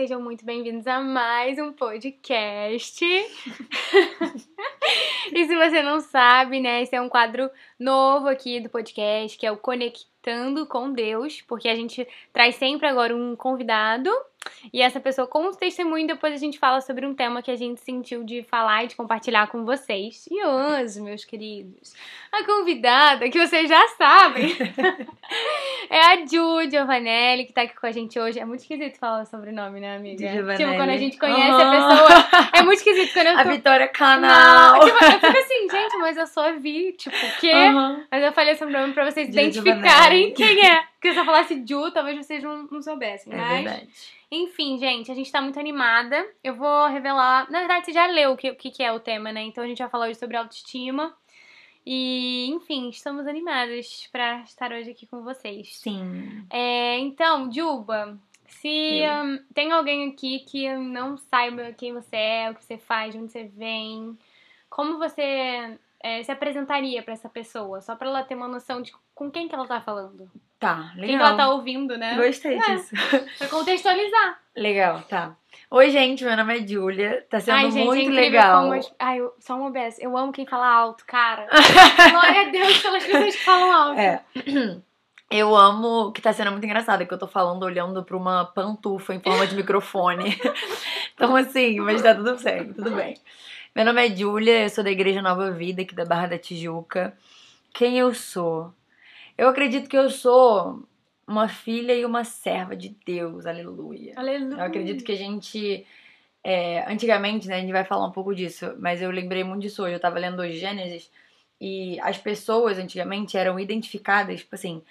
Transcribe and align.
sejam 0.00 0.22
muito 0.22 0.46
bem-vindos 0.46 0.86
a 0.86 0.98
mais 0.98 1.58
um 1.58 1.74
podcast. 1.74 3.04
e 3.04 3.28
se 5.46 5.54
você 5.54 5.82
não 5.82 6.00
sabe, 6.00 6.58
né, 6.58 6.80
esse 6.80 6.96
é 6.96 7.00
um 7.02 7.08
quadro 7.10 7.50
novo 7.78 8.26
aqui 8.26 8.60
do 8.60 8.70
podcast, 8.70 9.36
que 9.36 9.44
é 9.44 9.52
o 9.52 9.58
Conectando 9.58 10.66
com 10.66 10.90
Deus, 10.90 11.42
porque 11.42 11.68
a 11.68 11.76
gente 11.76 12.08
traz 12.32 12.54
sempre 12.54 12.86
agora 12.86 13.14
um 13.14 13.36
convidado 13.36 14.10
e 14.72 14.82
essa 14.82 15.00
pessoa 15.00 15.26
com 15.26 15.48
os 15.48 15.56
testemunhos, 15.56 16.06
depois 16.06 16.32
a 16.32 16.36
gente 16.36 16.58
fala 16.58 16.80
sobre 16.80 17.06
um 17.06 17.14
tema 17.14 17.42
que 17.42 17.50
a 17.50 17.56
gente 17.56 17.80
sentiu 17.80 18.24
de 18.24 18.42
falar 18.42 18.84
e 18.84 18.88
de 18.88 18.96
compartilhar 18.96 19.46
com 19.48 19.64
vocês. 19.64 20.26
E 20.30 20.44
hoje, 20.44 21.00
meus 21.00 21.24
queridos, 21.24 21.94
a 22.32 22.44
convidada, 22.44 23.28
que 23.28 23.38
vocês 23.38 23.68
já 23.68 23.88
sabem, 23.98 24.56
é 25.90 26.00
a 26.00 26.16
Ju 26.26 26.70
Giovanelli, 26.70 27.46
que 27.46 27.52
tá 27.52 27.62
aqui 27.62 27.74
com 27.74 27.86
a 27.86 27.92
gente 27.92 28.18
hoje. 28.18 28.38
É 28.38 28.44
muito 28.44 28.60
esquisito 28.60 28.98
falar 28.98 29.22
o 29.22 29.26
sobrenome, 29.26 29.80
né, 29.80 29.96
amiga? 29.96 30.28
Giovanelli. 30.28 30.64
Tipo, 30.64 30.76
quando 30.76 30.90
a 30.90 30.96
gente 30.96 31.18
conhece 31.18 31.50
uhum. 31.50 31.60
a 31.60 31.70
pessoa. 31.70 32.50
É 32.54 32.62
muito 32.62 32.78
esquisito 32.78 33.12
quando 33.12 33.26
eu 33.26 33.34
tô... 33.34 33.40
A 33.40 33.44
Vitória 33.44 33.88
Canal. 33.88 34.74
Não, 34.74 34.86
tipo, 34.86 35.04
eu 35.04 35.10
fico 35.12 35.38
assim, 35.38 35.68
gente, 35.70 35.96
mas 35.98 36.16
eu 36.16 36.26
sou 36.26 36.42
a 36.42 36.52
Vi, 36.52 36.92
tipo, 36.92 37.16
o 37.16 37.40
quê? 37.40 37.52
Uhum. 37.52 38.04
Mas 38.10 38.22
eu 38.22 38.32
falei 38.32 38.52
esse 38.52 38.64
nome 38.64 38.92
pra 38.92 39.10
vocês 39.10 39.28
identificarem 39.28 40.32
quem 40.32 40.66
é. 40.66 40.82
Porque 40.92 41.12
se 41.12 41.18
eu 41.18 41.24
falasse 41.24 41.64
Ju, 41.66 41.90
talvez 41.90 42.16
vocês 42.16 42.42
não, 42.42 42.68
não 42.70 42.82
soubessem. 42.82 43.32
É 43.32 43.36
mas... 43.36 43.64
verdade. 43.64 43.88
Enfim, 44.30 44.78
gente, 44.78 45.10
a 45.10 45.14
gente 45.14 45.30
tá 45.30 45.40
muito 45.40 45.58
animada. 45.58 46.24
Eu 46.42 46.54
vou 46.54 46.86
revelar. 46.86 47.50
Na 47.50 47.58
verdade, 47.58 47.86
você 47.86 47.92
já 47.92 48.06
leu 48.06 48.32
o 48.32 48.36
que, 48.36 48.50
o 48.50 48.56
que 48.56 48.82
é 48.82 48.92
o 48.92 49.00
tema, 49.00 49.32
né? 49.32 49.42
Então 49.42 49.64
a 49.64 49.66
gente 49.66 49.78
vai 49.78 49.88
falar 49.88 50.06
hoje 50.06 50.18
sobre 50.18 50.36
autoestima. 50.36 51.16
E, 51.84 52.48
enfim, 52.50 52.90
estamos 52.90 53.26
animadas 53.26 54.08
para 54.12 54.42
estar 54.42 54.70
hoje 54.70 54.90
aqui 54.90 55.06
com 55.06 55.22
vocês. 55.22 55.76
Sim. 55.78 56.44
É, 56.50 56.98
então, 56.98 57.50
Juba, 57.50 58.18
se 58.46 59.00
um, 59.24 59.42
tem 59.54 59.72
alguém 59.72 60.10
aqui 60.10 60.40
que 60.40 60.72
não 60.76 61.16
saiba 61.16 61.72
quem 61.72 61.92
você 61.92 62.16
é, 62.16 62.50
o 62.50 62.54
que 62.54 62.64
você 62.64 62.76
faz, 62.78 63.12
de 63.12 63.18
onde 63.20 63.32
você 63.32 63.44
vem, 63.44 64.16
como 64.68 64.98
você 64.98 65.78
é, 66.00 66.22
se 66.22 66.30
apresentaria 66.30 67.02
para 67.02 67.14
essa 67.14 67.28
pessoa? 67.28 67.80
Só 67.80 67.96
para 67.96 68.08
ela 68.08 68.22
ter 68.22 68.34
uma 68.34 68.48
noção 68.48 68.82
de 68.82 68.92
com 69.14 69.30
quem 69.30 69.48
que 69.48 69.54
ela 69.54 69.66
tá 69.66 69.80
falando. 69.80 70.30
Tá, 70.60 70.92
legal. 70.94 71.06
Quem 71.08 71.16
que 71.16 71.22
ela 71.24 71.36
tá 71.36 71.48
ouvindo, 71.48 71.96
né? 71.96 72.14
Gostei 72.16 72.54
É. 72.56 72.58
disso. 72.58 72.94
Pra 73.38 73.48
contextualizar. 73.48 74.38
Legal, 74.54 75.00
tá. 75.08 75.34
Oi, 75.70 75.88
gente, 75.88 76.22
meu 76.22 76.36
nome 76.36 76.58
é 76.58 76.66
Júlia. 76.66 77.26
Tá 77.30 77.40
sendo 77.40 77.54
Ai, 77.54 77.70
gente, 77.70 77.86
muito 77.86 78.10
é 78.10 78.14
legal. 78.14 78.68
como... 78.68 78.80
Ai, 78.98 79.20
eu... 79.20 79.32
só 79.38 79.56
uma 79.56 79.68
OBS. 79.68 79.98
Eu 79.98 80.14
amo 80.18 80.32
quem 80.32 80.44
fala 80.44 80.68
alto, 80.68 81.04
cara. 81.06 81.48
Glória 82.10 82.42
a 82.42 82.50
Deus 82.50 82.78
pelas 82.78 83.04
pessoas 83.04 83.36
que 83.36 83.42
falam 83.42 83.72
alto. 83.72 84.00
É. 84.00 84.22
Eu 85.32 85.54
amo 85.54 86.10
que 86.10 86.20
tá 86.20 86.32
sendo 86.32 86.50
muito 86.50 86.64
engraçado, 86.64 87.06
que 87.06 87.14
eu 87.14 87.18
tô 87.18 87.28
falando 87.28 87.62
olhando 87.62 88.02
pra 88.02 88.16
uma 88.16 88.46
pantufa 88.46 89.14
em 89.14 89.20
forma 89.20 89.46
de 89.46 89.54
microfone. 89.54 90.36
então, 91.14 91.36
assim, 91.36 91.78
mas 91.78 92.02
tá 92.02 92.12
tudo 92.16 92.36
certo, 92.36 92.74
tudo 92.74 92.90
bem. 92.90 93.14
Meu 93.72 93.84
nome 93.84 94.04
é 94.04 94.10
Júlia, 94.10 94.64
eu 94.64 94.68
sou 94.68 94.82
da 94.82 94.90
Igreja 94.90 95.22
Nova 95.22 95.52
Vida, 95.52 95.82
aqui 95.82 95.94
da 95.94 96.04
Barra 96.04 96.26
da 96.26 96.36
Tijuca. 96.36 97.16
Quem 97.72 97.96
eu 97.96 98.12
sou? 98.12 98.74
Eu 99.40 99.48
acredito 99.48 99.88
que 99.88 99.96
eu 99.96 100.10
sou 100.10 100.86
uma 101.26 101.48
filha 101.48 101.94
e 101.94 102.04
uma 102.04 102.24
serva 102.24 102.76
de 102.76 102.90
Deus, 103.06 103.46
aleluia. 103.46 104.12
Aleluia. 104.16 104.58
Eu 104.58 104.64
acredito 104.64 105.02
que 105.02 105.12
a 105.12 105.16
gente. 105.16 105.86
é, 106.44 106.84
antigamente, 106.92 107.48
né, 107.48 107.56
a 107.56 107.60
gente 107.60 107.72
vai 107.72 107.84
falar 107.84 108.06
um 108.06 108.12
pouco 108.12 108.34
disso, 108.34 108.74
mas 108.78 109.00
eu 109.00 109.10
lembrei 109.10 109.42
muito 109.42 109.62
disso 109.62 109.82
hoje. 109.82 109.94
Eu 109.94 110.00
tava 110.00 110.18
lendo 110.18 110.40
hoje 110.42 110.58
Gênesis 110.58 111.10
e 111.60 111.98
as 112.00 112.18
pessoas 112.18 112.78
antigamente 112.78 113.36
eram 113.38 113.58
identificadas, 113.58 114.40
tipo 114.40 114.54
assim, 114.54 114.82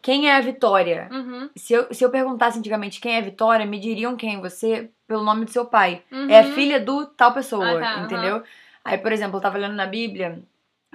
quem 0.00 0.28
é 0.30 0.36
a 0.36 0.40
Vitória? 0.40 1.08
Uhum, 1.10 1.50
Se 1.54 1.74
eu, 1.74 1.92
se 1.92 2.02
eu 2.04 2.10
perguntasse 2.10 2.58
antigamente 2.58 3.00
quem 3.00 3.14
é 3.14 3.18
a 3.18 3.22
Vitória, 3.22 3.66
me 3.66 3.78
diriam 3.78 4.16
quem 4.16 4.36
é 4.36 4.40
você 4.40 4.90
pelo 5.06 5.22
nome 5.22 5.44
do 5.44 5.50
seu 5.50 5.66
pai. 5.66 6.02
uhum. 6.10 6.30
É 6.30 6.40
a 6.40 6.44
filha 6.54 6.80
do 6.80 7.04
tal 7.06 7.34
pessoa, 7.34 7.78
Ah, 7.78 7.80
tá, 7.80 8.00
entendeu? 8.04 8.42
Aí, 8.84 8.96
por 8.96 9.12
exemplo, 9.12 9.36
eu 9.36 9.42
tava 9.42 9.58
lendo 9.58 9.74
na 9.74 9.86
Bíblia, 9.86 10.38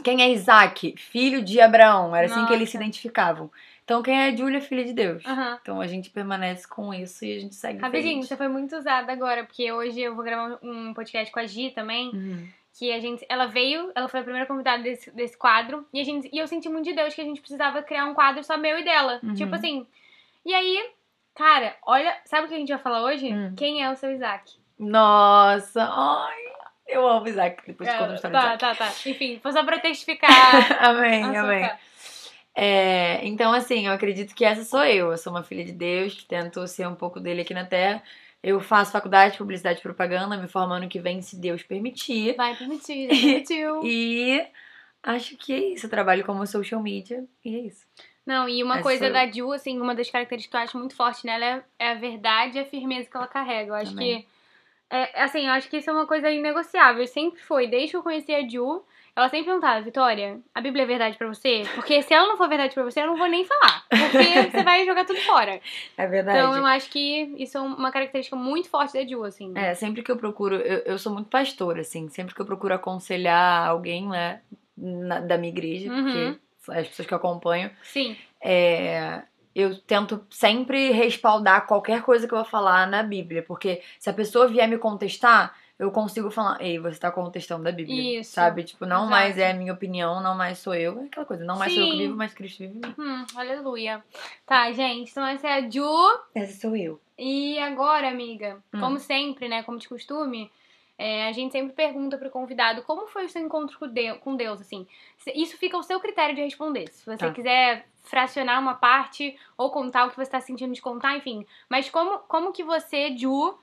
quem 0.02 0.22
é 0.22 0.30
Isaac? 0.32 0.96
Filho 0.98 1.44
de 1.44 1.60
Abraão. 1.60 2.16
Era 2.16 2.28
assim 2.28 2.46
que 2.46 2.54
eles 2.54 2.70
se 2.70 2.78
identificavam. 2.78 3.52
Então, 3.84 4.02
quem 4.02 4.18
é 4.18 4.36
Júlia, 4.36 4.62
filha 4.62 4.86
de 4.86 4.94
Deus? 4.94 5.26
Aham. 5.26 5.60
Então 5.62 5.82
a 5.82 5.88
gente 5.88 6.10
permanece 6.10 6.68
com 6.68 6.94
isso 6.94 7.26
e 7.26 7.36
a 7.36 7.40
gente 7.40 7.56
segue 7.56 7.80
Rapidinho, 7.80 8.24
você 8.24 8.38
foi 8.38 8.48
muito 8.48 8.76
usada 8.78 9.12
agora, 9.12 9.44
porque 9.44 9.70
hoje 9.72 10.00
eu 10.00 10.16
vou 10.16 10.24
gravar 10.24 10.58
um 10.64 10.94
podcast 10.94 11.32
com 11.32 11.40
a 11.40 11.46
Gi 11.46 11.72
também. 11.72 12.10
Uhum. 12.10 12.48
Que 12.80 12.92
a 12.92 13.00
gente. 13.00 13.24
Ela 13.30 13.46
veio, 13.46 13.92
ela 13.94 14.08
foi 14.08 14.22
a 14.22 14.24
primeira 14.24 14.48
convidada 14.48 14.82
desse, 14.82 15.12
desse 15.12 15.38
quadro. 15.38 15.86
E, 15.94 16.00
a 16.00 16.04
gente, 16.04 16.30
e 16.34 16.40
eu 16.40 16.48
senti 16.48 16.70
muito 16.70 16.86
de 16.86 16.94
Deus 16.94 17.14
que 17.14 17.22
a 17.22 17.24
gente 17.24 17.40
precisava 17.40 17.84
criar 17.84 18.06
um 18.06 18.16
quadro 18.16 18.44
só 18.44 18.58
meu 18.58 18.80
e 18.80 18.84
dela. 18.84 19.20
Uhum. 19.22 19.36
Tipo 19.36 19.54
assim. 19.54 19.86
E 20.44 20.54
aí, 20.56 20.90
cara, 21.36 21.76
olha. 21.86 22.18
Sabe 22.26 22.46
o 22.46 22.48
que 22.48 22.56
a 22.56 22.58
gente 22.58 22.72
vai 22.72 22.82
falar 22.82 23.04
hoje? 23.04 23.32
Hum. 23.32 23.54
Quem 23.56 23.84
é 23.84 23.92
o 23.92 23.96
seu 23.96 24.12
Isaac? 24.12 24.54
Nossa, 24.80 25.84
ai, 25.84 26.43
eu 26.94 27.08
amo 27.08 27.28
Isaac. 27.28 27.64
Depois 27.66 27.90
te 27.90 27.96
É, 27.96 27.98
conto 27.98 28.10
uma 28.10 28.16
história 28.16 28.40
tá, 28.40 28.58
tá, 28.58 28.76
tá. 28.76 28.94
Enfim, 29.06 29.40
foi 29.42 29.52
só 29.52 29.64
pra 29.64 29.80
testificar. 29.80 30.32
Amém, 30.84 31.24
a 31.24 31.32
sua 31.32 31.42
amém. 31.42 31.72
É, 32.56 33.26
então, 33.26 33.52
assim, 33.54 33.88
eu 33.88 33.94
acredito 33.94 34.36
que 34.36 34.46
essa 34.46 34.64
sou 34.64 34.84
eu. 34.84 35.12
Eu 35.12 35.18
sou 35.18 35.34
uma 35.34 35.44
filha 35.44 35.64
de 35.66 35.72
Deus, 35.72 36.14
que 36.14 36.26
tento 36.26 36.66
ser 36.68 36.88
um 36.88 36.96
pouco 36.96 37.20
dele 37.20 37.42
aqui 37.42 37.54
na 37.54 37.66
Terra. 37.66 38.02
Eu 38.44 38.60
faço 38.60 38.92
faculdade 38.92 39.34
de 39.34 39.38
publicidade 39.38 39.80
e 39.80 39.82
propaganda, 39.82 40.38
me 40.38 40.48
formo 40.48 40.74
ano 40.74 40.88
que 40.90 41.00
vem, 41.00 41.22
se 41.22 41.40
Deus 41.40 41.64
permitir. 41.64 42.36
Vai 42.36 42.56
permitir, 42.56 43.08
permitiu. 43.08 43.82
E 43.86 44.46
acho 45.02 45.36
que 45.38 45.54
é 45.54 45.60
isso. 45.74 45.86
Eu 45.86 45.90
trabalho 45.90 46.26
como 46.26 46.46
social 46.46 46.82
media 46.82 47.24
e 47.44 47.56
é 47.56 47.60
isso. 47.60 47.86
Não, 48.26 48.48
e 48.48 48.64
uma 48.64 48.76
Essa 48.76 48.84
coisa 48.84 49.06
eu. 49.08 49.14
da 49.14 49.30
Ju, 49.30 49.52
assim, 49.52 49.80
uma 49.80 49.96
das 49.96 50.10
características 50.10 50.52
que 50.52 50.58
eu 50.58 50.62
acho 50.68 50.78
muito 50.78 50.96
forte 50.96 51.26
nela 51.26 51.44
é, 51.44 51.64
é 51.80 51.92
a 51.92 51.96
verdade 51.96 52.58
e 52.58 52.62
a 52.62 52.66
firmeza 52.66 53.10
que 53.10 53.18
ela 53.18 53.28
carrega. 53.28 53.72
Eu 53.72 53.76
acho 53.76 53.92
Também. 53.92 54.22
que. 54.22 54.28
É, 54.96 55.24
assim, 55.24 55.48
eu 55.48 55.52
acho 55.54 55.68
que 55.70 55.78
isso 55.78 55.90
é 55.90 55.94
uma 55.94 56.06
coisa 56.06 56.30
inegociável. 56.30 57.06
Sempre 57.08 57.42
foi. 57.42 57.66
Desde 57.68 57.90
que 57.92 57.98
eu 57.98 58.04
conheci 58.04 58.32
a 58.34 58.48
Ju, 58.48 58.84
ela 59.16 59.28
sempre 59.28 59.46
perguntava, 59.48 59.82
Vitória, 59.82 60.40
a 60.54 60.62
Bíblia 60.62 60.84
é 60.84 60.86
verdade 60.86 61.18
pra 61.18 61.28
você? 61.28 61.64
Porque 61.74 62.02
se 62.04 62.14
ela 62.14 62.28
não 62.28 62.38
for 62.38 62.48
verdade 62.48 62.74
pra 62.76 62.84
você, 62.84 63.02
eu 63.02 63.08
não 63.08 63.18
vou 63.18 63.28
nem 63.28 63.44
falar. 63.44 63.84
Porque 63.90 64.50
você 64.52 64.64
vai 64.64 64.86
jogar 64.86 65.06
tudo 65.06 65.20
fora. 65.22 65.60
É 65.98 66.06
verdade. 66.08 66.38
Então 66.38 66.56
eu 66.56 66.66
acho 66.66 66.90
que 66.92 67.34
isso 67.38 67.58
é 67.58 67.62
uma 67.62 67.92
característica 67.92 68.36
muito 68.36 68.70
forte 68.70 68.94
da 68.94 69.04
Ju, 69.08 69.24
assim. 69.24 69.52
É, 69.56 69.74
sempre 69.74 70.04
que 70.04 70.12
eu 70.12 70.18
procuro, 70.18 70.56
eu, 70.58 70.80
eu 70.86 70.98
sou 71.00 71.12
muito 71.12 71.28
pastora, 71.30 71.82
assim, 71.82 72.08
sempre 72.10 72.36
que 72.36 72.42
eu 72.42 72.46
procuro 72.46 72.76
aconselhar 72.76 73.68
alguém, 73.68 74.08
né, 74.08 74.42
na- 74.78 75.20
da 75.22 75.38
minha 75.40 75.52
igreja, 75.52 75.92
Uhum. 75.92 76.04
porque 76.04 76.40
as 76.72 76.88
pessoas 76.88 77.08
que 77.08 77.14
eu 77.14 77.18
acompanho, 77.18 77.72
Sim. 77.84 78.16
é, 78.42 79.24
eu 79.56 79.78
tento 79.82 80.26
sempre 80.30 80.92
respaldar 80.92 81.66
qualquer 81.68 82.02
coisa 82.02 82.28
que 82.28 82.34
eu 82.34 82.38
vou 82.40 82.46
falar 82.46 82.88
na 82.88 83.04
Bíblia, 83.04 83.44
porque 83.44 83.82
se 84.00 84.10
a 84.10 84.14
pessoa 84.14 84.48
vier 84.48 84.68
me 84.68 84.78
contestar, 84.78 85.56
eu 85.78 85.92
consigo 85.92 86.30
falar, 86.32 86.62
ei, 86.62 86.78
você 86.80 87.00
tá 87.00 87.12
contestando 87.12 87.64
da 87.64 87.72
Bíblia, 87.72 88.20
Isso. 88.22 88.32
sabe? 88.32 88.64
Tipo, 88.64 88.86
não 88.86 89.00
Exato. 89.00 89.10
mais 89.12 89.38
é 89.38 89.52
a 89.52 89.54
minha 89.54 89.74
opinião, 89.74 90.22
não 90.22 90.36
mais 90.36 90.60
sou 90.60 90.74
eu, 90.76 91.00
é 91.02 91.06
aquela 91.06 91.26
coisa, 91.26 91.44
não 91.44 91.58
mais 91.58 91.74
sou 91.74 91.82
eu 91.84 91.88
que 91.90 91.98
Sim. 91.98 92.04
vivo, 92.04 92.16
mas 92.16 92.34
Cristo 92.34 92.60
vive 92.60 92.78
em 92.78 92.82
mim. 92.88 92.96
Hum, 92.98 93.26
aleluia. 93.36 94.04
Tá, 94.46 94.72
gente, 94.72 95.12
então 95.12 95.26
essa 95.26 95.48
é 95.48 95.54
a 95.56 95.70
Ju. 95.70 95.84
Essa 96.36 96.62
sou 96.62 96.76
eu. 96.78 97.02
E 97.18 97.58
agora, 97.60 98.08
amiga, 98.10 98.64
Hum. 98.74 98.80
como 98.80 99.00
sempre, 99.00 99.48
né, 99.50 99.62
como 99.64 99.78
de 99.80 99.88
costume, 99.90 100.52
é, 100.98 101.28
a 101.28 101.32
gente 101.32 101.52
sempre 101.52 101.74
pergunta 101.74 102.18
pro 102.18 102.30
convidado 102.30 102.84
como 102.84 103.08
foi 103.08 103.26
o 103.26 103.30
seu 103.30 103.42
encontro 103.42 103.78
com 103.80 103.88
Deus, 103.88 104.18
com 104.20 104.36
Deus, 104.36 104.62
assim. 104.62 104.88
Isso 105.36 105.58
fica 105.58 105.76
ao 105.76 105.84
seu 105.84 106.00
critério 106.00 106.36
de 106.36 106.42
responder. 106.42 106.88
Se 106.90 107.04
você 107.06 107.18
Tá. 107.18 107.32
quiser 107.32 107.88
fracionar 108.04 108.60
uma 108.60 108.76
parte 108.76 109.38
ou 109.58 109.72
contar 109.72 110.06
o 110.06 110.10
que 110.10 110.16
você 110.18 110.30
tá 110.30 110.42
sentindo 110.42 110.74
de 110.74 110.82
contar, 110.82 111.16
enfim. 111.18 111.46
Mas 111.70 111.90
como, 111.90 112.20
como 112.20 112.52
que 112.52 112.64
você, 112.64 113.16
Ju, 113.18 113.58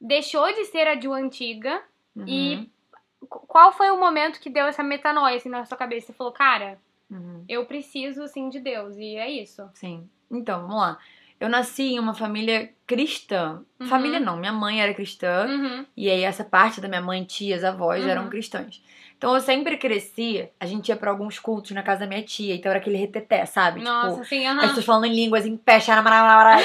deixou 0.00 0.46
de 0.52 0.64
ser 0.64 0.86
a 0.88 0.98
Ju 1.00 1.12
antiga 1.12 1.82
Uhum, 2.14 2.24
e 2.28 2.70
qu- 3.26 3.46
qual 3.46 3.72
foi 3.72 3.90
o 3.90 3.98
momento 3.98 4.38
que 4.38 4.50
deu 4.50 4.66
essa 4.66 4.82
metanoia, 4.82 5.36
assim, 5.36 5.48
na 5.48 5.64
sua 5.64 5.78
cabeça? 5.78 6.08
Você 6.08 6.12
falou, 6.12 6.32
cara, 6.32 6.78
uhum. 7.10 7.42
eu 7.48 7.64
preciso, 7.64 8.22
assim, 8.22 8.50
de 8.50 8.60
Deus. 8.60 8.96
E 8.98 9.16
é 9.16 9.30
isso. 9.30 9.66
Sim. 9.74 10.08
Então, 10.30 10.62
vamos 10.62 10.76
lá. 10.76 10.98
Eu 11.42 11.48
nasci 11.48 11.94
em 11.94 11.98
uma 11.98 12.14
família 12.14 12.70
cristã. 12.86 13.62
Uhum. 13.80 13.88
Família 13.88 14.20
não, 14.20 14.36
minha 14.36 14.52
mãe 14.52 14.80
era 14.80 14.94
cristã. 14.94 15.48
Uhum. 15.48 15.84
E 15.96 16.08
aí 16.08 16.22
essa 16.22 16.44
parte 16.44 16.80
da 16.80 16.86
minha 16.86 17.00
mãe, 17.00 17.24
tias, 17.24 17.64
avós 17.64 18.04
Uhum. 18.04 18.10
eram 18.10 18.28
cristãs. 18.28 18.80
Então 19.18 19.34
eu 19.34 19.40
sempre 19.40 19.76
cresci, 19.76 20.48
a 20.60 20.66
gente 20.66 20.90
ia 20.90 20.96
pra 20.96 21.10
alguns 21.10 21.40
cultos 21.40 21.72
na 21.72 21.82
casa 21.82 22.00
da 22.00 22.06
minha 22.06 22.22
tia, 22.22 22.54
então 22.54 22.70
era 22.70 22.78
aquele 22.78 22.96
reteté, 22.96 23.44
sabe? 23.44 23.80
Nossa, 23.82 24.10
Tipo, 24.10 24.20
assim, 24.22 24.46
as 24.46 24.54
aham. 24.56 24.68
pessoas 24.68 24.84
falando 24.86 25.06
em 25.06 25.14
línguas, 25.16 25.44
em 25.44 25.56
pé, 25.56 25.78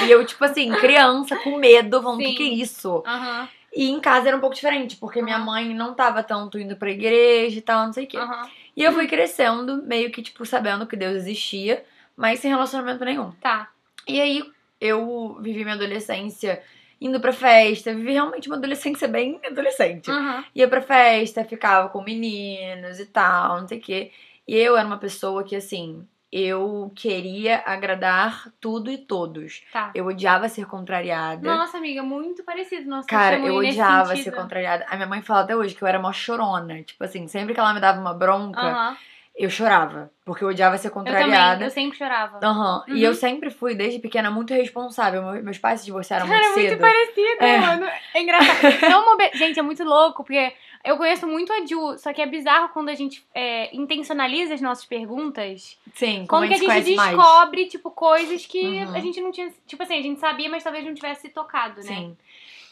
e 0.06 0.10
eu, 0.12 0.24
tipo 0.24 0.44
assim, 0.44 0.70
criança, 0.78 1.36
com 1.36 1.56
medo, 1.58 2.00
falando, 2.00 2.20
o 2.20 2.22
que, 2.22 2.28
Sim. 2.28 2.34
que 2.36 2.42
é 2.44 2.46
isso? 2.46 3.02
Aham, 3.04 3.48
E 3.74 3.90
em 3.90 3.98
casa 4.00 4.28
era 4.28 4.36
um 4.36 4.40
pouco 4.40 4.54
diferente, 4.54 4.96
porque 4.96 5.20
minha 5.20 5.38
Aham. 5.38 5.44
mãe 5.44 5.74
não 5.74 5.92
tava 5.92 6.22
tanto 6.22 6.56
indo 6.56 6.76
pra 6.76 6.88
igreja 6.90 7.58
e 7.58 7.62
tal, 7.62 7.84
não 7.86 7.92
sei 7.92 8.04
o 8.04 8.06
quê. 8.08 8.16
aham. 8.16 8.48
E 8.76 8.82
eu 8.84 8.92
fui 8.92 9.08
crescendo, 9.08 9.82
meio 9.82 10.12
que, 10.12 10.22
tipo, 10.22 10.46
sabendo 10.46 10.86
que 10.86 10.94
Deus 10.96 11.16
existia, 11.16 11.84
mas 12.16 12.38
sem 12.38 12.48
relacionamento 12.50 13.04
nenhum. 13.04 13.32
Tá. 13.40 13.70
E 14.06 14.20
aí 14.20 14.42
eu 14.80 15.38
vivi 15.40 15.62
minha 15.64 15.74
adolescência 15.74 16.62
indo 17.00 17.20
pra 17.20 17.32
festa, 17.32 17.94
vivi 17.94 18.12
realmente 18.12 18.48
uma 18.48 18.56
adolescência 18.56 19.06
bem 19.06 19.40
adolescente. 19.44 20.10
Aham. 20.10 20.44
Ia 20.54 20.68
pra 20.68 20.80
festa, 20.80 21.44
ficava 21.44 21.88
com 21.88 22.02
meninos 22.02 22.98
e 22.98 23.06
tal, 23.06 23.60
não 23.60 23.68
sei 23.68 23.78
o 23.78 23.80
quê. 23.80 24.10
E 24.46 24.56
eu 24.56 24.76
era 24.76 24.86
uma 24.86 24.98
pessoa 24.98 25.44
que, 25.44 25.54
assim, 25.54 26.06
eu 26.32 26.92
queria 26.94 27.62
agradar 27.64 28.52
tudo 28.60 28.90
e 28.90 28.98
todos. 28.98 29.62
Tá. 29.72 29.92
Eu 29.94 30.06
odiava 30.06 30.48
ser 30.48 30.66
contrariada. 30.66 31.56
Nossa, 31.56 31.78
amiga, 31.78 32.02
muito 32.02 32.42
parecido. 32.44 32.88
Nossa, 32.88 33.08
Cara, 33.08 33.38
eu 33.38 33.54
odiava 33.54 34.16
ser 34.16 34.32
contrariada. 34.32 34.86
A 34.88 34.96
minha 34.96 35.06
mãe 35.06 35.22
fala 35.22 35.40
até 35.40 35.54
hoje 35.56 35.74
que 35.74 35.82
eu 35.82 35.88
era 35.88 35.98
mó 35.98 36.12
chorona. 36.12 36.82
Tipo 36.82 37.04
assim, 37.04 37.28
sempre 37.28 37.54
que 37.54 37.60
ela 37.60 37.72
me 37.72 37.80
dava 37.80 38.00
uma 38.00 38.14
bronca, 38.14 38.60
Aham. 38.60 38.96
Eu 39.38 39.48
chorava. 39.50 40.10
Porque 40.24 40.44
eu 40.44 40.48
odiava 40.48 40.76
ser 40.76 40.88
Eu 40.88 40.92
também, 40.92 41.12
contrariada. 41.14 41.64
eu 41.64 41.70
sempre 41.70 41.96
chorava. 41.96 42.38
Aham. 42.42 42.84
Uhum. 42.86 42.96
E 42.96 43.02
eu 43.02 43.14
sempre 43.14 43.48
fui, 43.50 43.74
desde 43.74 43.98
pequena, 43.98 44.30
muito 44.30 44.52
responsável. 44.52 45.22
Meu- 45.22 45.42
Meus 45.42 45.56
pais 45.56 45.80
se 45.80 45.86
divorciaram 45.86 46.26
Cara, 46.28 46.38
muito 46.38 46.54
muito 46.58 46.68
cedo. 46.70 46.80
parecido, 46.80 47.42
É. 47.44 47.58
mano. 47.58 47.86
É 48.14 48.20
engraçado. 48.20 48.58
Be- 49.16 49.30
Gente, 49.38 49.58
é 49.58 49.62
muito 49.62 49.82
louco, 49.84 50.22
porque 50.24 50.52
eu 50.84 50.96
conheço 50.98 51.26
muito 51.26 51.50
a 51.52 51.64
Ju, 51.64 51.96
só 51.98 52.12
que 52.12 52.20
é 52.20 52.26
bizarro 52.26 52.68
quando 52.70 52.90
a 52.90 52.94
gente 52.94 53.26
é, 53.34 53.74
intencionaliza 53.74 54.52
as 54.52 54.60
nossas 54.60 54.84
perguntas. 54.84 55.78
Sim, 55.94 56.26
Como, 56.28 56.42
como, 56.42 56.46
que 56.46 56.52
a 56.54 56.56
gente 56.58 56.66
conhece 56.66 56.94
mais. 56.94 57.16
descobre, 57.16 57.66
tipo, 57.66 57.90
coisas 57.90 58.44
que 58.46 58.60
Uhum. 58.84 58.94
a 58.94 59.00
gente 59.00 59.20
não 59.20 59.30
tinha. 59.32 59.50
Tipo 59.66 59.82
assim, 59.82 59.98
a 59.98 60.02
gente 60.02 60.20
sabia, 60.20 60.48
mas 60.50 60.62
talvez 60.62 60.84
não 60.84 60.92
tivesse 60.94 61.22
se 61.22 61.28
tocado, 61.30 61.76
né? 61.76 61.82
Sim. 61.82 62.16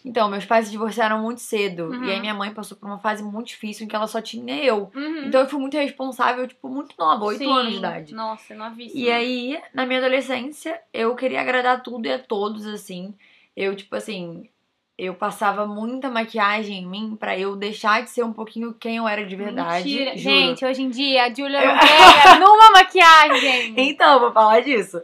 Então, 0.06 0.28
meus 0.28 0.44
pais 0.44 0.66
se 0.66 0.70
divorciaram 0.70 1.20
muito 1.20 1.40
cedo. 1.40 1.86
Uhum. 1.86 2.04
E 2.04 2.12
aí 2.12 2.20
minha 2.20 2.32
mãe 2.32 2.54
passou 2.54 2.76
por 2.76 2.86
uma 2.86 3.00
fase 3.00 3.24
muito 3.24 3.48
difícil 3.48 3.84
em 3.84 3.88
que 3.88 3.96
ela 3.96 4.06
só 4.06 4.22
tinha 4.22 4.56
eu. 4.62 4.88
Uhum. 4.94 5.24
Então 5.24 5.40
eu 5.40 5.48
fui 5.48 5.58
muito 5.58 5.76
responsável, 5.76 6.46
tipo, 6.46 6.68
muito 6.68 6.94
nova, 6.96 7.24
8 7.24 7.38
Sim. 7.38 7.50
anos 7.50 7.72
de 7.72 7.78
idade. 7.78 8.14
Nossa, 8.14 8.54
novíssima. 8.54 9.00
E 9.00 9.10
aí, 9.10 9.60
na 9.74 9.84
minha 9.84 9.98
adolescência, 9.98 10.80
eu 10.94 11.12
queria 11.16 11.40
agradar 11.40 11.82
tudo 11.82 12.06
e 12.06 12.12
a 12.12 12.20
todos, 12.20 12.64
assim. 12.66 13.16
Eu, 13.56 13.74
tipo 13.74 13.96
assim, 13.96 14.48
eu 14.98 15.14
passava 15.14 15.66
muita 15.66 16.10
maquiagem 16.10 16.82
em 16.82 16.86
mim 16.86 17.16
pra 17.18 17.38
eu 17.38 17.54
deixar 17.54 18.02
de 18.02 18.10
ser 18.10 18.24
um 18.24 18.32
pouquinho 18.32 18.72
quem 18.72 18.96
eu 18.96 19.06
era 19.06 19.26
de 19.26 19.36
verdade. 19.36 19.88
Mentira. 19.88 20.16
juro. 20.16 20.36
Gente, 20.36 20.64
hoje 20.64 20.82
em 20.82 20.88
dia 20.88 21.24
a 21.24 21.28
Julia 21.34 21.60
não 21.66 21.78
pega 21.78 22.38
numa 22.38 22.70
maquiagem. 22.70 23.74
Então, 23.76 24.20
vou 24.20 24.32
falar 24.32 24.60
disso. 24.60 25.02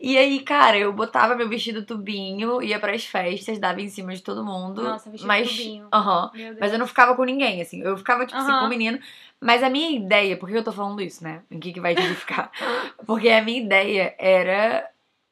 E 0.00 0.16
aí, 0.16 0.40
cara, 0.40 0.78
eu 0.78 0.92
botava 0.92 1.34
meu 1.34 1.48
vestido 1.48 1.84
tubinho, 1.84 2.62
ia 2.62 2.78
pras 2.78 3.04
festas, 3.04 3.58
dava 3.58 3.80
em 3.82 3.88
cima 3.88 4.14
de 4.14 4.22
todo 4.22 4.44
mundo. 4.44 4.82
Nossa, 4.82 5.10
vestido 5.10 5.28
mas, 5.28 5.50
tubinho. 5.50 5.88
Aham. 5.92 6.30
Meu 6.34 6.46
Deus. 6.46 6.58
Mas 6.60 6.72
eu 6.72 6.78
não 6.78 6.86
ficava 6.86 7.14
com 7.14 7.24
ninguém, 7.24 7.60
assim. 7.60 7.82
Eu 7.82 7.96
ficava, 7.98 8.24
tipo 8.24 8.38
assim, 8.38 8.50
Aham. 8.50 8.60
com 8.60 8.66
o 8.66 8.68
menino. 8.70 8.98
Mas 9.40 9.62
a 9.62 9.68
minha 9.68 9.90
ideia, 9.90 10.38
por 10.38 10.48
que 10.48 10.56
eu 10.56 10.64
tô 10.64 10.72
falando 10.72 11.02
isso, 11.02 11.22
né? 11.22 11.42
Em 11.50 11.60
que, 11.60 11.72
que 11.72 11.80
vai 11.80 11.94
justificar? 11.94 12.50
Porque 13.06 13.28
a 13.28 13.42
minha 13.42 13.60
ideia 13.62 14.14
era 14.18 14.88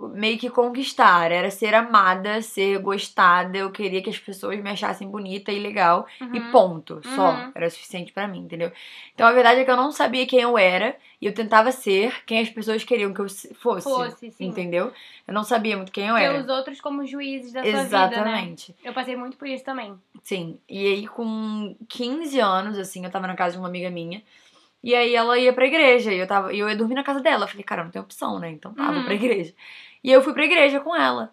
meio 0.09 0.39
que 0.39 0.51
conquistar, 0.51 1.31
era 1.31 1.51
ser 1.51 1.75
amada, 1.75 2.41
ser 2.43 2.79
gostada. 2.79 3.57
Eu 3.59 3.71
queria 3.71 4.03
que 4.03 4.11
as 4.11 4.19
pessoas 4.19 4.61
me 4.63 4.71
achassem 4.71 5.09
bonita 5.09 5.51
e 5.53 5.59
legal. 5.59 6.07
E 6.21 6.25
Uhum. 6.39 6.51
ponto. 6.51 7.01
Só. 7.15 7.31
Uhum. 7.33 7.53
Era 7.55 7.71
suficiente 7.71 8.13
pra 8.13 8.27
mim, 8.29 8.41
entendeu? 8.41 8.73
Então 9.15 9.27
a 9.27 9.33
verdade 9.33 9.61
é 9.61 9.65
que 9.65 9.71
eu 9.71 9.77
não 9.77 9.93
sabia 9.93 10.27
quem 10.27 10.41
eu 10.41 10.57
era. 10.59 10.97
E 11.21 11.27
eu 11.27 11.33
tentava 11.33 11.71
ser 11.71 12.25
quem 12.27 12.41
as 12.41 12.51
pessoas 12.51 12.83
queriam 12.83 13.15
que 13.15 13.21
eu 13.21 13.29
se- 13.29 13.55
fosse. 13.55 13.85
Fosse, 13.89 14.31
sim. 14.33 14.47
Entendeu? 14.47 14.93
Eu 15.27 15.33
não 15.33 15.45
sabia 15.45 15.77
muito 15.77 15.93
quem 15.93 16.09
eu 16.09 16.17
Ter 16.17 16.23
era. 16.25 16.41
os 16.41 16.49
outros 16.49 16.81
como 16.81 17.07
juízes 17.07 17.53
da 17.53 17.63
sua 17.63 17.71
vida, 17.71 17.99
né? 17.99 18.07
Exatamente. 18.13 18.75
Eu 18.85 18.93
passei 18.93 19.15
muito 19.15 19.37
por 19.37 19.47
isso 19.47 19.65
também. 19.65 19.95
Sim. 20.23 20.59
E 20.69 20.85
aí, 20.87 21.07
com 21.07 21.77
15 21.89 22.41
anos, 22.41 22.77
assim, 22.77 23.05
eu 23.05 23.11
tava 23.11 23.27
na 23.29 23.37
casa 23.37 23.53
de 23.53 23.59
uma 23.59 23.69
amiga 23.69 23.89
minha. 23.89 24.21
E 24.85 24.97
aí 24.97 25.15
ela 25.15 25.39
ia 25.39 25.53
pra 25.53 25.65
igreja. 25.65 26.13
E 26.13 26.19
eu, 26.19 26.27
tava, 26.27 26.53
e 26.53 26.59
eu 26.59 26.69
ia 26.69 26.75
dormir 26.75 26.97
na 26.97 27.05
casa 27.05 27.21
dela. 27.21 27.45
Eu 27.45 27.49
falei, 27.49 27.63
cara, 27.63 27.85
não 27.85 27.91
tem 27.93 28.03
opção, 28.03 28.41
né? 28.41 28.51
Então 28.51 28.75
tá, 28.75 28.85
vou 28.87 28.97
Uhum. 28.97 29.05
pra 29.05 29.15
igreja. 29.15 29.55
E 30.03 30.11
eu 30.11 30.23
fui 30.23 30.33
pra 30.33 30.45
igreja 30.45 30.81
com 30.81 30.95
ela. 30.95 31.33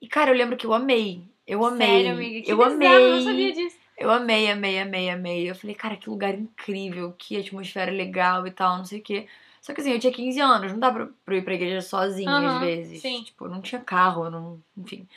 E, 0.00 0.08
cara, 0.08 0.30
eu 0.30 0.34
lembro 0.36 0.56
que 0.56 0.66
eu 0.66 0.74
amei. 0.74 1.22
Eu 1.46 1.64
amei. 1.64 1.88
Sério, 1.88 2.12
amiga? 2.12 2.42
Que 2.42 2.52
eu 2.52 2.56
bizarro, 2.56 2.74
amei. 2.74 2.88
eu 2.96 3.10
não 3.16 3.20
sabia 3.22 3.52
disso. 3.52 3.76
Eu 3.96 4.10
amei, 4.10 4.50
amei, 4.50 4.78
amei, 4.78 5.10
amei. 5.10 5.50
Eu 5.50 5.54
falei, 5.54 5.74
cara, 5.74 5.96
que 5.96 6.08
lugar 6.08 6.34
incrível, 6.34 7.12
que 7.18 7.36
atmosfera 7.36 7.90
legal 7.90 8.46
e 8.46 8.50
tal, 8.50 8.78
não 8.78 8.84
sei 8.84 9.00
o 9.00 9.02
quê. 9.02 9.26
Só 9.60 9.74
que 9.74 9.80
assim, 9.80 9.92
eu 9.92 9.98
tinha 9.98 10.12
15 10.12 10.40
anos, 10.40 10.72
não 10.72 10.78
dá 10.78 10.90
pra, 10.92 11.08
pra 11.24 11.36
ir 11.36 11.42
pra 11.42 11.54
igreja 11.54 11.80
sozinha 11.80 12.30
Aham, 12.30 12.54
às 12.54 12.60
vezes. 12.60 13.00
sim. 13.02 13.22
Tipo, 13.24 13.48
não 13.48 13.60
tinha 13.60 13.80
carro, 13.80 14.30
não. 14.30 14.62
Enfim. 14.76 15.08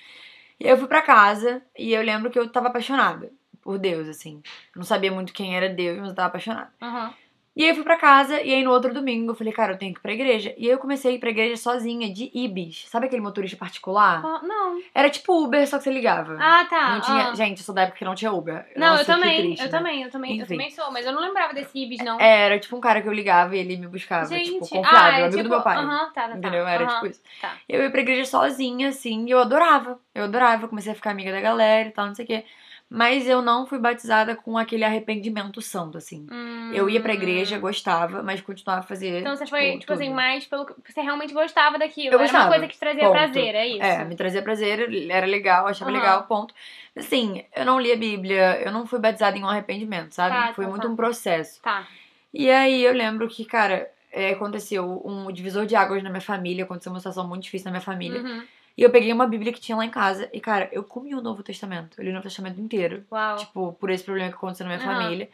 E 0.60 0.66
aí 0.66 0.72
eu 0.72 0.78
fui 0.78 0.88
pra 0.88 1.02
casa 1.02 1.62
e 1.78 1.94
eu 1.94 2.02
lembro 2.02 2.30
que 2.32 2.40
eu 2.40 2.50
tava 2.52 2.68
apaixonada 2.68 3.32
por 3.62 3.78
Deus, 3.78 4.08
assim. 4.08 4.42
Eu 4.74 4.80
não 4.80 4.84
sabia 4.84 5.12
muito 5.12 5.32
quem 5.34 5.56
era 5.56 5.70
Deus, 5.70 6.00
mas 6.00 6.10
eu 6.10 6.16
tava 6.16 6.30
apaixonada. 6.30 6.72
Aham. 6.82 7.14
E 7.54 7.64
aí 7.64 7.70
eu 7.70 7.76
fui 7.76 7.84
pra 7.84 7.98
casa, 7.98 8.42
e 8.42 8.54
aí 8.54 8.64
no 8.64 8.72
outro 8.72 8.94
domingo 8.94 9.32
eu 9.32 9.36
falei, 9.36 9.52
cara, 9.52 9.74
eu 9.74 9.78
tenho 9.78 9.94
que 9.94 10.00
ir 10.00 10.02
pra 10.02 10.14
igreja. 10.14 10.54
E 10.58 10.66
aí 10.68 10.72
eu 10.72 10.78
comecei 10.78 11.12
a 11.12 11.16
ir 11.16 11.20
pra 11.20 11.30
igreja 11.32 11.58
sozinha, 11.58 12.12
de 12.12 12.32
Ibis. 12.34 12.86
Sabe 12.88 13.08
aquele 13.08 13.22
motorista 13.22 13.58
particular? 13.58 14.26
Ah, 14.26 14.40
não. 14.42 14.80
Era 14.96 15.10
tipo 15.10 15.34
Uber, 15.44 15.68
só 15.68 15.78
que 15.78 15.84
você 15.84 15.92
ligava. 15.92 16.38
Ah, 16.40 16.66
tá. 16.70 16.94
Não 16.94 17.02
tinha. 17.02 17.30
ah. 17.30 17.36
Gente, 17.36 17.58
eu 17.60 17.64
sou 17.66 17.76
da 17.76 17.82
época 17.82 17.98
que 17.98 18.06
não 18.06 18.16
tinha 18.16 18.32
Uber. 18.32 18.66
Não, 18.78 18.92
Nossa, 18.92 19.02
eu 19.02 19.06
também, 19.16 19.36
triste, 19.38 19.60
eu 19.64 19.66
né? 19.66 19.78
também, 19.78 20.04
eu 20.04 20.10
também, 20.10 20.32
eu 20.32 20.44
Enfim. 20.44 20.48
também 20.54 20.70
sou, 20.72 20.92
mas 20.94 21.06
eu 21.06 21.12
não 21.12 21.20
lembrava 21.20 21.54
desse 21.54 21.78
Ibis, 21.78 22.00
não. 22.00 22.22
Era 22.22 22.58
tipo 22.58 22.78
um 22.78 22.80
cara 22.80 23.02
que 23.02 23.08
eu 23.10 23.14
ligava 23.14 23.54
e 23.54 23.60
ele 23.60 23.76
me 23.76 23.88
buscava, 23.88 24.26
Gente, 24.28 24.46
tipo, 24.54 24.70
confiável, 24.70 25.00
ah, 25.00 25.20
é 25.20 25.24
amigo 25.24 25.32
tipo, 25.32 25.44
do 25.44 25.50
meu 25.50 25.62
pai. 25.62 25.78
Aham, 25.78 26.06
tá, 26.06 26.22
tá, 26.22 26.28
tá. 26.30 26.38
Entendeu? 26.38 26.66
Era 26.66 26.86
aham, 26.86 26.94
tipo 26.94 27.06
isso. 27.08 27.22
tá. 27.42 27.58
Eu 27.68 27.84
ia 27.84 27.92
pra 27.92 28.00
igreja 28.02 28.26
sozinha, 28.30 28.88
assim, 28.88 29.26
e 29.28 29.32
eu 29.32 29.40
adorava. 29.40 30.00
Eu 30.16 30.24
adorava, 30.24 30.70
comecei 30.70 30.94
a 30.94 30.96
ficar 30.96 31.12
amiga 31.12 31.34
da 31.34 31.42
galera 31.42 31.90
e 31.90 31.92
tal, 31.92 32.08
não 32.08 32.16
sei 32.16 32.24
o 32.24 32.28
quê. 32.30 32.46
Mas 32.94 33.26
eu 33.26 33.42
não 33.42 33.66
fui 33.66 33.80
batizada 33.80 34.36
com 34.36 34.58
aquele 34.58 34.84
arrependimento 34.84 35.62
santo, 35.62 35.98
assim. 35.98 36.28
Hum. 36.30 36.72
Eu 36.74 36.90
ia 36.90 37.00
pra 37.00 37.14
igreja, 37.14 37.58
gostava, 37.58 38.22
mas 38.22 38.42
continuava 38.42 38.82
a 38.82 38.84
fazer. 38.84 39.22
Então 39.22 39.34
você 39.34 39.48
foi, 39.48 39.80
tipo, 39.80 39.94
assim, 39.94 40.08
tudo. 40.08 40.16
mais 40.16 40.46
pelo 40.46 40.66
que 40.66 40.74
você 40.92 41.00
realmente 41.00 41.34
gostava 41.34 41.80
daquilo. 41.80 42.08
Eu 42.08 42.20
Era 42.20 42.24
gostava, 42.24 42.44
uma 42.44 42.52
coisa 42.52 42.68
que 42.68 42.74
te 42.74 42.80
trazia 42.82 43.04
ponto. 43.04 43.14
prazer, 43.14 43.56
é 43.56 43.66
isso. 43.66 43.82
É, 43.82 44.04
me 44.04 44.14
trazia 44.18 44.42
prazer, 44.42 45.10
era 45.10 45.26
legal, 45.26 45.68
achava 45.68 45.90
Aham. 45.90 46.00
legal, 46.02 46.24
ponto. 46.24 46.54
Assim, 46.94 47.46
eu 47.56 47.64
não 47.66 47.80
li 47.80 47.94
a 47.94 47.96
Bíblia, 47.96 48.62
eu 48.62 48.74
não 48.74 48.86
fui 48.86 49.00
batizada 49.00 49.38
em 49.38 49.44
um 49.46 49.48
arrependimento, 49.48 50.12
sabe? 50.14 50.36
Tá, 50.36 50.54
Foi 50.54 50.66
tá, 50.66 50.72
muito 50.72 50.84
tá. 50.84 50.90
um 50.90 50.96
processo. 50.98 51.62
Tá. 51.62 51.88
E 52.34 52.52
aí 52.52 52.84
eu 52.84 52.92
lembro 52.92 53.26
que, 53.30 53.46
cara, 53.46 53.90
é, 54.12 54.32
aconteceu 54.32 55.02
um 55.06 55.32
divisor 55.32 55.66
de 55.66 55.78
águas 55.78 56.04
na 56.04 56.10
minha 56.10 56.20
família, 56.20 56.66
aconteceu 56.66 56.92
uma 56.92 57.00
situação 57.00 57.26
muito 57.26 57.44
difícil 57.44 57.68
na 57.68 57.72
minha 57.72 57.82
família. 57.82 58.22
Uhum. 58.22 58.44
E 58.82 58.84
eu 58.84 58.90
peguei 58.90 59.14
uma 59.14 59.28
Bíblia 59.28 59.54
que 59.54 59.62
tinha 59.62 59.78
lá 59.78 59.86
em 59.86 59.92
casa 59.92 60.28
e, 60.34 60.42
cara, 60.42 60.68
eu 60.72 60.84
comi 60.84 61.14
o 61.14 61.22
Novo 61.22 61.44
Testamento. 61.44 62.00
Eu 62.00 62.04
li 62.04 62.10
o 62.10 62.14
Novo 62.14 62.24
Testamento 62.24 62.60
inteiro, 62.60 63.06
Uau. 63.12 63.38
tipo, 63.38 63.74
por 63.74 63.92
esse 63.92 64.04
problema 64.04 64.30
que 64.30 64.36
aconteceu 64.36 64.66
na 64.66 64.76
minha 64.76 64.84
Aham. 64.84 65.04
família. 65.04 65.30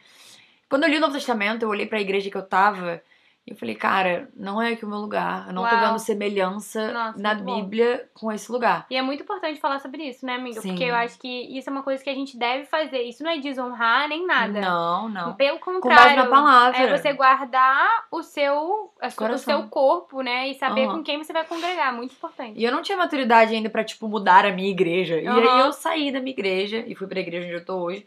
Quando 0.68 0.82
eu 0.82 0.90
li 0.90 0.98
o 0.98 1.00
Novo 1.00 1.14
Testamento, 1.14 1.62
eu 1.62 1.70
olhei 1.70 1.86
pra 1.86 1.98
igreja 1.98 2.30
que 2.30 2.36
eu 2.36 2.42
tava 2.42 3.02
e 3.48 3.52
eu 3.52 3.56
falei, 3.56 3.74
cara, 3.74 4.28
não 4.36 4.60
é 4.60 4.72
aqui 4.72 4.84
o 4.84 4.88
meu 4.88 4.98
lugar. 4.98 5.46
Eu 5.48 5.54
não 5.54 5.66
tô 5.66 5.74
Uau. 5.74 5.86
vendo 5.86 5.98
semelhança 5.98 6.92
Nossa, 6.92 7.18
na 7.18 7.34
muito 7.34 7.44
bom. 7.46 7.62
Bíblia 7.62 8.06
com 8.12 8.30
esse 8.30 8.52
lugar. 8.52 8.84
E 8.90 8.96
é 8.96 9.00
muito 9.00 9.22
importante 9.22 9.58
falar 9.58 9.78
sobre 9.78 10.02
isso, 10.04 10.26
né, 10.26 10.34
amiga? 10.34 10.60
Sim. 10.60 10.68
Porque 10.70 10.84
eu 10.84 10.94
acho 10.94 11.18
que 11.18 11.56
isso 11.58 11.70
é 11.70 11.72
uma 11.72 11.82
coisa 11.82 12.04
que 12.04 12.10
a 12.10 12.14
gente 12.14 12.36
deve 12.38 12.64
fazer. 12.66 13.02
Isso 13.02 13.22
não 13.22 13.30
é 13.30 13.38
desonrar 13.38 14.06
nem 14.08 14.26
nada. 14.26 14.60
Não, 14.60 15.08
não. 15.08 15.34
Pelo 15.34 15.58
Com 15.58 15.72
base 15.72 15.80
contrário, 15.82 16.16
na 16.16 16.26
palavra. 16.26 16.78
é 16.78 16.96
você 16.96 17.12
guardar 17.14 17.88
o 18.10 18.22
seu, 18.22 18.92
sua- 19.10 19.32
o 19.32 19.38
seu 19.38 19.62
corpo, 19.68 20.20
né? 20.20 20.48
E 20.48 20.54
saber 20.54 20.84
Aham. 20.84 20.96
com 20.98 21.02
quem 21.02 21.16
você 21.16 21.32
vai 21.32 21.44
congregar. 21.44 21.94
Muito 21.94 22.12
importante. 22.12 22.52
E 22.58 22.62
eu 22.64 22.70
não 22.70 22.82
tinha 22.82 22.98
maturidade 22.98 23.54
ainda 23.54 23.70
pra, 23.70 23.82
tipo, 23.82 24.06
mudar 24.08 24.44
a 24.44 24.52
minha 24.52 24.68
igreja. 24.70 25.18
E 25.18 25.26
aí 25.26 25.60
eu 25.60 25.72
saí 25.72 26.12
da 26.12 26.20
minha 26.20 26.32
igreja 26.32 26.84
e 26.86 26.94
fui 26.94 27.06
pra 27.06 27.20
igreja 27.20 27.46
onde 27.46 27.54
eu 27.56 27.64
tô 27.64 27.76
hoje. 27.78 28.06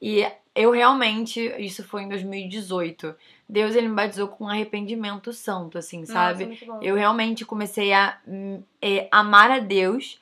E 0.00 0.26
eu 0.54 0.70
realmente, 0.70 1.40
isso 1.58 1.84
foi 1.84 2.02
em 2.02 2.08
2018. 2.08 3.14
Deus, 3.48 3.74
ele 3.74 3.88
me 3.88 3.94
batizou 3.94 4.28
com 4.28 4.44
um 4.44 4.48
arrependimento 4.48 5.32
santo, 5.32 5.78
assim, 5.78 6.04
sabe? 6.04 6.58
Nossa. 6.66 6.84
Eu 6.84 6.94
realmente 6.94 7.44
comecei 7.44 7.92
a 7.92 8.18
hum, 8.26 8.62
é, 8.80 9.08
amar 9.10 9.50
a 9.50 9.58
Deus. 9.58 10.20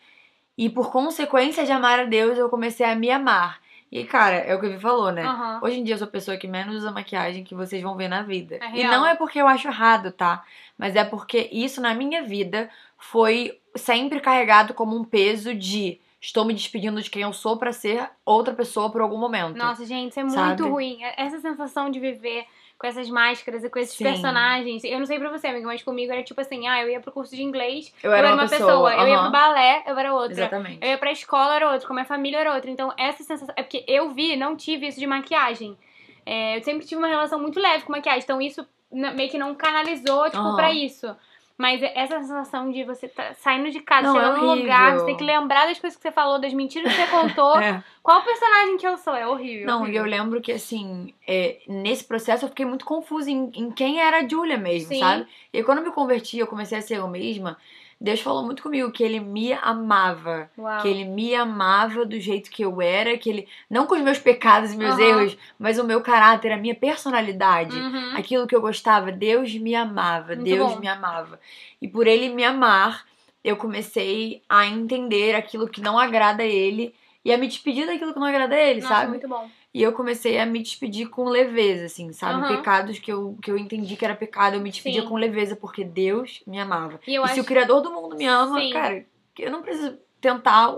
E 0.57 0.69
por 0.69 0.91
consequência 0.91 1.65
de 1.65 1.71
amar 1.71 2.01
a 2.01 2.05
Deus, 2.05 2.37
eu 2.37 2.49
comecei 2.49 2.85
a 2.85 2.95
me 2.95 3.11
amar. 3.11 3.61
E, 3.91 4.05
cara, 4.05 4.37
é 4.37 4.55
o 4.55 4.61
que 4.61 4.67
o 4.67 4.71
Vi 4.71 4.79
falou, 4.79 5.11
né? 5.11 5.23
Aham. 5.23 5.61
Hoje 5.63 5.79
em 5.79 5.85
dia 5.85 5.95
eu 5.95 5.99
sou 5.99 6.07
a 6.07 6.11
pessoa 6.11 6.37
que 6.37 6.47
menos 6.47 6.77
usa 6.77 6.91
maquiagem 6.91 7.43
que 7.43 7.55
vocês 7.55 7.83
vão 7.83 7.97
ver 7.97 8.09
na 8.09 8.23
vida. 8.23 8.59
É 8.61 8.81
e 8.81 8.85
não 8.85 9.07
é 9.07 9.15
porque 9.15 9.41
eu 9.41 9.47
acho 9.47 9.69
errado, 9.69 10.13
tá? 10.13 10.45
Mas 10.77 10.95
é 10.95 11.05
porque 11.05 11.49
isso 11.51 11.81
na 11.81 11.95
minha 11.95 12.23
vida 12.23 12.69
foi 12.99 13.59
sempre 13.75 14.21
carregado 14.21 14.75
como 14.75 14.95
um 14.95 15.05
peso 15.05 15.55
de 15.55 15.99
estou 16.21 16.45
me 16.45 16.55
despedindo 16.55 17.01
de 17.01 17.11
quem 17.11 17.23
eu 17.23 17.33
sou 17.33 17.57
pra 17.57 17.73
ser 17.73 18.11
outra 18.25 18.55
pessoa 18.55 18.91
por 18.91 19.01
algum 19.01 19.19
momento. 19.19 19.57
Nossa, 19.57 19.85
gente, 19.85 20.11
isso 20.11 20.21
é 20.21 20.25
muito 20.25 20.35
Sabe? 20.35 20.63
ruim. 20.63 20.99
Essa 21.17 21.39
sensação 21.41 21.91
de 21.91 22.01
viver 22.01 22.45
com 22.79 22.87
essas 22.87 23.11
máscaras 23.11 23.65
e 23.65 23.69
com 23.69 23.79
esses 23.79 23.97
Sim. 23.97 24.05
personagens. 24.05 24.85
Eu 24.85 24.99
não 24.99 25.07
sei 25.07 25.19
pra 25.19 25.31
você, 25.31 25.49
amiga, 25.49 25.67
mas 25.67 25.83
comigo 25.83 26.13
era 26.13 26.23
tipo 26.23 26.41
assim: 26.41 26.67
ah, 26.69 26.81
eu 26.83 26.89
ia 26.89 27.01
pro 27.01 27.13
curso 27.13 27.35
de 27.35 27.43
inglês, 27.43 27.93
eu 28.03 28.13
era, 28.13 28.35
uma, 28.35 28.49
pessoa. 28.49 28.95
Eu 28.95 29.09
ia 29.09 29.19
pro 29.19 29.31
balé, 29.31 29.83
eu 29.87 29.99
era 29.99 30.15
outra. 30.15 30.33
Exatamente. 30.33 30.79
Eu 30.81 30.91
ia 30.91 30.99
pra 30.99 31.11
escola, 31.11 31.57
era 31.57 31.71
outra. 31.73 31.87
Com 31.87 31.93
a 31.93 31.97
minha 31.97 32.07
família, 32.07 32.39
era 32.39 32.55
outra. 32.55 32.71
Então, 32.71 32.93
essa 32.97 33.23
sensação. 33.23 33.55
É 33.57 33.63
porque 33.63 33.85
eu 33.89 34.11
vi, 34.11 34.37
não 34.37 34.57
tive 34.57 34.87
isso 34.87 35.01
de 35.01 35.07
maquiagem. 35.07 35.77
É, 36.25 36.57
eu 36.57 36.63
sempre 36.63 36.87
tive 36.87 37.01
uma 37.01 37.09
relação 37.09 37.41
muito 37.41 37.59
leve 37.59 37.85
com 37.85 37.93
maquiagem. 37.93 38.23
Então, 38.23 38.41
isso 38.41 38.67
meio 38.91 39.31
que 39.31 39.39
não 39.39 39.55
canalizou, 39.55 40.25
tipo, 40.25 40.39
Aham. 40.39 40.57
pra 40.57 40.73
isso. 40.73 41.15
Mas 41.59 41.83
essa 41.83 42.21
sensação 42.21 42.71
de 42.71 42.85
você 42.85 43.09
tá 43.09 43.35
saindo 43.35 43.69
de 43.73 43.81
casa, 43.81 44.07
Não, 44.07 44.17
é 44.17 44.21
chegando 44.21 44.47
no 44.47 44.55
lugar, 44.55 44.97
você 44.97 45.07
tem 45.07 45.17
que 45.17 45.25
lembrar 45.25 45.67
das 45.67 45.81
coisas 45.81 45.97
que 45.97 46.03
você 46.03 46.13
falou, 46.13 46.41
das 46.41 46.55
mentiras 46.55 46.95
que 46.95 47.01
você 47.01 47.11
contou. 47.11 47.59
É. 47.59 47.83
Qual 48.01 48.23
personagem 48.23 48.77
que 48.77 48.87
eu 48.87 48.97
sou? 48.97 49.15
É 49.15 49.27
horrível. 49.27 49.67
Não, 49.67 49.81
e 49.81 49.83
horrível. 49.83 50.05
eu 50.05 50.11
lembro 50.11 50.41
que, 50.41 50.53
assim, 50.53 51.13
é, 51.27 51.59
nesse 51.67 52.05
processo 52.05 52.45
eu 52.45 52.49
fiquei 52.49 52.65
muito 52.65 52.85
confusa 52.85 53.29
em, 53.29 53.51
em 53.55 53.71
quem 53.73 54.01
era 54.01 54.19
a 54.19 54.29
Julia 54.29 54.57
mesmo, 54.57 54.91
Sim. 54.91 55.01
sabe? 55.01 55.27
E 55.53 55.63
quando 55.65 55.79
eu 55.79 55.85
me 55.85 55.91
converti, 55.91 56.39
eu 56.39 56.47
comecei 56.47 56.79
a 56.79 56.83
ser 56.83 56.99
eu 56.99 57.09
mesma. 57.09 57.59
Deus 58.01 58.21
falou 58.21 58.45
muito 58.45 58.63
comigo 58.63 58.93
que 58.93 59.03
ele 59.03 59.19
me 59.19 59.53
amava. 59.55 60.49
Uau. 60.57 60.81
Que 60.81 60.89
ele 60.89 61.05
me 61.05 61.35
amava 61.35 62.05
do 62.05 62.21
jeito 62.21 62.49
que 62.51 62.65
eu 62.65 62.81
era, 62.81 63.19
que 63.19 63.29
ele. 63.29 63.49
Não 63.69 63.87
com 63.87 63.97
os 63.97 64.01
meus 64.03 64.19
pecados 64.19 64.73
e 64.73 64.77
meus 64.77 64.95
Aham. 64.95 65.03
erros, 65.03 65.39
mas 65.59 65.79
o 65.79 65.85
meu 65.85 66.01
caráter, 66.01 66.53
a 66.53 66.57
minha 66.57 66.75
personalidade. 66.77 67.77
Uhum. 67.77 68.17
Aquilo 68.17 68.47
que 68.47 68.55
eu 68.55 68.61
gostava, 68.61 69.11
Deus 69.11 69.53
me 69.55 69.75
amava, 69.75 70.37
Muito 70.37 70.45
Deus 70.45 70.75
bom. 70.75 70.81
me 70.81 70.87
amava. 70.87 71.41
E 71.83 71.89
por 71.89 72.07
ele 72.07 72.29
me 72.29 72.45
amar, 72.45 73.05
eu 73.43 73.57
comecei 73.57 74.43
a 74.49 74.65
entender 74.67 75.35
aquilo 75.35 75.69
que 75.69 75.81
não 75.81 75.99
agrada 75.99 76.45
a 76.45 76.47
ele 76.47 76.95
e 77.25 77.33
a 77.33 77.39
me 77.39 77.49
despedir 77.49 77.87
daquilo 77.87 78.15
que 78.15 78.21
não 78.21 78.27
agrada 78.27 78.55
a 78.55 78.59
ele, 78.59 78.81
Nossa, 78.81 78.95
sabe? 78.95 79.11
muito 79.11 79.29
bom. 79.29 79.51
E 79.73 79.83
eu 79.83 79.93
comecei 79.93 80.39
a 80.39 80.47
me 80.47 80.63
despedir 80.63 81.09
com 81.11 81.29
leveza, 81.29 81.87
assim, 81.87 82.13
sabe? 82.13 82.41
Aham. 82.41 82.57
Pecados 82.57 82.99
que 82.99 83.13
eu, 83.13 83.37
que 83.43 83.51
eu 83.51 83.59
entendi 83.59 83.97
que 83.97 84.05
era 84.05 84.15
pecado, 84.17 84.55
eu 84.55 84.61
me 84.61 84.71
despedia 84.71 85.03
Sim. 85.03 85.09
com 85.09 85.17
leveza, 85.17 85.55
porque 85.55 85.85
Deus 85.85 86.43
me 86.47 86.59
amava. 86.59 86.99
E 87.07 87.13
e 87.13 87.19
acho 87.19 87.35
se 87.35 87.41
o 87.41 87.45
Criador 87.45 87.83
do 87.83 87.93
mundo 87.93 88.17
me 88.17 88.27
ama, 88.27 88.59
Sim. 88.61 88.73
cara, 88.73 89.07
eu 89.39 89.51
não 89.51 89.63
preciso 89.63 89.99
tentar 90.21 90.75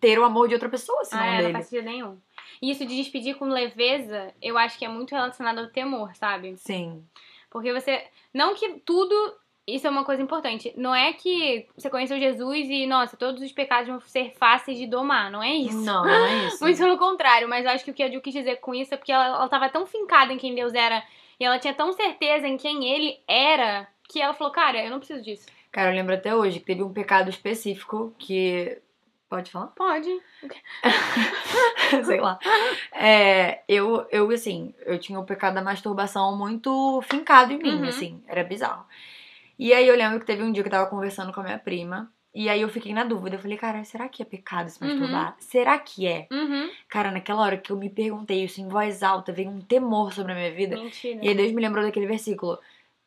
ter 0.00 0.18
o 0.18 0.24
amor 0.24 0.48
de 0.48 0.54
outra 0.54 0.68
pessoa, 0.68 1.04
senão 1.04 1.22
Ah, 1.22 1.26
é, 1.26 1.30
não 1.34 1.40
dele. 1.42 1.52
faz 1.52 1.66
sentido 1.66 1.84
nenhum. 1.84 2.18
E 2.60 2.70
isso 2.70 2.84
de 2.84 2.96
despedir 2.96 3.36
com 3.36 3.46
leveza, 3.46 4.34
eu 4.42 4.58
acho 4.58 4.78
que 4.78 4.84
é 4.84 4.88
muito 4.88 5.12
relacionado 5.12 5.58
ao 5.60 5.68
temor, 5.68 6.14
sabe? 6.16 6.56
Sim. 6.56 7.04
Porque 7.50 7.72
você. 7.72 8.04
Não 8.32 8.54
que 8.54 8.80
tudo. 8.80 9.14
Isso 9.66 9.86
é 9.86 9.90
uma 9.90 10.04
coisa 10.04 10.20
importante. 10.20 10.72
Não 10.76 10.92
é 10.94 11.12
que 11.12 11.66
você 11.76 11.88
conheceu 11.88 12.18
Jesus 12.18 12.68
e, 12.68 12.84
nossa, 12.86 13.16
todos 13.16 13.40
os 13.42 13.52
pecados 13.52 13.86
vão 13.88 14.00
ser 14.00 14.32
fáceis 14.36 14.76
de 14.76 14.86
domar. 14.86 15.30
Não 15.30 15.40
é 15.42 15.54
isso. 15.54 15.78
Não, 15.84 16.04
não 16.04 16.12
é 16.26 16.46
isso. 16.48 16.64
Muito 16.64 16.78
pelo 16.78 16.98
contrário, 16.98 17.48
mas 17.48 17.64
eu 17.64 17.70
acho 17.70 17.84
que 17.84 17.90
o 17.92 17.94
que 17.94 18.02
a 18.02 18.10
Ju 18.10 18.20
quis 18.20 18.34
dizer 18.34 18.56
com 18.56 18.74
isso 18.74 18.92
é 18.92 18.96
porque 18.96 19.12
ela, 19.12 19.26
ela 19.26 19.48
tava 19.48 19.68
tão 19.68 19.86
fincada 19.86 20.32
em 20.32 20.38
quem 20.38 20.54
Deus 20.54 20.74
era 20.74 21.02
e 21.38 21.44
ela 21.44 21.58
tinha 21.60 21.74
tão 21.74 21.92
certeza 21.92 22.46
em 22.48 22.56
quem 22.56 22.88
ele 22.88 23.18
era 23.28 23.86
que 24.08 24.20
ela 24.20 24.34
falou, 24.34 24.52
cara, 24.52 24.82
eu 24.84 24.90
não 24.90 24.98
preciso 24.98 25.22
disso. 25.22 25.46
Cara, 25.70 25.90
eu 25.90 25.94
lembro 25.94 26.14
até 26.14 26.34
hoje 26.34 26.58
que 26.58 26.66
teve 26.66 26.82
um 26.82 26.92
pecado 26.92 27.30
específico 27.30 28.12
que. 28.18 28.78
Pode 29.28 29.50
falar? 29.50 29.68
Pode. 29.68 30.10
Sei 32.04 32.20
lá. 32.20 32.38
É, 32.92 33.60
eu, 33.68 34.06
eu, 34.10 34.30
assim, 34.30 34.74
eu 34.84 34.98
tinha 34.98 35.18
o 35.18 35.24
pecado 35.24 35.54
da 35.54 35.62
masturbação 35.62 36.36
muito 36.36 37.00
fincado 37.08 37.52
em 37.52 37.58
mim, 37.58 37.80
Uhum. 37.80 37.88
assim, 37.88 38.22
era 38.26 38.44
bizarro. 38.44 38.84
E 39.58 39.72
aí 39.72 39.86
eu 39.86 39.96
lembro 39.96 40.20
que 40.20 40.26
teve 40.26 40.42
um 40.42 40.52
dia 40.52 40.62
que 40.62 40.68
eu 40.68 40.72
tava 40.72 40.88
conversando 40.90 41.32
com 41.32 41.40
a 41.40 41.44
minha 41.44 41.58
prima, 41.58 42.10
e 42.34 42.48
aí 42.48 42.62
eu 42.62 42.68
fiquei 42.68 42.94
na 42.94 43.04
dúvida. 43.04 43.36
Eu 43.36 43.40
falei, 43.40 43.58
cara, 43.58 43.84
será 43.84 44.08
que 44.08 44.22
é 44.22 44.24
pecado 44.24 44.68
se 44.70 44.82
masturbar? 44.82 45.36
Será 45.38 45.78
que 45.78 46.06
é? 46.06 46.26
Uhum. 46.32 46.70
Cara, 46.88 47.10
naquela 47.10 47.42
hora 47.42 47.56
que 47.58 47.70
eu 47.70 47.76
me 47.76 47.90
perguntei 47.90 48.42
isso 48.44 48.60
em 48.60 48.68
voz 48.68 49.02
alta, 49.02 49.32
veio 49.32 49.50
um 49.50 49.60
temor 49.60 50.12
sobre 50.12 50.32
a 50.32 50.34
minha 50.34 50.50
vida. 50.52 50.76
Mentira. 50.76 51.20
E 51.22 51.28
aí 51.28 51.34
Deus 51.34 51.52
me 51.52 51.60
lembrou 51.60 51.84
daquele 51.84 52.06
versículo. 52.06 52.58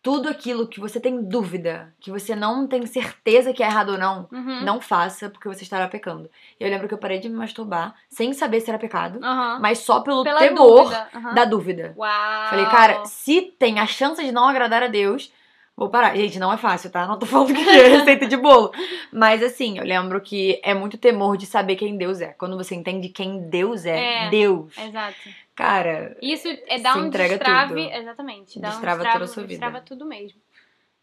Tudo 0.03 0.29
aquilo 0.29 0.67
que 0.67 0.79
você 0.79 0.99
tem 0.99 1.23
dúvida, 1.23 1.91
que 1.99 2.11
você 2.11 2.35
não 2.35 2.67
tem 2.67 2.85
certeza 2.85 3.51
que 3.51 3.63
é 3.63 3.65
errado 3.65 3.93
ou 3.93 3.97
não, 3.97 4.27
Uhum. 4.31 4.61
não 4.63 4.79
faça, 4.79 5.31
porque 5.31 5.47
você 5.47 5.63
estará 5.63 5.87
pecando. 5.87 6.29
E 6.59 6.63
eu 6.63 6.69
lembro 6.69 6.87
que 6.87 6.93
eu 6.93 6.99
parei 6.99 7.17
de 7.17 7.27
me 7.27 7.35
masturbar, 7.35 7.95
sem 8.07 8.31
saber 8.31 8.59
se 8.61 8.69
era 8.69 8.77
pecado, 8.77 9.19
mas 9.59 9.79
só 9.79 10.01
pelo 10.01 10.23
Pela 10.23 10.39
temor 10.41 10.83
dúvida. 10.83 11.09
Da 11.33 11.45
dúvida. 11.45 11.93
Uau. 11.97 12.49
Falei, 12.51 12.65
cara, 12.67 13.03
se 13.05 13.41
tem 13.57 13.79
a 13.79 13.87
chance 13.87 14.23
de 14.23 14.31
não 14.31 14.47
agradar 14.47 14.83
a 14.83 14.87
Deus, 14.87 15.33
vou 15.75 15.89
parar. 15.89 16.15
Gente, 16.15 16.39
não 16.39 16.51
é 16.51 16.58
fácil, 16.58 16.89
tá? 16.89 17.05
Não 17.08 17.20
tô 17.20 17.25
falando 17.27 17.53
que 17.53 17.62
é 17.62 17.88
receita 17.88 18.27
de 18.27 18.38
bolo. 18.38 18.72
Mas 19.12 19.44
assim, 19.44 19.77
eu 19.77 19.84
lembro 19.84 20.20
que 20.22 20.60
é 20.63 20.74
muito 20.74 20.98
temor 20.98 21.38
de 21.38 21.46
saber 21.46 21.75
quem 21.75 21.98
Deus 21.98 22.22
é. 22.22 22.34
Quando 22.34 22.58
você 22.58 22.75
entende 22.75 23.10
quem 23.10 23.50
Deus 23.50 23.86
é, 23.86 24.25
É. 24.25 24.29
Deus. 24.29 24.77
Exato. 24.77 25.15
Cara, 25.55 26.17
Isso 26.22 26.50
é 26.67 26.79
dar 26.79 26.98
um 26.98 27.10
destrave. 27.10 27.74
tudo. 27.86 27.94
Exatamente. 27.96 28.60
Dá 28.60 28.70
Destrava 28.70 29.01
um 29.01 29.03
destrave, 29.03 29.13
toda 29.13 29.24
a 29.25 29.27
sua 29.34 29.44
vida. 29.44 29.50
Destrava 29.53 29.82
tudo 29.82 30.05
mesmo. 30.05 30.38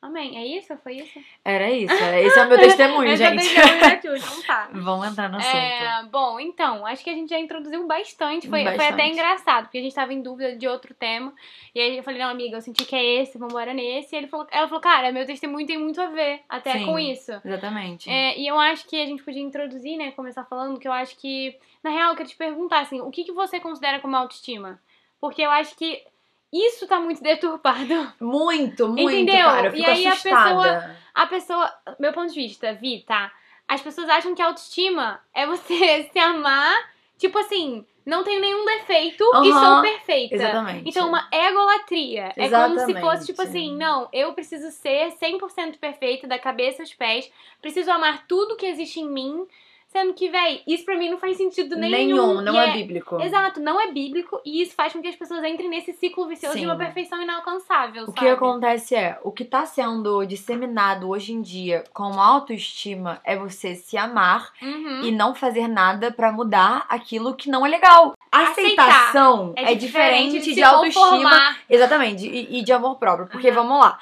Amém. 0.03 0.37
É 0.37 0.45
isso? 0.45 0.77
Foi 0.79 0.97
isso? 0.97 1.21
era 1.45 1.71
isso. 1.71 1.95
é- 1.95 2.25
Esse 2.25 2.37
é 2.37 2.45
o 2.45 2.49
meu 2.49 2.59
testemunho, 2.61 3.09
Esse 3.13 3.23
é 3.23 3.29
o 3.29 3.31
gente. 3.31 3.43
testemunho 3.55 3.81
da 3.81 3.95
Então 3.95 4.43
tá. 4.45 4.69
Vamos 4.73 5.07
entrar 5.07 5.29
no 5.31 5.37
assunto. 5.39 5.57
É, 5.57 6.03
bom, 6.11 6.41
então, 6.41 6.85
acho 6.85 7.05
que 7.05 7.11
a 7.11 7.15
gente 7.15 7.31
já 7.31 7.39
introduziu 7.39 7.87
bastante. 7.87 8.49
Foi, 8.49 8.65
foi 8.65 8.73
Bastante. 8.77 8.93
até 8.95 9.07
engraçado, 9.09 9.65
porque 9.67 9.79
a 9.79 9.81
gente 9.81 9.95
tava 9.95 10.13
em 10.13 10.21
dúvida 10.21 10.57
de 10.57 10.67
outro 10.67 10.93
tema. 10.93 11.33
E 11.73 11.81
aí 11.81 11.97
eu 11.97 12.03
falei, 12.03 12.21
não, 12.21 12.29
amiga, 12.31 12.57
eu 12.57 12.61
senti 12.61 12.85
que 12.85 12.97
é 12.97 13.23
esse, 13.23 13.39
vambora 13.39 13.73
nesse. 13.73 14.15
E 14.17 14.19
ele 14.19 14.27
falou, 14.27 14.45
ela 14.51 14.67
falou, 14.67 14.81
cara, 14.83 15.13
meu 15.13 15.25
testemunho 15.25 15.67
tem 15.67 15.79
muito 15.79 16.01
a 16.01 16.07
ver 16.09 16.41
até 16.49 16.73
Sim. 16.73 16.87
com 16.87 16.99
isso. 16.99 17.31
Exatamente. 17.45 18.11
É, 18.11 18.37
e 18.37 18.47
eu 18.49 18.59
acho 18.59 18.87
que 18.89 19.01
a 19.01 19.07
gente 19.07 19.23
podia 19.23 19.41
introduzir, 19.43 19.97
né, 19.97 20.11
começar 20.11 20.45
falando 20.45 20.81
que 20.81 20.89
eu 20.89 20.93
acho 20.93 21.17
que, 21.17 21.57
na 21.83 21.91
real, 21.91 22.11
eu 22.11 22.17
queria 22.17 22.29
te 22.31 22.37
perguntar, 22.37 22.81
assim, 22.81 23.01
o 23.01 23.11
que, 23.11 23.23
que 23.23 23.33
você 23.33 23.61
considera 23.61 24.01
como 24.01 24.17
autoestima? 24.17 24.81
Porque 25.21 25.43
eu 25.43 25.51
acho 25.53 25.77
que 25.77 26.03
isso 26.53 26.87
tá 26.87 27.01
muito 27.01 27.23
deturpado. 27.23 28.13
Muito, 28.21 28.89
muito, 28.89 29.01
Entendeu? 29.01 29.47
cara. 29.47 29.67
Eu 29.69 29.73
E 29.73 29.77
fico 29.77 29.91
aí 29.91 30.07
a 30.07 30.13
assustada. 30.13 31.01
A 31.15 31.27
pessoa, 31.27 31.73
meu 31.99 32.13
ponto 32.13 32.33
de 32.33 32.41
vista, 32.41 32.75
Vi, 32.75 33.01
tá? 33.07 33.33
As 33.67 33.81
pessoas 33.81 34.09
acham 34.09 34.35
que 34.35 34.43
autoestima 34.43 35.21
é 35.35 35.47
você 35.47 36.09
se 36.13 36.19
amar, 36.19 36.91
tipo 37.17 37.39
assim, 37.39 37.87
não 38.05 38.25
tenho 38.25 38.41
nenhum 38.41 38.65
defeito 38.65 39.25
e 39.45 39.51
Aham, 39.51 39.61
sou 39.61 39.81
perfeita. 39.83 40.35
Exatamente. 40.35 40.89
Então, 40.89 41.09
uma 41.09 41.29
egolatria. 41.33 42.25
É 42.25 42.33
como 42.33 42.41
se 42.41 42.45
Exatamente. 42.45 43.01
fosse, 43.01 43.27
tipo 43.27 43.43
assim, 43.43 43.77
não, 43.77 44.09
eu 44.13 44.33
preciso 44.35 44.71
ser 44.71 45.13
100% 45.13 45.79
perfeita 45.79 46.27
da 46.27 46.39
cabeça 46.39 46.83
aos 46.83 46.93
pés, 46.93 47.31
preciso 47.61 47.91
amar 47.91 48.27
tudo 48.27 48.57
que 48.57 48.67
existe 48.67 49.01
em 49.01 49.09
mim, 49.09 49.47
sendo 49.93 50.15
que, 50.15 50.29
véi, 50.31 50.63
isso 50.67 50.85
pra 50.85 50.97
mim 50.97 51.11
não 51.11 51.19
faz 51.19 51.37
sentido 51.37 51.77
nenhum. 51.77 52.41
não 52.41 52.55
E 52.55 52.59
é, 52.59 52.73
bíblico. 52.73 53.21
Exato, 53.21 53.61
não 53.61 53.81
é 53.81 53.93
bíblico 53.93 54.41
e 54.45 54.63
isso 54.63 54.75
faz 54.75 54.93
com 54.93 55.01
que 55.03 55.09
as 55.09 55.15
pessoas 55.17 55.45
entrem 55.45 55.69
nesse 55.69 55.93
ciclo 55.93 56.27
vicioso 56.27 56.55
de 56.55 56.61
Sim. 56.61 56.67
uma 56.67 56.77
perfeição 56.77 57.23
inalcançável, 57.23 58.03
O 58.05 58.07
sabe? 58.07 58.19
que 58.19 58.29
acontece 58.29 58.95
é, 58.95 59.19
o 59.23 59.31
que 59.31 59.45
tá 59.45 59.65
sendo 59.67 60.25
disseminado 60.25 61.09
hoje 61.09 61.33
em 61.33 61.43
dia 61.43 61.85
como 61.93 62.19
autoestima 62.21 63.21
é 63.25 63.37
você 63.37 63.75
se 63.75 63.97
amar 63.97 64.51
Uhum. 64.63 65.03
e 65.03 65.11
não 65.13 65.35
fazer 65.35 65.69
nada 65.69 66.11
pra 66.11 66.33
mudar 66.33 66.87
aquilo 66.89 67.35
que 67.35 67.51
não 67.51 67.65
é 67.65 67.69
legal. 67.69 68.15
Aceitação 68.31 69.53
é, 69.57 69.75
diferente, 69.75 70.41
de, 70.41 70.55
se 70.55 70.63
autoestima. 70.63 71.05
conformar. 71.11 71.59
Exatamente, 71.69 72.27
e, 72.27 72.59
e 72.59 72.63
de 72.65 72.73
amor 72.73 72.97
próprio. 72.97 73.27
Porque 73.29 73.49
Uhum. 73.49 73.55
vamos 73.55 73.79
lá. 73.81 73.99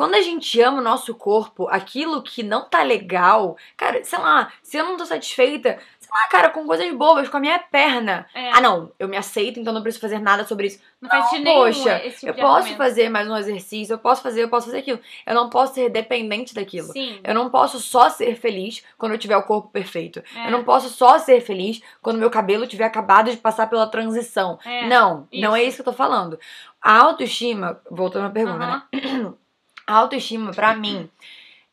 Quando 0.00 0.14
a 0.14 0.22
gente 0.22 0.58
ama 0.62 0.78
o 0.78 0.82
nosso 0.82 1.14
corpo, 1.14 1.68
aquilo 1.68 2.22
que 2.22 2.42
não 2.42 2.64
tá 2.66 2.82
legal, 2.82 3.54
cara, 3.76 4.02
sei 4.02 4.18
lá, 4.18 4.50
se 4.62 4.78
eu 4.78 4.84
não 4.86 4.96
tô 4.96 5.04
satisfeita, 5.04 5.78
sei 5.98 6.08
lá, 6.10 6.26
cara, 6.28 6.48
com 6.48 6.64
coisas 6.66 6.90
bobas, 6.94 7.28
com 7.28 7.36
a 7.36 7.40
minha 7.40 7.58
perna. 7.58 8.26
É, 8.34 8.50
Ah, 8.50 8.62
não, 8.62 8.90
eu 8.98 9.06
me 9.06 9.18
aceito, 9.18 9.60
então 9.60 9.74
não 9.74 9.82
preciso 9.82 10.00
fazer 10.00 10.18
nada 10.18 10.46
sobre 10.46 10.68
isso. 10.68 10.80
não 11.02 11.10
faz 11.10 11.26
sentido 11.26 11.44
nenhum 11.44 11.64
Poxa, 11.64 12.02
esse 12.02 12.20
tipo 12.20 12.30
eu 12.30 12.34
posso 12.34 12.56
argumento. 12.56 12.78
fazer 12.78 13.10
mais 13.10 13.28
um 13.28 13.36
exercício, 13.36 13.92
eu 13.92 13.98
posso 13.98 14.22
fazer, 14.22 14.42
eu 14.42 14.48
posso 14.48 14.68
fazer 14.68 14.78
aquilo. 14.78 15.00
Eu 15.26 15.34
não 15.34 15.50
posso 15.50 15.74
ser 15.74 15.90
dependente 15.90 16.54
daquilo. 16.54 16.88
Sim. 16.94 17.20
Eu 17.22 17.34
não 17.34 17.50
posso 17.50 17.78
só 17.78 18.08
ser 18.08 18.36
feliz 18.36 18.82
quando 18.96 19.12
eu 19.12 19.18
tiver 19.18 19.36
o 19.36 19.42
corpo 19.42 19.68
perfeito. 19.68 20.22
É. 20.34 20.46
Eu 20.46 20.50
não 20.50 20.64
posso 20.64 20.88
só 20.88 21.18
ser 21.18 21.42
feliz 21.42 21.82
quando 22.00 22.16
meu 22.16 22.30
cabelo 22.30 22.66
tiver 22.66 22.84
acabado 22.84 23.30
de 23.30 23.36
passar 23.36 23.68
pela 23.68 23.86
transição. 23.86 24.58
É, 24.64 24.86
não, 24.86 25.28
não 25.30 25.54
é 25.54 25.60
isso. 25.60 25.68
isso 25.74 25.82
que 25.82 25.88
eu 25.88 25.92
tô 25.92 25.96
falando. 25.96 26.40
A 26.80 26.96
autoestima, 27.02 27.78
voltando 27.90 28.28
à 28.28 28.30
pergunta, 28.30 28.64
Aham. 28.64 28.82
né? 28.94 29.32
Autoestima, 29.90 30.52
pra 30.52 30.74
mim, 30.76 31.10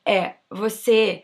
é 0.05 0.35
você 0.49 1.23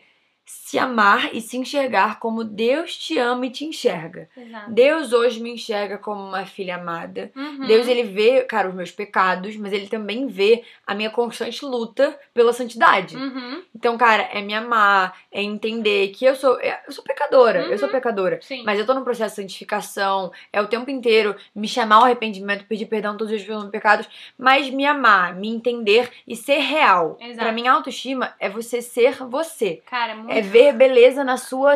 se 0.54 0.78
amar 0.78 1.34
e 1.34 1.40
se 1.40 1.56
enxergar 1.56 2.18
como 2.18 2.42
Deus 2.44 2.96
te 2.96 3.18
ama 3.18 3.46
e 3.46 3.50
te 3.50 3.64
enxerga. 3.64 4.28
Exato. 4.36 4.70
Deus 4.72 5.12
hoje 5.12 5.40
me 5.40 5.50
enxerga 5.50 5.98
como 5.98 6.22
uma 6.22 6.46
filha 6.46 6.76
amada. 6.76 7.30
Uhum. 7.36 7.66
Deus, 7.66 7.86
ele 7.88 8.04
vê, 8.04 8.42
cara, 8.42 8.68
os 8.68 8.74
meus 8.74 8.90
pecados, 8.90 9.56
mas 9.56 9.72
ele 9.72 9.88
também 9.88 10.26
vê 10.26 10.62
a 10.86 10.94
minha 10.94 11.10
constante 11.10 11.64
luta 11.64 12.18
pela 12.32 12.52
santidade. 12.52 13.16
Uhum. 13.16 13.62
Então, 13.74 13.98
cara, 13.98 14.22
é 14.32 14.40
me 14.40 14.54
amar, 14.54 15.16
é 15.30 15.42
entender 15.42 16.08
que 16.08 16.24
eu 16.24 16.34
sou, 16.36 16.58
eu 16.60 16.92
sou 16.92 17.02
pecadora, 17.04 17.62
eu 17.66 17.76
sou 17.78 17.88
Uhum. 17.88 17.92
pecadora. 17.94 18.38
Sim. 18.40 18.62
Mas 18.64 18.78
eu 18.78 18.86
tô 18.86 18.94
num 18.94 19.04
processo 19.04 19.34
de 19.36 19.42
santificação, 19.42 20.32
é 20.52 20.60
o 20.62 20.66
tempo 20.68 20.90
inteiro 20.90 21.34
me 21.54 21.68
chamar 21.68 21.96
ao 21.96 22.04
arrependimento, 22.04 22.64
pedir 22.64 22.86
perdão 22.86 23.16
todos 23.16 23.32
os 23.32 23.38
dias 23.38 23.46
pelos 23.46 23.62
meus 23.62 23.72
pecados, 23.72 24.08
mas 24.38 24.70
me 24.70 24.86
amar, 24.86 25.34
me 25.34 25.48
entender 25.48 26.10
e 26.26 26.36
ser 26.36 26.58
real. 26.58 27.16
Exato. 27.20 27.38
Pra 27.38 27.52
mim, 27.52 27.66
autoestima 27.66 28.34
é 28.38 28.48
você 28.48 28.80
ser 28.80 29.16
você. 29.24 29.82
Cara, 29.86 30.14
muito. 30.14 30.30
É 30.30 30.40
ver 30.44 30.72
beleza 30.74 31.22
na 31.24 31.36
sua 31.36 31.74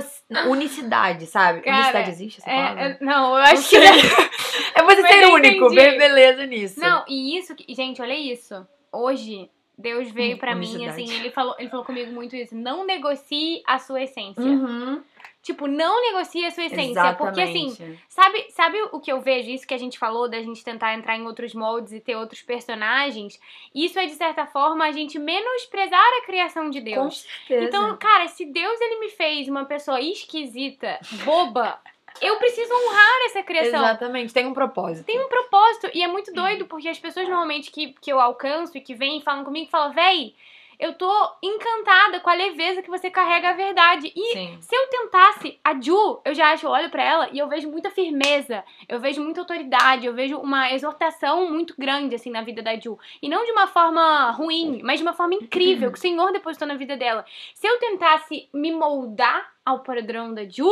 unicidade, 0.48 1.26
sabe? 1.26 1.60
Cara, 1.60 1.76
unicidade 1.78 2.10
existe 2.10 2.38
essa 2.40 2.50
palavra? 2.50 2.82
É, 2.82 2.86
é- 2.92 2.98
não, 3.00 3.24
eu 3.26 3.30
Não 3.30 3.36
acho 3.38 3.68
que. 3.68 3.76
É 4.74 4.82
você 4.82 5.02
Mas 5.02 5.12
ser 5.12 5.26
único, 5.26 5.64
entendi. 5.66 5.74
ver 5.74 5.98
beleza 5.98 6.46
nisso. 6.46 6.78
Não, 6.80 7.04
e 7.08 7.36
isso, 7.36 7.54
que- 7.54 7.74
gente, 7.74 8.00
olha 8.00 8.14
isso. 8.14 8.66
Hoje, 8.92 9.50
Deus 9.76 10.10
veio 10.12 10.36
Hum, 10.36 10.38
pra 10.38 10.54
mim, 10.54 10.86
assim, 10.86 11.10
ele 11.12 11.30
falou, 11.30 11.54
ele 11.58 11.68
falou 11.68 11.84
comigo 11.84 12.12
muito 12.12 12.34
isso. 12.36 12.54
Não 12.54 12.84
negocie 12.86 13.60
a 13.66 13.78
sua 13.78 14.02
essência. 14.02 14.40
Uhum. 14.42 15.02
Tipo, 15.42 15.66
não 15.66 16.00
negocie 16.02 16.44
a 16.44 16.50
sua 16.50 16.64
essência. 16.64 17.14
Porque, 17.14 17.40
assim, 17.40 17.66
Exatamente. 17.66 18.04
Sabe, 18.08 18.46
sabe 18.50 18.82
o 18.92 19.00
que 19.00 19.10
eu 19.10 19.20
vejo? 19.20 19.50
Isso 19.50 19.66
que 19.66 19.72
a 19.72 19.78
gente 19.78 19.98
falou 19.98 20.28
da 20.28 20.42
gente 20.42 20.62
tentar 20.64 20.94
entrar 20.94 21.16
em 21.16 21.26
outros 21.26 21.54
moldes 21.54 21.92
e 21.92 22.00
ter 22.00 22.16
outros 22.16 22.42
personagens. 22.42 23.40
Isso 23.74 23.98
é, 23.98 24.06
de 24.06 24.14
certa 24.14 24.46
forma, 24.46 24.84
a 24.84 24.92
gente 24.92 25.18
menosprezar 25.18 26.00
a 26.18 26.26
criação 26.26 26.68
de 26.68 26.80
Com 26.80 26.84
Deus. 26.84 27.20
certeza. 27.46 27.64
Então, 27.64 27.96
cara, 27.96 28.26
se 28.28 28.44
Deus 28.44 28.80
ele 28.80 29.00
me 29.00 29.08
fez 29.10 29.48
uma 29.48 29.64
pessoa 29.64 30.00
esquisita, 30.00 30.98
boba, 31.24 31.80
eu 32.20 32.36
preciso 32.36 32.72
honrar 32.74 33.26
essa 33.26 33.42
criação. 33.42 33.80
Exatamente, 33.80 34.34
tem 34.34 34.46
um 34.46 34.54
propósito. 34.54 35.06
Tem 35.06 35.20
um 35.20 35.28
propósito. 35.28 35.88
E 35.94 36.02
é 36.02 36.08
muito 36.08 36.32
doido, 36.32 36.66
porque 36.66 36.88
as 36.88 36.98
pessoas 36.98 37.28
normalmente 37.28 37.70
que, 37.70 37.94
que 38.00 38.12
eu 38.12 38.20
alcanço 38.20 38.76
e 38.76 38.80
que 38.80 38.94
vêm 38.94 39.18
e 39.18 39.22
falam 39.22 39.44
comigo, 39.44 39.70
falam, 39.70 39.94
véi, 39.94 40.34
eu 40.78 40.94
tô 40.94 41.10
encantada 41.42 42.20
com 42.20 42.30
a 42.30 42.34
leveza 42.34 42.82
que 42.82 42.90
você 42.90 43.10
carrega 43.10 43.50
a 43.50 43.52
verdade. 43.54 44.12
E 44.14 44.32
Sim. 44.32 44.58
se 44.60 44.74
eu 44.74 44.88
tentasse 44.88 45.58
a 45.64 45.78
Ju, 45.80 46.20
eu 46.24 46.34
já 46.34 46.52
acho, 46.52 46.66
eu 46.66 46.70
olho 46.70 46.90
pra 46.90 47.02
ela 47.02 47.28
e 47.32 47.38
eu 47.38 47.48
vejo 47.48 47.68
muita 47.68 47.90
firmeza, 47.90 48.64
eu 48.88 49.00
vejo 49.00 49.22
muita 49.22 49.40
autoridade, 49.40 50.06
eu 50.06 50.14
vejo 50.14 50.38
uma 50.38 50.72
exortação 50.72 51.50
muito 51.50 51.74
grande, 51.76 52.14
assim, 52.14 52.30
na 52.30 52.42
vida 52.42 52.62
da 52.62 52.78
Ju. 52.78 52.98
E 53.20 53.28
não 53.28 53.44
de 53.44 53.50
uma 53.50 53.66
forma 53.66 54.30
ruim, 54.30 54.80
mas 54.84 55.00
de 55.00 55.02
uma 55.02 55.12
forma 55.12 55.34
incrível, 55.34 55.90
que 55.92 55.98
o 55.98 56.00
Senhor 56.00 56.32
depositou 56.32 56.68
na 56.68 56.74
vida 56.74 56.96
dela. 56.96 57.24
Se 57.54 57.66
eu 57.66 57.78
tentasse 57.78 58.48
me 58.54 58.70
moldar 58.70 59.52
ao 59.64 59.80
padrão 59.80 60.32
da 60.32 60.48
Ju, 60.48 60.70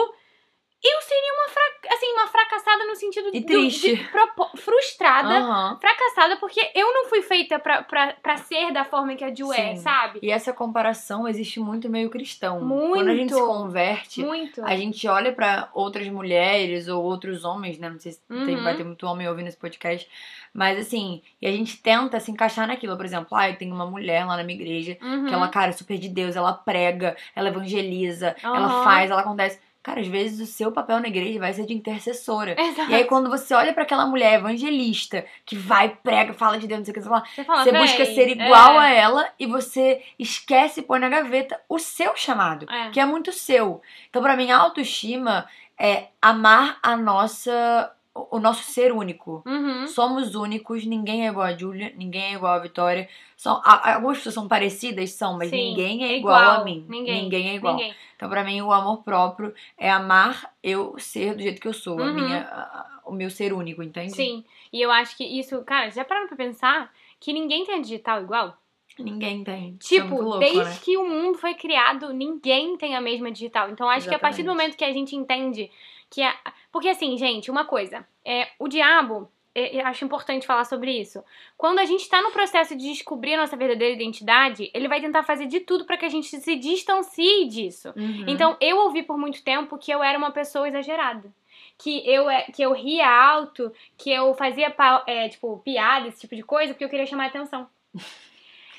eu 0.87 1.01
seria 1.03 1.33
uma, 1.35 1.49
fra- 1.49 1.95
assim, 1.95 2.13
uma 2.13 2.27
fracassada 2.27 2.85
no 2.85 2.95
sentido 2.97 3.31
E 3.33 3.41
do- 3.41 3.47
triste. 3.47 3.97
de 3.97 4.05
propo- 4.05 4.57
frustrada, 4.57 5.29
Aham. 5.39 5.79
fracassada, 5.81 6.37
porque 6.37 6.61
eu 6.75 6.93
não 6.93 7.09
fui 7.09 7.23
feita 7.23 7.59
pra, 7.59 7.83
pra, 7.83 8.15
pra 8.23 8.37
ser 8.37 8.73
da 8.73 8.85
forma 8.85 9.15
que 9.15 9.25
a 9.25 9.35
Ju 9.35 9.53
é, 9.53 9.77
sabe? 9.77 10.19
E 10.23 10.31
essa 10.31 10.53
comparação 10.53 11.27
existe 11.29 11.59
muito 11.61 11.89
meio 11.89 12.11
cristão. 12.11 12.61
Muito. 12.61 12.95
Quando 12.95 13.09
a 13.11 13.15
gente 13.17 13.33
se 13.35 13.41
converte, 13.41 14.23
Muito. 14.23 14.65
a 14.65 14.77
gente 14.77 15.07
olha 15.09 15.33
pra 15.33 15.69
outras 15.75 16.07
mulheres 16.09 16.89
ou 16.89 17.03
outros 17.03 17.45
homens, 17.45 17.79
né? 17.79 17.89
Não 17.91 17.99
sei 17.99 18.13
se 18.13 18.21
tem- 18.29 18.57
Uhum. 18.57 18.63
vai 18.65 18.77
ter 18.77 18.85
muito 18.85 19.07
homem 19.07 19.29
ouvindo 19.29 19.49
esse 19.49 19.57
podcast. 19.57 20.09
Mas 20.53 20.79
assim, 20.79 21.21
e 21.41 21.47
a 21.47 21.53
gente 21.53 21.77
tenta 21.83 22.19
se 22.19 22.31
encaixar 22.31 22.67
naquilo. 22.67 22.97
Por 22.97 23.05
exemplo, 23.05 23.37
ah, 23.37 23.51
eu 23.51 23.57
tenho 23.57 23.75
uma 23.75 23.85
mulher 23.87 24.25
lá 24.25 24.37
na 24.39 24.43
minha 24.43 24.59
igreja 24.59 24.97
Uhum. 25.03 25.27
que 25.27 25.35
ela, 25.35 25.49
cara, 25.49 25.69
é 25.69 25.73
super 25.73 25.99
de 25.99 26.09
Deus, 26.09 26.35
ela 26.35 26.53
prega, 26.55 27.15
ela 27.35 27.49
evangeliza, 27.49 28.35
ela 28.43 28.83
faz, 28.83 29.11
ela 29.11 29.21
acontece. 29.21 29.61
Cara, 29.87 30.01
às 30.01 30.09
vezes 30.09 30.41
o 30.41 30.53
seu 30.53 30.73
papel 30.73 30.99
na 30.99 31.07
igreja 31.07 31.39
vai 31.39 31.53
ser 31.53 31.65
de 31.65 31.73
intercessora. 31.73 32.61
Exato. 32.61 32.91
E 32.91 32.95
aí, 32.97 33.05
quando 33.05 33.31
você 33.31 33.55
olha 33.55 33.73
pra 33.73 33.85
aquela 33.85 34.05
mulher 34.05 34.35
evangelista 34.35 35.25
que 35.45 35.55
vai, 35.55 35.91
prega, 35.91 36.35
fala 36.35 36.59
de 36.59 36.67
Deus, 36.67 36.81
não 36.81 36.85
sei 36.85 36.91
o 36.91 36.95
que, 36.95 37.01
você 37.03 37.09
fala, 37.09 37.23
Você, 37.33 37.45
fala, 37.45 37.63
você 37.63 37.71
"Véi, 37.71 37.81
busca 37.83 38.05
ser 38.05 38.29
igual 38.31 38.81
é, 38.83 38.89
a 38.89 38.93
ela 38.93 39.29
e 39.39 39.47
você 39.47 40.03
esquece 40.19 40.81
e 40.81 40.83
põe 40.83 40.99
na 40.99 41.09
gaveta 41.09 41.61
o 41.69 41.79
seu 41.79 42.17
chamado, 42.17 42.67
É. 42.69 42.91
que 42.91 42.99
é 42.99 43.07
muito 43.07 43.31
seu. 43.31 43.81
Então, 44.11 44.21
pra 44.21 44.37
mim, 44.37 44.51
a 44.51 44.59
autoestima 44.59 45.47
é 45.79 46.09
amar 46.21 46.81
a 46.83 46.97
nossa. 46.97 47.93
O 48.31 48.39
nosso 48.39 48.63
ser 48.65 48.93
único. 48.93 49.43
Uhum. 49.47 49.87
Somos 49.87 50.35
únicos, 50.35 50.85
ninguém 50.87 51.27
é 51.27 51.31
igual 51.31 51.47
a 51.47 51.57
Júlia, 51.57 51.93
ninguém 51.97 52.23
é 52.23 52.33
igual 52.35 52.55
a 52.55 52.59
Vitória. 52.59 53.09
São, 53.37 53.61
a- 53.65 53.95
algumas 53.95 54.17
pessoas 54.19 54.35
são 54.35 54.49
parecidas, 54.49 55.11
são, 55.13 55.37
mas 55.37 55.51
Sim, 55.51 55.57
ninguém 55.71 56.05
é 56.05 56.13
é 56.13 56.17
igual, 56.19 56.41
igual. 56.43 56.61
a 56.61 56.65
mim. 56.65 56.85
Ninguém. 56.89 57.49
é 57.49 57.55
igual. 57.55 57.77
Ninguém. 57.77 57.95
Então, 58.17 58.29
pra 58.31 58.43
mim, 58.45 58.61
o 58.63 58.73
amor 58.73 59.03
próprio 59.03 59.55
é 59.77 59.91
amar 59.91 60.51
eu 60.63 60.99
ser 60.99 61.35
do 61.35 61.43
jeito 61.43 61.61
que 61.61 61.69
eu 61.69 61.75
sou, 61.75 62.01
a 62.03 62.07
Uhum. 62.07 62.15
minha, 62.15 62.41
a- 62.51 63.01
o 63.05 63.13
meu 63.13 63.29
ser 63.31 63.53
único, 63.53 63.83
entende? 63.83 64.13
Sim. 64.15 64.45
E 64.73 64.81
eu 64.81 64.91
acho 64.91 65.17
que 65.17 65.25
isso, 65.25 65.63
cara, 65.65 65.91
já 65.91 66.05
pararam 66.05 66.27
pra 66.29 66.37
pensar 66.37 66.91
que 67.21 67.33
ninguém 67.33 67.65
tem 67.65 67.75
a 67.77 67.81
digital 67.81 68.23
igual? 68.23 68.57
Ninguém 68.99 69.45
tem. 69.45 69.75
É 69.79 69.85
Tipo, 69.85 70.09
muito 70.09 70.23
louco, 70.23 70.39
desde 70.39 70.65
né? 70.65 70.79
que 70.83 70.97
o 70.97 71.07
mundo 71.07 71.37
foi 71.37 71.53
criado, 71.53 72.15
ninguém 72.15 72.79
tem 72.79 72.97
a 72.97 73.01
mesma 73.01 73.31
digital. 73.31 73.69
Então, 73.69 73.91
acho 73.91 74.09
que 74.09 74.15
a 74.15 74.19
partir 74.19 74.37
do 74.43 74.47
Exatamente. 74.47 74.63
momento 74.65 74.79
que 74.79 74.85
a 74.87 74.93
gente 74.93 75.15
entende 75.15 75.71
que 76.17 76.23
é. 76.23 76.33
Porque, 76.73 76.89
assim, 76.89 77.15
gente, 77.19 77.51
uma 77.51 77.67
coisa. 77.67 78.07
É, 78.25 78.49
o 78.59 78.69
diabo. 78.69 79.31
é, 79.55 79.77
Eu 79.83 79.87
acho 79.87 80.03
importante 80.03 80.47
falar 80.47 80.65
sobre 80.65 80.91
isso. 80.99 81.23
Quando 81.59 81.79
a 81.79 81.85
gente 81.85 82.09
tá 82.09 82.23
no 82.23 82.31
processo 82.31 82.75
de 82.75 82.85
descobrir 82.91 83.35
a 83.35 83.37
nossa 83.37 83.55
verdadeira 83.55 83.93
identidade, 83.95 84.71
ele 84.73 84.89
vai 84.89 84.99
tentar 84.99 85.25
fazer 85.25 85.45
de 85.47 85.61
tudo 85.61 85.85
pra 85.85 85.99
que 85.99 86.07
a 86.07 86.09
gente 86.09 86.27
se 86.41 86.57
distancie 86.57 87.47
disso. 87.49 87.93
Uhum. 87.95 88.25
Então, 88.27 88.57
eu 88.63 88.79
ouvi 88.79 89.03
por 89.03 89.19
muito 89.19 89.45
tempo 89.45 89.77
que 89.77 89.91
eu 89.91 90.03
era 90.03 90.17
uma 90.17 90.31
pessoa 90.31 90.67
exagerada. 90.67 91.31
Que 91.77 92.03
eu, 92.11 92.31
é- 92.31 92.45
que 92.45 92.63
eu 92.63 92.73
ria 92.73 93.07
alto, 93.07 93.71
que 93.99 94.11
eu 94.11 94.33
fazia, 94.35 94.75
é, 95.07 95.29
tipo, 95.29 95.59
piada, 95.59 96.09
esse 96.09 96.21
tipo 96.21 96.35
de 96.35 96.43
coisa, 96.43 96.73
porque 96.73 96.85
eu 96.87 96.89
queria 96.89 97.05
chamar 97.05 97.27
atenção. 97.27 97.69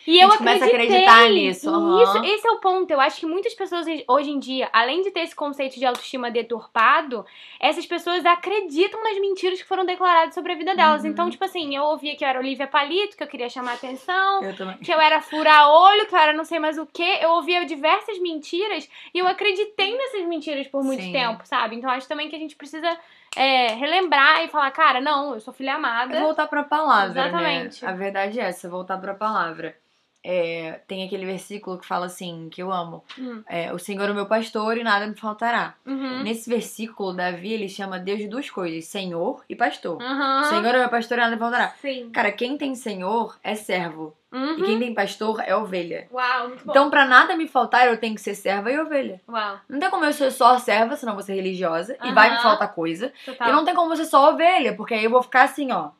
E 0.07 0.19
eu 0.21 0.29
começa 0.37 0.63
a 0.63 0.67
acreditei. 0.69 1.05
acreditar 1.05 1.29
nisso, 1.29 1.69
aham. 1.69 2.01
Isso, 2.01 2.17
esse 2.33 2.47
é 2.47 2.51
o 2.51 2.59
ponto. 2.59 2.89
Eu 2.89 3.01
acho 3.01 3.19
que 3.19 3.25
muitas 3.25 3.53
pessoas 3.53 3.85
hoje 4.07 4.31
em 4.31 4.39
dia, 4.39 4.69
além 4.71 5.01
de 5.01 5.11
ter 5.11 5.19
esse 5.19 5.35
conceito 5.35 5.77
de 5.77 5.85
autoestima 5.85 6.31
deturpado, 6.31 7.25
essas 7.59 7.85
pessoas 7.85 8.25
acreditam 8.25 9.03
nas 9.03 9.19
mentiras 9.19 9.61
que 9.61 9.67
foram 9.67 9.85
declaradas 9.85 10.33
sobre 10.33 10.53
a 10.53 10.55
vida 10.55 10.73
delas. 10.75 11.03
Uhum. 11.03 11.09
Então, 11.09 11.29
tipo 11.29 11.43
assim, 11.43 11.75
eu 11.75 11.83
ouvia 11.83 12.15
que 12.15 12.23
eu 12.23 12.29
era 12.29 12.39
Olivia 12.39 12.67
Palito, 12.67 13.17
que 13.17 13.23
eu 13.23 13.27
queria 13.27 13.49
chamar 13.49 13.73
atenção, 13.73 14.43
Eu 14.43 14.55
que 14.81 14.93
eu 14.93 14.99
era 15.01 15.19
fura-olho, 15.21 16.05
que 16.07 16.15
eu 16.15 16.19
era 16.19 16.31
não 16.31 16.45
sei 16.45 16.59
mais 16.59 16.77
o 16.77 16.85
que. 16.85 17.03
Eu 17.21 17.31
ouvia 17.31 17.65
diversas 17.65 18.17
mentiras 18.19 18.89
e 19.13 19.19
eu 19.19 19.27
acreditei 19.27 19.97
nessas 19.97 20.25
mentiras 20.25 20.67
por 20.67 20.85
muito 20.85 21.03
Sim. 21.03 21.11
tempo, 21.11 21.45
sabe? 21.45 21.75
Então 21.75 21.89
acho 21.89 22.07
também 22.07 22.29
que 22.29 22.35
a 22.35 22.39
gente 22.39 22.55
precisa 22.55 22.97
é, 23.35 23.73
relembrar 23.73 24.41
e 24.43 24.47
falar, 24.47 24.71
cara, 24.71 25.01
não, 25.01 25.33
eu 25.33 25.41
sou 25.41 25.53
filha 25.53 25.71
É 25.71 25.73
amada. 25.73 26.19
voltar 26.21 26.47
pra 26.47 26.63
palavra, 26.63 27.27
Exatamente. 27.27 27.83
né? 27.83 27.91
A 27.91 27.93
verdade 27.93 28.39
é 28.39 28.43
essa, 28.43 28.69
voltar 28.69 28.97
pra 28.99 29.13
palavra. 29.13 29.75
É, 30.23 30.81
tem 30.87 31.05
aquele 31.05 31.25
versículo 31.25 31.77
que 31.77 31.85
fala 31.85 32.07
assim, 32.07 32.49
que 32.51 32.61
eu 32.61 32.71
amo. 32.71 33.03
Hum. 33.17 33.43
É, 33.47 33.73
o 33.73 33.79
Senhor 33.79 34.07
é 34.09 34.11
o 34.11 34.15
meu 34.15 34.25
pastor 34.25 34.77
e 34.77 34.83
nada 34.83 35.07
me 35.07 35.15
faltará. 35.15 35.75
Uhum. 35.85 36.23
Nesse 36.23 36.49
versículo, 36.49 37.13
Davi, 37.13 37.53
ele 37.53 37.69
chama 37.69 37.99
Deus 37.99 38.19
de 38.19 38.27
duas 38.27 38.49
coisas, 38.49 38.85
Senhor 38.85 39.41
e 39.47 39.55
pastor. 39.55 40.01
Uhum. 40.01 40.43
Senhor 40.43 40.65
é 40.65 40.77
o 40.77 40.79
meu 40.81 40.89
pastor 40.89 41.17
e 41.17 41.21
nada 41.21 41.35
me 41.35 41.39
faltará. 41.39 41.73
Sim. 41.81 42.09
Cara, 42.09 42.31
quem 42.31 42.57
tem 42.57 42.75
Senhor 42.75 43.37
é 43.43 43.55
servo. 43.55 44.13
Uhum. 44.29 44.59
E 44.59 44.63
quem 44.63 44.77
tem 44.79 44.93
pastor 44.93 45.41
é 45.45 45.55
ovelha. 45.55 46.07
Uau, 46.11 46.49
muito 46.49 46.65
bom. 46.65 46.71
Então, 46.71 46.89
pra 46.89 47.05
nada 47.05 47.35
me 47.37 47.47
faltar, 47.47 47.87
eu 47.87 47.97
tenho 47.97 48.13
que 48.13 48.19
ser 48.21 48.35
serva 48.35 48.69
e 48.69 48.77
ovelha. 48.77 49.21
Uau, 49.27 49.59
Não 49.69 49.79
tem 49.79 49.89
como 49.89 50.03
eu 50.03 50.11
ser 50.11 50.31
só 50.31 50.59
serva, 50.59 50.97
senão 50.97 51.13
vou 51.13 51.23
ser 51.23 51.35
religiosa. 51.35 51.97
E 52.03 52.11
vai 52.11 52.31
me 52.31 52.41
faltar 52.41 52.73
coisa. 52.73 53.13
total. 53.23 53.47
E 53.47 53.51
não 53.53 53.63
tem 53.63 53.73
como 53.73 53.95
você 53.95 54.03
só 54.03 54.29
ovelha, 54.31 54.75
porque 54.75 54.93
aí 54.93 55.05
eu 55.05 55.09
vou 55.09 55.23
ficar 55.23 55.43
assim, 55.43 55.71
ó. 55.71 55.91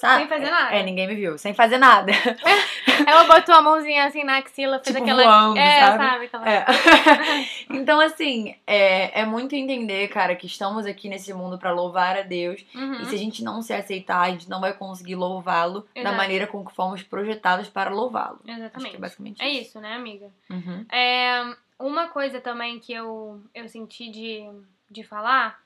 Sabe? 0.00 0.20
Sem 0.20 0.28
fazer 0.28 0.50
nada. 0.50 0.74
É, 0.74 0.82
ninguém 0.82 1.06
me 1.06 1.14
viu. 1.14 1.36
Sem 1.36 1.52
fazer 1.52 1.76
nada. 1.76 2.10
Ela 3.06 3.24
botou 3.24 3.54
a 3.54 3.60
mãozinha 3.60 4.04
assim 4.04 4.24
na 4.24 4.38
axila, 4.38 4.80
fez 4.82 4.96
Tipo, 4.96 5.02
aquela. 5.02 5.22
voando, 5.22 5.58
é, 5.58 5.80
sabe? 5.80 6.24
Aquela... 6.24 6.50
É. 6.50 6.66
então, 7.70 8.00
assim, 8.00 8.54
é, 8.66 9.20
é 9.20 9.26
muito 9.26 9.54
entender, 9.54 10.08
cara, 10.08 10.34
que 10.34 10.46
estamos 10.46 10.86
aqui 10.86 11.08
nesse 11.08 11.34
mundo 11.34 11.58
pra 11.58 11.70
louvar 11.70 12.16
a 12.16 12.22
Deus. 12.22 12.64
Uhum. 12.74 13.00
E 13.02 13.04
se 13.06 13.14
a 13.14 13.18
gente 13.18 13.44
não 13.44 13.60
se 13.60 13.74
aceitar, 13.74 14.22
a 14.22 14.30
gente 14.30 14.48
não 14.48 14.60
vai 14.60 14.72
conseguir 14.72 15.16
louvá-lo 15.16 15.86
da 16.02 16.12
maneira 16.12 16.46
com 16.46 16.64
que 16.64 16.74
fomos 16.74 17.02
projetados 17.02 17.68
para 17.68 17.90
louvá-lo. 17.90 18.38
Acho 18.38 18.44
que 18.44 18.50
é 18.50 18.54
Exatamente. 18.54 18.98
basicamente 18.98 19.42
É 19.42 19.48
isso. 19.48 19.60
isso, 19.60 19.80
né, 19.80 19.94
amiga? 19.94 20.30
Uhum. 20.48 20.86
É, 20.90 21.54
uma 21.78 22.08
coisa 22.08 22.40
também 22.40 22.78
que 22.78 22.92
eu, 22.92 23.40
eu 23.54 23.68
senti 23.68 24.10
de, 24.10 24.48
de 24.90 25.02
falar. 25.02 25.60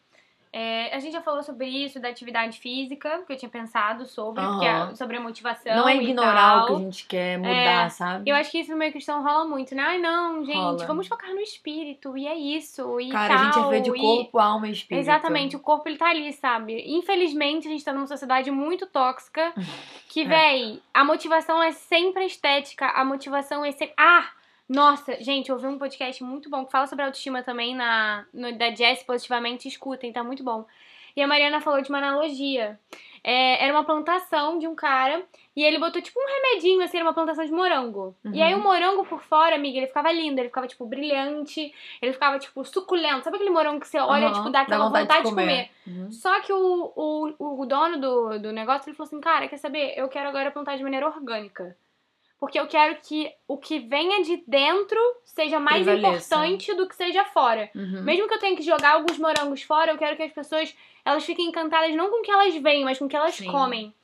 É, 0.57 0.95
a 0.95 1.01
gente 1.01 1.13
já 1.13 1.21
falou 1.21 1.43
sobre 1.43 1.67
isso, 1.67 1.99
da 1.99 2.09
atividade 2.09 2.61
física, 2.61 3.25
que 3.27 3.33
eu 3.33 3.37
tinha 3.37 3.49
pensado 3.49 4.07
sobre, 4.07 4.41
que 4.61 4.65
é 4.65 4.95
sobre 4.95 5.17
a 5.17 5.21
motivação. 5.21 5.75
Não 5.75 5.89
é 5.89 5.97
ignorar 5.97 6.63
o 6.63 6.67
que 6.67 6.73
a 6.75 6.79
gente 6.79 7.07
quer 7.07 7.39
mudar, 7.39 7.51
É, 7.51 7.89
sabe? 7.89 8.31
Eu 8.31 8.37
acho 8.37 8.53
que 8.53 8.61
isso 8.61 8.71
no 8.71 8.77
meio 8.77 8.93
cristão 8.93 9.21
rola 9.25 9.45
muito, 9.45 9.75
né? 9.75 9.83
Ai, 9.83 9.99
não, 9.99 10.45
gente, 10.45 10.57
Rola. 10.57 10.87
vamos 10.87 11.09
focar 11.09 11.31
no 11.35 11.41
espírito, 11.41 12.17
e 12.17 12.29
é 12.29 12.37
isso, 12.37 13.01
e 13.01 13.11
Cara, 13.11 13.35
tal. 13.35 13.37
a 13.39 13.45
gente 13.47 13.59
é 13.59 13.69
feito 13.71 13.93
de 13.93 13.99
e- 13.99 14.01
corpo, 14.01 14.39
alma 14.39 14.69
e 14.69 14.73
espírito. 14.73 15.03
Exatamente, 15.03 15.57
o 15.57 15.61
corpo 15.61 15.89
ele 15.89 15.97
tá 15.99 16.11
ali, 16.11 16.33
sabe? 16.33 16.85
Infelizmente, 16.87 17.67
a 17.67 17.71
gente 17.73 17.85
tá 17.85 17.93
numa 17.93 18.07
sociedade 18.07 18.51
muito 18.51 18.87
tóxica. 18.87 19.53
Que, 20.09 20.21
É. 20.21 20.25
véi, 20.27 20.81
a 20.93 21.03
motivação 21.03 21.61
é 21.61 21.73
sempre 21.73 22.25
estética, 22.25 22.87
a 22.87 23.05
motivação 23.05 23.65
é 23.65 23.73
sempre. 23.73 23.95
Ah! 23.99 24.29
Nossa, 24.69 25.21
gente, 25.23 25.51
eu 25.51 25.57
ouvi 25.57 25.67
um 25.67 25.79
podcast 25.79 26.23
muito 26.25 26.49
bom 26.49 26.65
que 26.65 26.73
fala 26.73 26.87
sobre 26.87 27.05
autoestima 27.05 27.43
também 27.43 27.75
na, 27.75 28.25
no, 28.33 28.57
da 28.57 28.75
Jess 28.75 29.03
Positivamente. 29.03 29.69
Escutem, 29.69 30.13
tá 30.13 30.25
muito 30.25 30.43
bom. 30.43 30.65
E 31.17 31.23
a 31.23 31.27
Mariana 31.27 31.61
falou 31.61 31.81
de 31.81 31.89
uma 31.91 31.99
analogia. 31.99 32.79
É, 33.23 33.65
era 33.65 33.73
uma 33.73 33.85
plantação 33.85 34.59
de 34.59 34.67
um 34.67 34.75
cara 34.75 35.25
e 35.57 35.63
ele 35.63 35.79
botou 35.79 36.03
tipo 36.03 36.19
um 36.21 36.27
remedinho, 36.27 36.83
assim, 36.83 36.99
era 36.99 37.07
uma 37.07 37.15
plantação 37.15 37.45
de 37.45 37.53
morango. 37.53 38.15
E 38.33 38.43
aí 38.43 38.53
o 38.53 38.59
Uhum. 38.59 38.65
morango 38.65 39.05
por 39.05 39.23
fora, 39.23 39.55
amiga, 39.55 39.79
ele 39.79 39.87
ficava 39.87 40.11
lindo, 40.13 40.41
ele 40.41 40.49
ficava 40.49 40.67
tipo 40.67 40.85
brilhante, 40.85 41.73
ele 42.03 42.13
ficava 42.13 42.39
tipo 42.39 42.65
suculento. 42.65 43.25
Sabe 43.25 43.37
aquele 43.37 43.51
morango 43.51 43.81
que 43.81 43.89
você 43.89 43.99
olha, 43.99 44.27
Aham, 44.27 44.35
tipo, 44.35 44.51
dá 44.51 44.63
aquela 44.63 44.89
vontade, 44.91 45.23
de 45.29 45.31
comer? 45.31 45.71
Uhum. 45.87 46.11
Só 46.11 46.41
que 46.41 46.53
o, 46.53 46.93
o, 46.97 47.61
o 47.63 47.67
dono 47.67 47.99
do, 47.99 48.39
do 48.41 48.53
negócio 48.53 48.89
ele 48.89 48.97
falou 48.97 49.07
assim: 49.07 49.21
Cara, 49.21 49.47
quer 49.49 49.59
saber? 49.59 49.95
Eu 49.97 50.09
quero 50.09 50.29
agora 50.29 50.51
plantar 50.51 50.77
de 50.77 50.83
maneira 50.83 51.07
orgânica. 51.07 51.77
Porque 52.45 52.61
eu 52.61 52.67
quero 52.67 52.99
que 53.01 53.33
o 53.49 53.57
que 53.57 53.79
venha 53.79 54.23
de 54.23 54.45
dentro 54.47 55.01
seja 55.25 55.59
mais 55.59 55.83
Prevaleça. 55.83 56.35
importante 56.35 56.75
do 56.75 56.87
que 56.87 56.95
seja 56.95 57.25
fora. 57.25 57.71
Uhum. 57.75 58.03
Mesmo 58.03 58.29
que 58.29 58.35
eu 58.35 58.39
tenha 58.39 58.55
que 58.55 58.63
jogar 58.63 58.97
alguns 58.97 59.19
morangos 59.19 59.63
fora, 59.63 59.93
eu 59.93 59.97
quero 59.97 60.15
que 60.15 60.25
as 60.25 60.31
pessoas 60.31 60.77
elas 61.07 61.25
fiquem 61.25 61.47
encantadas 61.47 61.97
não 61.97 62.11
com 62.11 62.21
o 62.21 62.23
que 62.23 62.31
elas 62.31 62.55
veem, 62.57 62.85
mas 62.85 62.99
com 62.99 63.07
o 63.07 63.09
que 63.09 63.17
elas 63.17 63.35
Sim. 63.35 63.51
comem. 63.51 63.95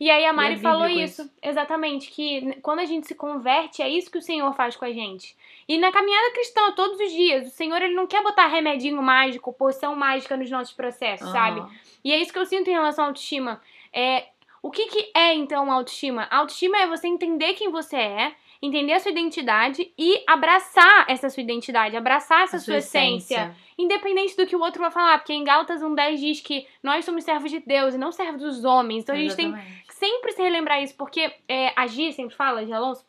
E 0.00 0.10
aí 0.10 0.24
a 0.24 0.32
Mari 0.32 0.54
é 0.54 0.58
falou 0.58 0.86
bíblico 0.86 1.04
isso, 1.04 1.30
exatamente, 1.42 2.10
que 2.10 2.58
quando 2.62 2.78
a 2.78 2.86
gente 2.86 3.06
se 3.06 3.14
converte, 3.14 3.82
é 3.82 3.88
isso 3.88 4.10
que 4.10 4.16
o 4.16 4.22
Senhor 4.22 4.50
faz 4.54 4.74
com 4.74 4.86
a 4.86 4.92
gente. 4.92 5.36
E 5.68 5.76
na 5.76 5.92
caminhada 5.92 6.32
cristã, 6.32 6.72
todos 6.72 6.98
os 6.98 7.12
dias, 7.12 7.46
o 7.46 7.50
Senhor 7.50 7.82
ele 7.82 7.94
não 7.94 8.06
quer 8.06 8.22
botar 8.22 8.46
remedinho 8.46 9.02
mágico, 9.02 9.52
poção 9.52 9.94
mágica 9.94 10.38
nos 10.38 10.50
nossos 10.50 10.72
processos, 10.72 11.30
sabe? 11.30 11.60
Aham. 11.60 11.70
E 12.02 12.12
é 12.12 12.18
isso 12.18 12.32
que 12.32 12.38
eu 12.38 12.46
sinto 12.46 12.68
em 12.68 12.72
relação 12.72 13.04
à 13.04 13.08
autoestima. 13.08 13.60
É, 13.92 14.26
o 14.64 14.70
que, 14.70 14.86
que 14.86 15.10
é, 15.14 15.34
então, 15.34 15.70
autoestima? 15.70 16.26
Autoestima 16.30 16.78
é 16.78 16.86
você 16.86 17.06
entender 17.06 17.52
quem 17.52 17.70
você 17.70 17.96
é, 17.96 18.34
entender 18.62 18.94
a 18.94 18.98
sua 18.98 19.10
identidade 19.10 19.92
e 19.98 20.24
abraçar 20.26 21.04
essa 21.06 21.28
sua 21.28 21.42
identidade, 21.42 21.94
abraçar 21.98 22.44
essa 22.44 22.56
A 22.56 22.60
sua 22.60 22.78
essência. 22.78 23.54
Independente 23.76 24.34
do 24.34 24.46
que 24.46 24.56
o 24.56 24.60
outro 24.60 24.80
vai 24.80 24.90
falar, 24.90 25.18
porque 25.18 25.34
em 25.34 25.44
Gálatas 25.44 25.82
1.10 25.82 26.16
diz 26.16 26.40
que 26.40 26.66
nós 26.82 27.04
somos 27.04 27.24
servos 27.24 27.50
de 27.50 27.60
Deus 27.60 27.92
e 27.92 27.98
não 27.98 28.10
servos 28.10 28.40
dos 28.40 28.64
homens. 28.64 29.02
Então 29.02 29.14
a 29.14 29.18
gente 29.18 29.36
tem 29.36 29.48
Exatamente. 29.48 29.86
que 29.86 29.94
sempre 29.96 30.32
se 30.32 30.42
relembrar 30.42 30.82
isso, 30.82 30.96
porque 30.96 31.30
é, 31.46 31.70
a 31.76 31.86
Gi 31.86 32.14
sempre 32.14 32.34
fala, 32.34 32.64
de 32.64 32.72
Alonso, 32.72 33.04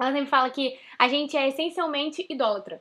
ela 0.00 0.12
sempre 0.12 0.30
fala 0.30 0.48
que 0.50 0.78
a 0.96 1.08
gente 1.08 1.36
é 1.36 1.48
essencialmente 1.48 2.24
idólatra. 2.30 2.80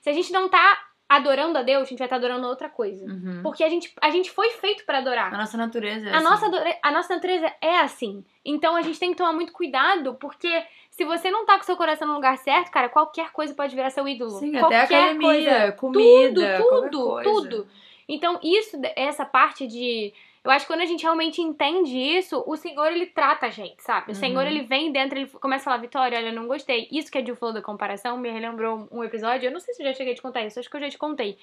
Se 0.00 0.08
a 0.08 0.12
gente 0.14 0.32
não 0.32 0.48
tá 0.48 0.85
adorando 1.08 1.58
a 1.58 1.62
Deus, 1.62 1.82
a 1.82 1.86
gente 1.86 1.98
vai 1.98 2.06
estar 2.06 2.16
adorando 2.16 2.46
outra 2.46 2.68
coisa. 2.68 3.04
Uhum. 3.06 3.40
Porque 3.42 3.62
a 3.62 3.68
gente, 3.68 3.92
a 4.00 4.10
gente 4.10 4.30
foi 4.30 4.50
feito 4.50 4.84
pra 4.84 4.98
adorar. 4.98 5.32
A 5.32 5.38
nossa 5.38 5.56
natureza 5.56 6.08
é 6.08 6.12
A 6.12 6.16
assim. 6.16 6.24
nossa, 6.24 6.76
a 6.82 6.92
nossa 6.92 7.14
natureza 7.14 7.52
é 7.60 7.78
assim. 7.80 8.24
Então 8.44 8.74
a 8.76 8.82
gente 8.82 8.98
tem 8.98 9.10
que 9.10 9.16
tomar 9.16 9.32
muito 9.32 9.52
cuidado, 9.52 10.14
porque 10.14 10.64
se 10.90 11.04
você 11.04 11.30
não 11.30 11.44
tá 11.46 11.56
com 11.56 11.64
seu 11.64 11.76
coração 11.76 12.08
no 12.08 12.14
lugar 12.14 12.36
certo, 12.38 12.70
cara, 12.70 12.88
qualquer 12.88 13.30
coisa 13.32 13.54
pode 13.54 13.74
virar 13.74 13.90
seu 13.90 14.06
ídolo. 14.08 14.30
Sim, 14.30 14.50
até 14.50 14.60
qualquer 14.60 14.82
academia, 14.82 15.28
coisa. 15.28 15.72
comida, 15.72 16.56
tudo, 16.58 16.90
tudo, 16.90 17.22
tudo. 17.22 17.68
Então, 18.08 18.38
isso, 18.42 18.80
essa 18.94 19.24
parte 19.24 19.66
de. 19.66 20.12
Eu 20.46 20.52
acho 20.52 20.64
que 20.64 20.72
quando 20.72 20.82
a 20.82 20.86
gente 20.86 21.02
realmente 21.02 21.42
entende 21.42 21.98
isso, 21.98 22.44
o 22.46 22.56
Senhor, 22.56 22.86
ele 22.92 23.06
trata 23.06 23.46
a 23.46 23.50
gente, 23.50 23.82
sabe? 23.82 24.12
O 24.12 24.14
Senhor, 24.14 24.42
Uhum. 24.44 24.46
ele 24.48 24.62
vem 24.62 24.92
dentro, 24.92 25.18
ele 25.18 25.26
começa 25.28 25.62
a 25.62 25.64
falar, 25.64 25.78
Vitória, 25.78 26.16
olha, 26.16 26.28
eu 26.28 26.32
não 26.32 26.46
gostei. 26.46 26.86
Isso 26.92 27.10
que 27.10 27.18
a 27.18 27.24
Ju 27.24 27.34
falou 27.34 27.52
da 27.52 27.60
comparação 27.60 28.16
me 28.16 28.30
relembrou 28.30 28.86
um 28.92 29.02
episódio, 29.02 29.48
eu 29.48 29.52
não 29.52 29.58
sei 29.58 29.74
se 29.74 29.82
eu 29.82 29.88
já 29.88 29.92
cheguei 29.94 30.12
a 30.12 30.16
te 30.16 30.22
contar 30.22 30.44
isso, 30.44 30.60
acho 30.60 30.70
que 30.70 30.76
eu 30.76 30.80
já 30.82 30.88
te 30.88 30.98
contei. 30.98 31.36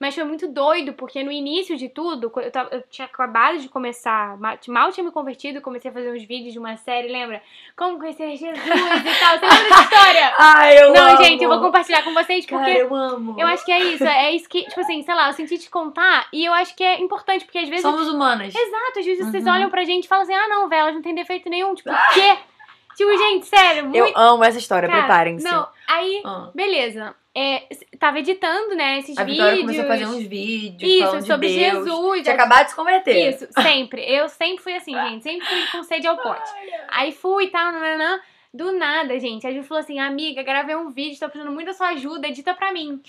Mas 0.00 0.14
foi 0.14 0.22
muito 0.22 0.46
doido, 0.46 0.92
porque 0.92 1.24
no 1.24 1.32
início 1.32 1.76
de 1.76 1.88
tudo, 1.88 2.30
eu, 2.36 2.50
tava- 2.52 2.68
eu 2.72 2.82
tinha 2.88 3.04
acabado 3.06 3.58
de 3.58 3.68
começar, 3.68 4.38
ma- 4.38 4.56
mal 4.68 4.92
tinha 4.92 5.02
me 5.02 5.10
convertido, 5.10 5.60
comecei 5.60 5.90
a 5.90 5.94
fazer 5.94 6.12
uns 6.12 6.22
vídeos 6.22 6.52
de 6.52 6.58
uma 6.60 6.76
série, 6.76 7.08
lembra? 7.08 7.42
Como 7.76 7.98
conhecer 7.98 8.36
Jesus 8.36 8.58
e 8.64 9.20
tal. 9.20 9.38
Você 9.38 9.46
lembra 9.46 9.68
dessa 9.68 9.82
história? 9.82 10.34
Ai, 10.38 10.78
eu 10.84 10.92
Não, 10.92 11.08
amo. 11.14 11.24
gente, 11.24 11.42
eu 11.42 11.48
vou 11.50 11.60
compartilhar 11.60 12.04
com 12.04 12.14
vocês, 12.14 12.46
porque 12.46 12.64
Cara, 12.64 12.78
eu 12.78 12.94
amo. 12.94 13.34
eu 13.40 13.46
acho 13.48 13.64
que 13.64 13.72
é 13.72 13.82
isso, 13.82 14.04
é 14.04 14.30
isso 14.32 14.48
que, 14.48 14.62
tipo 14.64 14.80
assim, 14.80 15.02
sei 15.02 15.14
lá, 15.16 15.28
eu 15.28 15.32
senti 15.32 15.58
te 15.58 15.68
contar 15.68 16.28
e 16.32 16.44
eu 16.44 16.52
acho 16.52 16.76
que 16.76 16.84
é 16.84 17.00
importante, 17.00 17.44
porque 17.44 17.58
às 17.58 17.68
vezes. 17.68 17.82
Somos 17.82 18.08
humanas. 18.08 18.54
Exato, 18.54 19.00
às 19.00 19.04
vezes 19.04 19.26
vocês 19.26 19.44
Uhum. 19.44 19.52
olham 19.52 19.70
pra 19.70 19.82
gente 19.84 20.04
e 20.04 20.08
falam 20.08 20.22
assim, 20.22 20.34
ah 20.34 20.46
não, 20.48 20.68
velho, 20.68 20.80
elas 20.82 20.94
não 20.94 21.02
tem 21.02 21.14
defeito 21.14 21.48
nenhum. 21.50 21.74
Tipo, 21.74 21.90
o 21.90 22.14
quê? 22.14 22.38
Tipo, 22.96 23.16
gente, 23.16 23.46
sério, 23.46 23.84
muito. 23.84 23.96
Eu 23.96 24.12
amo 24.16 24.42
essa 24.42 24.58
história, 24.58 24.88
preparem-se. 24.88 25.44
Não, 25.44 25.68
aí, 25.86 26.20
Ah. 26.24 26.50
beleza. 26.52 27.14
É, 27.38 27.68
tava 28.00 28.18
editando, 28.18 28.74
né, 28.74 28.98
esses 28.98 29.16
A 29.16 29.22
Vitória 29.22 29.54
vídeos. 29.54 29.76
começou 29.76 29.84
a 29.84 29.88
fazer 29.88 30.06
uns 30.06 30.26
vídeos 30.26 30.90
Isso, 30.90 31.26
sobre 31.26 31.48
de 31.48 31.58
Deus. 31.58 31.84
Jesus. 31.84 32.22
Tinha 32.22 32.34
acabado 32.34 32.64
de 32.64 32.70
se 32.70 32.76
converter. 32.76 33.28
Isso, 33.28 33.46
sempre. 33.52 34.02
Eu 34.02 34.28
sempre 34.28 34.62
fui 34.62 34.74
assim, 34.74 34.92
gente. 34.92 35.22
Sempre 35.22 35.46
fui 35.46 35.66
com 35.70 35.84
sede 35.84 36.06
ao 36.08 36.16
pote. 36.16 36.50
Aí 36.88 37.12
fui 37.12 37.44
e 37.44 37.48
tal, 37.48 37.70
nananã. 37.70 38.20
Do 38.52 38.72
nada, 38.72 39.18
gente. 39.20 39.46
A 39.46 39.52
Ju 39.52 39.62
falou 39.62 39.80
assim, 39.80 40.00
amiga, 40.00 40.42
gravei 40.42 40.74
um 40.74 40.90
vídeo, 40.90 41.18
tô 41.20 41.26
precisando 41.26 41.52
muito 41.54 41.66
da 41.66 41.74
sua 41.74 41.90
ajuda, 41.90 42.26
edita 42.26 42.54
pra 42.54 42.72
mim. 42.72 43.00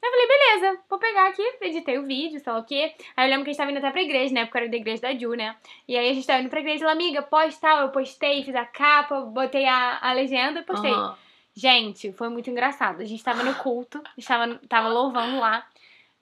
Eu 0.00 0.10
falei, 0.10 0.26
beleza, 0.28 0.80
vou 0.88 0.98
pegar 0.98 1.28
aqui, 1.28 1.42
editei 1.60 1.98
o 1.98 2.04
vídeo, 2.04 2.38
sei 2.40 2.52
lá 2.52 2.58
o 2.58 2.64
quê. 2.64 2.92
Aí 3.16 3.26
eu 3.26 3.30
lembro 3.30 3.44
que 3.44 3.50
a 3.50 3.52
gente 3.52 3.58
tava 3.58 3.70
indo 3.70 3.78
até 3.78 3.90
pra 3.90 4.02
igreja, 4.02 4.34
né? 4.34 4.44
Porque 4.44 4.58
eu 4.58 4.62
era 4.62 4.70
da 4.70 4.76
igreja 4.76 5.02
da 5.02 5.14
Ju, 5.14 5.30
né? 5.30 5.56
E 5.88 5.96
aí 5.96 6.10
a 6.10 6.12
gente 6.12 6.26
tava 6.26 6.40
indo 6.40 6.50
pra 6.50 6.60
igreja, 6.60 6.84
ela, 6.84 6.92
amiga, 6.92 7.22
posta 7.22 7.60
tal, 7.60 7.82
eu 7.82 7.88
postei, 7.88 8.44
fiz 8.44 8.54
a 8.54 8.64
capa, 8.64 9.22
botei 9.22 9.64
a, 9.64 9.98
a 10.02 10.12
legenda 10.12 10.60
e 10.60 10.62
postei. 10.62 10.92
Aham. 10.92 11.16
Gente, 11.58 12.12
foi 12.12 12.28
muito 12.28 12.48
engraçado. 12.48 13.00
A 13.00 13.04
gente 13.04 13.24
tava 13.24 13.42
no 13.42 13.52
culto, 13.56 13.98
a 14.04 14.10
gente 14.20 14.68
tava, 14.68 14.88
louvando 14.88 15.40
lá. 15.40 15.66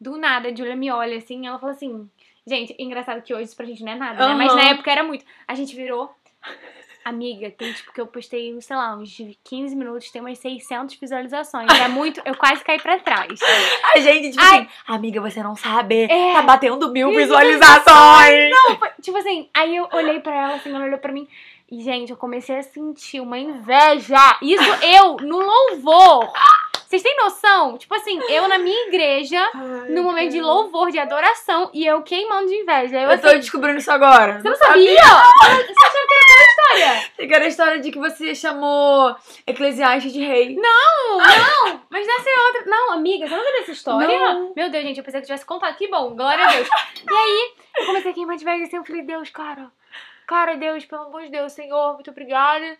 Do 0.00 0.16
nada, 0.16 0.48
a 0.48 0.54
Julia 0.54 0.74
me 0.74 0.90
olha 0.90 1.18
assim, 1.18 1.46
ela 1.46 1.58
falou 1.58 1.74
assim. 1.74 2.08
Gente, 2.46 2.74
engraçado 2.78 3.20
que 3.20 3.34
hoje 3.34 3.44
isso 3.44 3.56
pra 3.56 3.66
gente 3.66 3.84
não 3.84 3.92
é 3.92 3.96
nada, 3.96 4.28
né? 4.28 4.34
Mas 4.34 4.54
na 4.54 4.70
época 4.70 4.90
era 4.90 5.02
muito. 5.02 5.26
A 5.46 5.54
gente 5.54 5.76
virou. 5.76 6.10
Amiga, 7.04 7.50
tem 7.50 7.70
tipo 7.72 7.92
que 7.92 8.00
eu 8.00 8.06
postei, 8.06 8.58
sei 8.62 8.76
lá, 8.76 8.96
uns 8.96 9.14
15 9.44 9.76
minutos, 9.76 10.10
tem 10.10 10.22
umas 10.22 10.38
600 10.38 10.94
visualizações. 10.96 11.68
É 11.80 11.86
muito. 11.86 12.20
Eu 12.24 12.34
quase 12.34 12.64
caí 12.64 12.80
pra 12.80 12.98
trás. 12.98 13.38
A 13.94 14.00
gente, 14.00 14.30
tipo 14.30 14.42
Ai. 14.42 14.60
assim, 14.60 14.68
amiga, 14.86 15.20
você 15.20 15.42
não 15.42 15.54
sabe. 15.54 16.04
É. 16.10 16.32
Tá 16.32 16.42
batendo 16.42 16.90
mil 16.90 17.10
Mil 17.10 17.18
visualizações. 17.20 18.50
Não, 18.50 18.78
foi- 18.78 18.90
tipo 19.02 19.16
assim, 19.18 19.48
aí 19.54 19.76
eu 19.76 19.86
olhei 19.92 20.18
pra 20.18 20.34
ela, 20.34 20.54
assim, 20.54 20.74
ela 20.74 20.84
olhou 20.84 20.98
pra 20.98 21.12
mim. 21.12 21.28
E, 21.70 21.82
gente, 21.82 22.10
eu 22.10 22.16
comecei 22.16 22.58
a 22.58 22.62
sentir 22.62 23.20
uma 23.20 23.38
inveja. 23.38 24.38
Isso 24.40 24.62
eu, 24.84 25.16
no 25.16 25.38
louvor. 25.38 26.32
Vocês 26.86 27.02
têm 27.02 27.16
noção? 27.16 27.76
Tipo 27.76 27.92
assim, 27.96 28.20
eu 28.28 28.46
na 28.46 28.58
minha 28.58 28.86
igreja, 28.86 29.50
no 29.88 30.04
momento 30.04 30.30
de 30.30 30.40
louvor, 30.40 30.92
de 30.92 30.98
adoração, 31.00 31.68
e 31.74 31.84
eu 31.84 32.00
queimando 32.02 32.46
de 32.46 32.54
inveja. 32.54 33.00
Eu, 33.00 33.10
Eu 33.10 33.20
tô 33.20 33.26
assim, 33.26 33.40
descobrindo 33.40 33.78
isso 33.78 33.90
agora. 33.90 34.40
você 34.40 34.48
não 34.48 34.56
sabia? 34.56 34.94
Você 34.94 35.84
achava 35.84 36.06
que 36.06 36.14
era 36.14 36.24
qual 36.24 36.46
história? 36.48 37.10
Tem 37.16 37.26
aquela 37.26 37.46
história 37.46 37.80
de 37.80 37.90
que 37.90 37.98
você 37.98 38.32
chamou 38.36 39.16
Eclesiastes 39.44 40.12
de 40.12 40.20
rei. 40.24 40.54
Não, 40.54 41.18
não, 41.18 41.80
mas 41.90 42.06
dessa 42.06 42.30
é 42.30 42.38
outra. 42.46 42.62
Não, 42.66 42.92
amiga, 42.92 43.26
você 43.26 43.36
não 43.36 43.42
viu 43.42 43.52
dessa 43.54 43.72
história? 43.72 44.18
Não. 44.18 44.52
Meu 44.54 44.70
Deus, 44.70 44.84
gente, 44.84 44.98
eu 44.98 45.04
pensei 45.04 45.20
que 45.20 45.26
tivesse 45.26 45.44
contado. 45.44 45.76
Que 45.76 45.88
bom, 45.88 46.14
glória 46.14 46.46
a 46.46 46.52
Deus. 46.52 46.68
E 47.10 47.14
aí, 47.14 47.52
eu 47.78 47.86
comecei 47.86 48.12
a 48.12 48.14
queimar 48.14 48.36
de 48.36 48.42
inveja 48.44 48.64
assim, 48.64 48.76
eu 48.76 48.84
falei, 48.84 49.02
Deus, 49.02 49.28
cara. 49.30 49.72
Cara, 50.26 50.56
Deus, 50.56 50.84
pelo 50.84 51.02
amor 51.02 51.22
de 51.22 51.30
Deus, 51.30 51.52
Senhor, 51.52 51.94
muito 51.94 52.10
obrigada. 52.10 52.76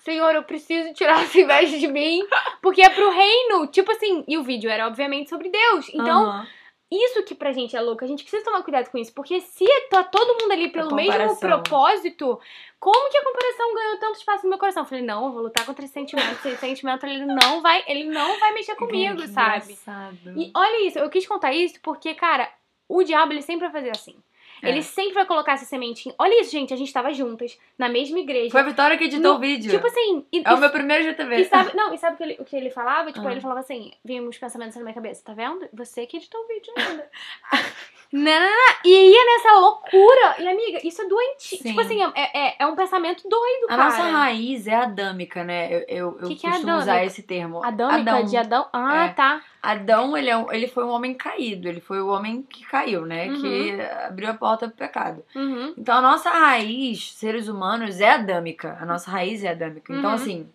Senhor, 0.00 0.34
eu 0.34 0.42
preciso 0.42 0.92
tirar 0.92 1.22
essa 1.22 1.38
inveja 1.40 1.78
de 1.78 1.88
mim, 1.88 2.26
porque 2.60 2.82
é 2.82 2.90
pro 2.90 3.10
reino. 3.10 3.66
Tipo 3.68 3.90
assim, 3.92 4.22
e 4.28 4.36
o 4.36 4.42
vídeo 4.42 4.70
era 4.70 4.86
obviamente 4.86 5.30
sobre 5.30 5.48
Deus. 5.48 5.88
Então, 5.94 6.26
Aham. 6.26 6.46
isso 6.90 7.22
que 7.24 7.34
pra 7.34 7.52
gente 7.52 7.74
é 7.74 7.80
louco, 7.80 8.04
a 8.04 8.06
gente 8.06 8.22
precisa 8.22 8.44
tomar 8.44 8.62
cuidado 8.62 8.90
com 8.90 8.98
isso, 8.98 9.14
porque 9.14 9.40
se 9.40 9.64
tá 9.88 10.04
todo 10.04 10.42
mundo 10.42 10.52
ali 10.52 10.68
pelo 10.68 10.94
mesmo 10.94 11.36
propósito, 11.38 12.38
como 12.78 13.10
que 13.10 13.16
a 13.16 13.24
comparação 13.24 13.74
ganhou 13.74 13.98
tanto 13.98 14.18
espaço 14.18 14.44
no 14.44 14.50
meu 14.50 14.58
coração? 14.58 14.82
Eu 14.82 14.86
falei, 14.88 15.04
não, 15.04 15.26
eu 15.26 15.32
vou 15.32 15.42
lutar 15.42 15.64
contra 15.64 15.84
esse 15.84 15.94
sentimento, 15.94 16.46
esse 16.46 16.56
sentimento 16.58 17.06
ele 17.06 17.24
não 17.24 17.62
vai, 17.62 17.82
ele 17.86 18.04
não 18.04 18.38
vai 18.38 18.52
mexer 18.52 18.74
comigo, 18.76 19.22
Que 19.22 19.28
sabe? 19.28 19.64
engraçado. 19.64 20.18
E 20.36 20.50
olha 20.54 20.86
isso, 20.86 20.98
eu 20.98 21.08
quis 21.08 21.26
contar 21.26 21.54
isso 21.54 21.80
porque, 21.82 22.14
cara, 22.14 22.52
o 22.86 23.02
diabo 23.02 23.32
ele 23.32 23.42
sempre 23.42 23.68
vai 23.68 23.72
fazer 23.72 23.90
assim. 23.96 24.16
É. 24.62 24.68
Ele 24.70 24.82
sempre 24.82 25.14
vai 25.14 25.26
colocar 25.26 25.52
essa 25.52 25.64
sementinha. 25.64 26.14
Olha 26.18 26.40
isso, 26.40 26.50
gente, 26.50 26.72
a 26.72 26.76
gente 26.76 26.92
tava 26.92 27.12
juntas, 27.12 27.58
na 27.78 27.88
mesma 27.88 28.18
igreja. 28.18 28.50
Foi 28.50 28.60
a 28.60 28.64
Vitória 28.64 28.96
que 28.98 29.04
editou 29.04 29.32
No- 29.32 29.38
o 29.38 29.40
vídeo. 29.40 29.70
Tipo 29.70 29.86
assim, 29.86 30.24
e, 30.32 30.42
é 30.44 30.52
o 30.54 30.58
meu 30.58 30.70
primeiro 30.70 31.04
GTV. 31.04 31.36
e 31.36 31.44
sabe, 31.46 31.74
não, 31.76 31.92
e 31.94 31.98
sabe 31.98 32.14
o 32.14 32.16
que 32.18 32.22
ele, 32.22 32.36
o 32.40 32.44
que 32.44 32.56
ele 32.56 32.70
falava? 32.70 33.12
Tipo, 33.12 33.26
Ah. 33.26 33.32
ele 33.32 33.40
falava 33.40 33.60
assim, 33.60 33.92
vinha 34.04 34.22
uns 34.22 34.38
pensamentos 34.38 34.76
na 34.76 34.82
minha 34.82 34.94
cabeça, 34.94 35.22
tá 35.24 35.32
vendo? 35.34 35.68
Você 35.72 36.06
que 36.06 36.16
editou 36.18 36.40
o 36.42 36.46
vídeo 36.48 36.72
ainda. 36.76 37.10
não, 38.12 38.50
e 38.84 39.10
ia 39.12 39.24
nessa 39.24 39.52
loucura. 39.60 40.34
E, 40.40 40.48
amiga, 40.48 40.80
isso 40.86 41.00
é 41.00 41.06
doentio. 41.08 41.58
Sim. 41.58 41.68
Tipo 41.68 41.80
assim, 41.80 42.02
é, 42.02 42.12
é, 42.48 42.56
é 42.58 42.66
um 42.66 42.74
pensamento 42.74 43.28
doido, 43.28 43.64
A 43.66 43.68
cara. 43.68 43.84
nossa 43.84 44.02
raiz 44.02 44.66
é 44.66 44.74
adâmica, 44.74 45.44
né? 45.44 45.72
Eu, 45.72 45.84
eu, 45.88 46.18
eu 46.22 46.28
Que 46.28 46.34
que 46.34 46.46
é 46.46 46.50
costumo 46.50 46.72
adâmica? 46.72 46.76
usar 46.92 47.04
esse 47.04 47.22
termo. 47.22 47.64
Adâmica 47.64 48.10
Adão. 48.12 48.24
de 48.24 48.36
Adão. 48.36 48.68
Ah, 48.72 49.04
É. 49.06 49.08
tá. 49.10 49.40
Adão, 49.62 50.16
ele, 50.16 50.30
é 50.30 50.46
ele 50.52 50.66
foi 50.66 50.84
um 50.84 50.88
homem 50.90 51.14
caído. 51.14 51.68
Ele 51.68 51.80
foi 51.80 52.00
o 52.00 52.08
homem 52.08 52.42
que 52.42 52.64
caiu, 52.66 53.04
né? 53.06 53.28
Uhum. 53.28 53.40
Que 53.42 53.80
abriu 54.06 54.30
a 54.30 54.34
porta 54.34 54.66
pro 54.68 54.76
pecado. 54.76 55.22
Uhum. 55.36 55.74
Então, 55.78 55.96
a 55.96 56.00
nossa 56.00 56.30
raiz, 56.30 57.12
seres 57.12 57.46
humanos, 57.46 58.00
é 58.00 58.10
adâmica. 58.10 58.76
A 58.80 58.84
nossa 58.86 59.10
raiz 59.10 59.44
é 59.44 59.48
adâmica. 59.50 59.92
Então, 59.92 60.10
Uhum. 60.10 60.16
assim, 60.16 60.48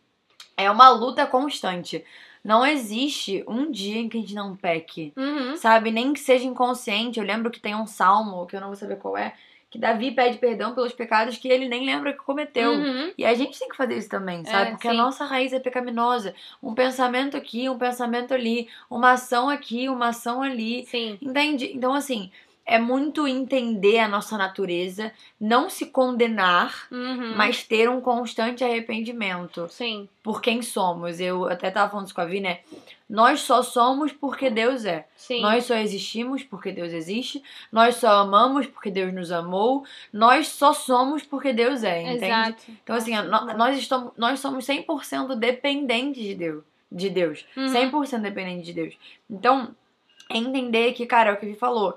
é 0.58 0.70
uma 0.72 0.90
luta 0.90 1.26
constante. 1.28 2.04
Não 2.46 2.64
existe 2.64 3.44
um 3.48 3.72
dia 3.72 3.98
em 3.98 4.08
que 4.08 4.20
a 4.20 4.22
gente 4.22 4.36
não 4.36 4.56
peque. 4.56 5.12
Uhum. 5.18 5.58
Sabe? 5.58 5.90
Nem 5.90 6.14
que 6.14 6.20
seja 6.20 6.46
inconsciente. 6.46 7.20
Eu 7.20 7.26
lembro 7.26 7.50
que 7.50 7.60
tem 7.60 7.74
um 7.74 7.88
salmo, 7.88 8.46
que 8.46 8.56
eu 8.56 8.62
não 8.62 8.68
vou 8.68 8.76
saber 8.76 8.98
qual 8.98 9.18
é, 9.18 9.34
que 9.68 9.80
Davi 9.80 10.12
pede 10.12 10.38
perdão 10.38 10.76
pelos 10.76 10.94
pecados 10.94 11.38
que 11.38 11.48
ele 11.48 11.68
nem 11.68 11.84
lembra 11.84 12.14
que 12.14 12.20
cometeu. 12.20 12.72
Uhum. 12.72 13.12
E 13.18 13.26
a 13.26 13.34
gente 13.34 13.58
tem 13.58 13.68
que 13.68 13.76
fazer 13.76 13.98
isso 13.98 14.10
também, 14.10 14.46
sabe? 14.46 14.70
É, 14.70 14.72
Porque 14.74 14.88
a 14.88 14.92
sim. 14.92 14.98
nossa 14.98 15.26
raiz 15.26 15.54
é 15.54 15.60
pecaminosa. 15.60 16.36
Um 16.62 16.76
pensamento 16.76 17.36
aqui, 17.36 17.68
um 17.68 17.80
pensamento 17.80 18.32
ali, 18.32 18.70
uma 18.90 19.14
ação 19.14 19.50
aqui, 19.50 19.90
uma 19.90 20.10
ação 20.10 20.44
ali. 20.44 20.86
Sim. 20.86 21.18
Entende? 21.20 21.72
Então, 21.74 21.96
assim, 21.96 22.30
é 22.66 22.80
muito 22.80 23.28
entender 23.28 24.00
a 24.00 24.08
nossa 24.08 24.38
natureza, 24.38 25.12
não 25.40 25.70
se 25.70 25.86
condenar, 25.86 26.88
Uhum. 26.92 27.36
mas 27.36 27.64
ter 27.64 27.88
um 27.88 28.02
constante 28.02 28.64
arrependimento 28.64 29.68
Sim. 29.70 30.10
por 30.24 30.42
quem 30.42 30.62
somos. 30.64 31.20
Eu 31.20 31.46
até 31.48 31.70
tava 31.70 31.92
falando 31.92 32.08
isso 32.08 32.16
com 32.16 32.22
a 32.22 32.26
Vi, 32.26 32.40
né? 32.40 32.60
Nós 33.08 33.42
só 33.42 33.62
somos 33.62 34.12
porque 34.12 34.50
Deus 34.50 34.84
é. 34.84 35.06
Sim. 35.16 35.42
Nós 35.42 35.66
só 35.66 35.76
existimos 35.76 36.42
porque 36.44 36.72
Deus 36.72 36.92
existe. 36.92 37.44
Nós 37.72 37.98
só 37.98 38.22
amamos 38.22 38.66
porque 38.66 38.90
Deus 38.90 39.14
nos 39.14 39.32
amou. 39.32 39.86
Nós 40.12 40.48
só 40.48 40.74
somos 40.74 41.22
porque 41.22 41.54
Deus 41.54 41.84
é, 41.84 42.02
entende? 42.02 42.26
Exato. 42.26 42.64
Então, 42.84 42.96
assim, 42.96 43.12
nós, 43.56 43.78
estamos, 43.78 44.12
nós 44.18 44.40
somos 44.40 44.66
100% 44.66 45.36
dependentes 45.36 46.24
de 46.24 46.34
Deus. 46.34 46.64
De 46.92 47.10
Deus. 47.12 47.46
Uhum. 47.56 47.68
100% 47.68 48.22
dependentes 48.22 48.66
de 48.66 48.74
Deus. 48.74 48.98
Então, 49.30 49.76
é 50.28 50.38
entender 50.38 50.94
que, 50.94 51.06
cara, 51.06 51.30
é 51.30 51.34
o 51.34 51.38
que 51.38 51.46
ele 51.46 51.56
falou. 51.56 51.96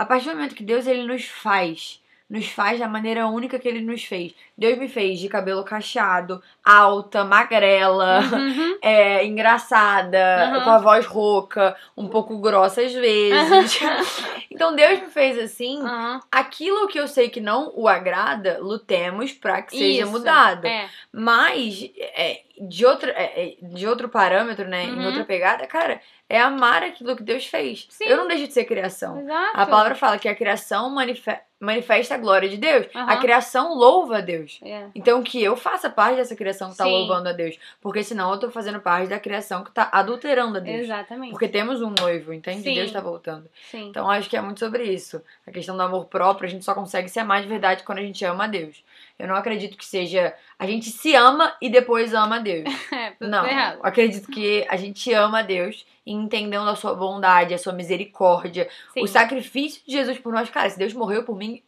A 0.00 0.06
partir 0.06 0.30
do 0.30 0.36
momento 0.36 0.54
que 0.54 0.64
Deus 0.64 0.86
ele 0.86 1.06
nos 1.06 1.26
faz, 1.26 2.00
nos 2.30 2.46
faz 2.48 2.78
da 2.78 2.86
maneira 2.86 3.26
única 3.26 3.58
que 3.58 3.66
ele 3.66 3.80
nos 3.80 4.04
fez. 4.04 4.32
Deus 4.56 4.78
me 4.78 4.88
fez 4.88 5.18
de 5.18 5.28
cabelo 5.28 5.64
cacheado, 5.64 6.40
alta, 6.64 7.24
magrela, 7.24 8.20
Uhum. 8.20 8.78
é, 8.80 9.26
engraçada, 9.26 10.52
Uhum. 10.54 10.62
com 10.64 10.70
a 10.70 10.78
voz 10.78 11.04
rouca, 11.06 11.76
um 11.96 12.06
pouco 12.08 12.38
grossa 12.38 12.82
às 12.82 12.92
vezes. 12.92 13.80
então 14.50 14.74
Deus 14.76 15.00
me 15.00 15.06
fez 15.08 15.36
assim. 15.38 15.80
Uhum. 15.82 16.20
Aquilo 16.30 16.86
que 16.86 17.00
eu 17.00 17.08
sei 17.08 17.28
que 17.28 17.40
não 17.40 17.72
o 17.74 17.88
agrada, 17.88 18.58
lutemos 18.60 19.32
pra 19.32 19.62
que 19.62 19.76
seja 19.76 20.02
Isso. 20.02 20.12
mudado. 20.12 20.66
É. 20.66 20.88
Mas, 21.12 21.90
é, 21.98 22.42
de, 22.60 22.86
outra, 22.86 23.10
é, 23.10 23.48
é, 23.48 23.56
de 23.60 23.86
outro 23.88 24.08
parâmetro, 24.08 24.68
né? 24.68 24.84
Em 24.84 24.92
Uhum. 24.98 25.06
outra 25.06 25.24
pegada, 25.24 25.66
cara, 25.66 26.00
é 26.28 26.40
amar 26.40 26.82
aquilo 26.84 27.16
que 27.16 27.22
Deus 27.22 27.44
fez. 27.46 27.86
Sim. 27.90 28.04
Eu 28.04 28.16
não 28.18 28.28
deixo 28.28 28.46
de 28.46 28.52
ser 28.52 28.64
criação. 28.64 29.18
Exato. 29.20 29.50
A 29.60 29.66
palavra 29.66 29.94
fala 29.96 30.18
que 30.18 30.28
a 30.28 30.34
criação 30.34 30.88
manife- 30.90 31.38
manifesta 31.60 32.14
a 32.14 32.18
glória 32.18 32.48
de 32.48 32.56
Deus. 32.56 32.86
A 32.94 33.02
Aham. 33.12 33.20
criação 33.20 33.74
louva 33.74 34.18
a 34.18 34.20
Deus. 34.20 34.58
É. 34.64 34.86
Então 34.94 35.22
que 35.22 35.42
eu 35.42 35.54
faça 35.56 35.90
parte 35.90 36.16
dessa 36.16 36.34
criação 36.34 36.70
que 36.70 36.76
tá 36.76 36.84
Sim. 36.84 36.90
louvando 36.90 37.28
a 37.28 37.32
Deus. 37.32 37.58
Porque 37.80 38.02
senão 38.02 38.32
eu 38.32 38.38
tô 38.38 38.50
fazendo 38.50 38.80
parte 38.80 39.08
da 39.10 39.20
criação 39.20 39.62
que 39.62 39.70
tá 39.70 39.88
adulterando 39.92 40.56
a 40.56 40.60
Deus. 40.60 40.80
Exatamente. 40.84 41.30
Porque 41.30 41.46
temos 41.48 41.82
um 41.82 41.90
noivo, 42.00 42.32
entende? 42.32 42.62
Sim. 42.62 42.74
Deus 42.74 42.90
tá 42.90 43.00
voltando. 43.00 43.48
Sim. 43.70 43.88
Então 43.90 44.10
acho 44.10 44.28
que 44.30 44.36
é 44.36 44.40
muito 44.40 44.58
sobre 44.60 44.84
isso. 44.84 45.22
A 45.46 45.50
questão 45.50 45.76
do 45.76 45.82
amor 45.82 46.06
próprio, 46.06 46.48
a 46.48 46.50
gente 46.50 46.64
só 46.64 46.74
consegue 46.74 47.08
se 47.08 47.20
amar 47.20 47.42
de 47.42 47.48
verdade 47.48 47.82
quando 47.82 47.98
a 47.98 48.02
gente 48.02 48.24
ama 48.24 48.44
a 48.44 48.48
Deus. 48.48 48.82
Eu 49.18 49.28
não 49.28 49.34
acredito 49.36 49.76
que 49.76 49.84
seja 49.84 50.34
a 50.58 50.66
gente 50.66 50.88
se 50.90 51.14
ama 51.14 51.54
e 51.60 51.68
depois 51.68 52.14
ama 52.14 52.36
a 52.36 52.38
Deus. 52.38 52.64
É, 52.92 53.12
Não, 53.20 53.46
errado. 53.46 53.76
eu 53.78 53.84
acredito 53.86 54.30
que 54.30 54.66
a 54.68 54.76
gente 54.76 55.12
ama 55.12 55.38
a 55.40 55.42
Deus 55.42 55.86
entendendo 56.12 56.68
a 56.68 56.76
sua 56.76 56.94
bondade, 56.94 57.54
a 57.54 57.58
sua 57.58 57.72
misericórdia, 57.72 58.68
Sim. 58.92 59.02
o 59.02 59.06
sacrifício 59.06 59.82
de 59.86 59.92
Jesus 59.92 60.18
por 60.18 60.32
nós. 60.32 60.50
Cara, 60.50 60.68
se 60.68 60.78
Deus 60.78 60.92
morreu 60.92 61.24
por 61.24 61.36
mim, 61.36 61.62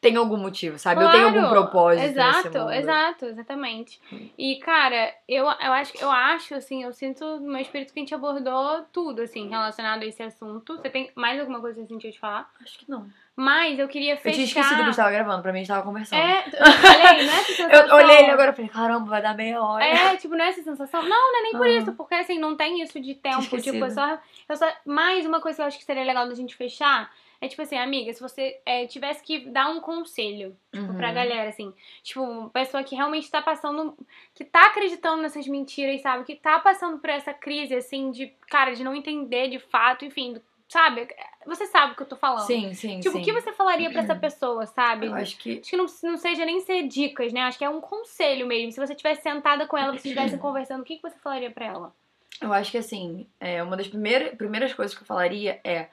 tem 0.00 0.16
algum 0.16 0.36
motivo, 0.36 0.78
sabe? 0.78 1.02
eu 1.02 1.10
tenho 1.10 1.26
algum 1.26 1.40
Claro, 1.40 1.54
propósito 1.54 2.02
nesse 2.02 2.12
Exato, 2.12 2.70
exato, 2.70 3.26
exatamente. 3.26 4.00
E, 4.38 4.56
cara, 4.56 5.12
eu, 5.28 5.44
eu, 5.44 5.72
acho, 5.72 5.92
eu 5.98 6.10
acho, 6.10 6.54
assim, 6.54 6.82
eu 6.84 6.92
sinto 6.92 7.24
no 7.40 7.52
meu 7.52 7.60
espírito 7.60 7.92
que 7.92 7.98
a 7.98 8.02
gente 8.02 8.14
abordou 8.14 8.84
tudo, 8.92 9.22
assim, 9.22 9.48
relacionado 9.48 10.02
a 10.02 10.06
esse 10.06 10.22
assunto. 10.22 10.76
Você 10.76 10.90
tem 10.90 11.10
mais 11.14 11.38
alguma 11.40 11.60
coisa 11.60 11.80
que 11.80 11.86
você 11.86 11.94
sentiu 11.94 12.10
de 12.10 12.18
falar? 12.18 12.50
Acho 12.62 12.78
que 12.78 12.90
não. 12.90 13.06
Mas 13.34 13.78
eu 13.78 13.88
queria 13.88 14.12
Eu 14.12 14.16
fechar... 14.18 14.34
tinha 14.34 14.44
esquecido 14.44 14.76
que 14.76 14.82
a 14.82 14.84
gente 14.84 14.96
tava 14.96 15.10
gravando, 15.10 15.42
pra 15.42 15.52
mim 15.52 15.60
a 15.60 15.62
gente 15.62 15.68
tava 15.68 15.82
conversando. 15.82 16.18
É, 16.18 16.44
eu 16.46 16.72
falei, 16.72 17.26
não 17.26 17.32
é 17.32 17.36
essa 17.36 17.52
sensação... 17.52 17.86
eu 17.86 17.94
olhei 17.96 18.16
ele 18.18 18.30
agora 18.30 18.50
e 18.50 18.54
falei, 18.54 18.70
caramba, 18.70 19.06
vai 19.06 19.22
dar 19.22 19.34
meia 19.34 19.62
hora. 19.62 19.84
É, 19.84 20.16
tipo, 20.16 20.34
não 20.34 20.44
é 20.44 20.48
essa 20.48 20.62
sensação? 20.62 21.02
Não, 21.02 21.32
não 21.32 21.38
é 21.38 21.42
nem 21.42 21.52
por 21.52 21.66
isso, 21.66 21.92
porque 21.92 22.14
assim, 22.14 22.38
não 22.38 22.54
tem 22.56 22.82
isso 22.82 23.00
de 23.00 23.14
tempo. 23.14 23.58
Tipo, 23.58 23.84
é 23.86 23.90
só, 23.90 24.18
é 24.48 24.56
só. 24.56 24.70
Mais 24.84 25.24
uma 25.24 25.40
coisa 25.40 25.56
que 25.56 25.62
eu 25.62 25.66
acho 25.66 25.78
que 25.78 25.84
seria 25.84 26.04
legal 26.04 26.28
da 26.28 26.34
gente 26.34 26.54
fechar 26.54 27.10
é 27.42 27.48
tipo 27.48 27.60
assim, 27.60 27.76
amiga, 27.76 28.12
se 28.14 28.20
você 28.20 28.60
é, 28.64 28.86
tivesse 28.86 29.22
que 29.22 29.40
dar 29.50 29.68
um 29.68 29.80
conselho, 29.80 30.56
tipo, 30.72 30.86
Uhum. 30.92 30.96
pra 30.96 31.12
galera, 31.12 31.48
assim, 31.50 31.74
tipo, 32.02 32.22
uma 32.22 32.48
pessoa 32.48 32.84
que 32.84 32.94
realmente 32.94 33.28
tá 33.30 33.42
passando. 33.42 33.96
que 34.34 34.44
tá 34.44 34.66
acreditando 34.68 35.20
nessas 35.22 35.46
mentiras, 35.48 36.00
sabe? 36.00 36.24
Que 36.24 36.36
tá 36.36 36.58
passando 36.60 36.98
por 36.98 37.10
essa 37.10 37.34
crise, 37.34 37.74
assim, 37.74 38.10
de, 38.12 38.28
cara, 38.48 38.74
de 38.74 38.84
não 38.84 38.94
entender 38.94 39.48
de 39.48 39.58
fato, 39.58 40.04
enfim, 40.04 40.40
sabe? 40.68 41.08
Você 41.44 41.66
sabe 41.66 41.92
o 41.92 41.96
que 41.96 42.02
eu 42.02 42.06
tô 42.08 42.16
falando. 42.16 42.46
Sim, 42.46 42.72
sim, 42.74 43.00
Tipo, 43.00 43.16
sim. 43.16 43.20
o 43.22 43.24
que 43.24 43.32
você 43.32 43.52
falaria 43.52 43.90
pra 43.90 44.02
essa 44.02 44.14
pessoa, 44.14 44.64
sabe? 44.64 45.06
Eu 45.06 45.14
acho 45.14 45.36
que 45.36 45.58
Acho 45.58 45.70
que 45.70 45.76
não, 45.76 45.86
não 46.04 46.16
seja 46.16 46.44
nem 46.46 46.60
ser 46.60 46.84
dicas, 46.86 47.32
né? 47.32 47.40
Acho 47.42 47.58
que 47.58 47.64
é 47.64 47.68
um 47.68 47.80
conselho 47.80 48.46
mesmo. 48.46 48.70
Se 48.70 48.78
você 48.80 48.94
tivesse 48.94 49.20
sentada 49.22 49.66
com 49.66 49.76
ela, 49.76 49.88
vocês 49.92 50.04
estivessem 50.06 50.38
conversando, 50.40 50.80
o 50.82 50.84
que, 50.84 50.96
que 50.96 51.02
você 51.02 51.18
falaria 51.18 51.50
pra 51.50 51.66
ela? 51.66 51.94
Eu 52.40 52.52
acho 52.52 52.70
que 52.70 52.78
assim, 52.78 53.26
é, 53.40 53.62
uma 53.62 53.76
das 53.76 53.88
primeiras, 53.88 54.34
primeiras 54.36 54.72
coisas 54.72 54.96
que 54.96 55.02
eu 55.02 55.06
falaria 55.06 55.60
é. 55.64 55.88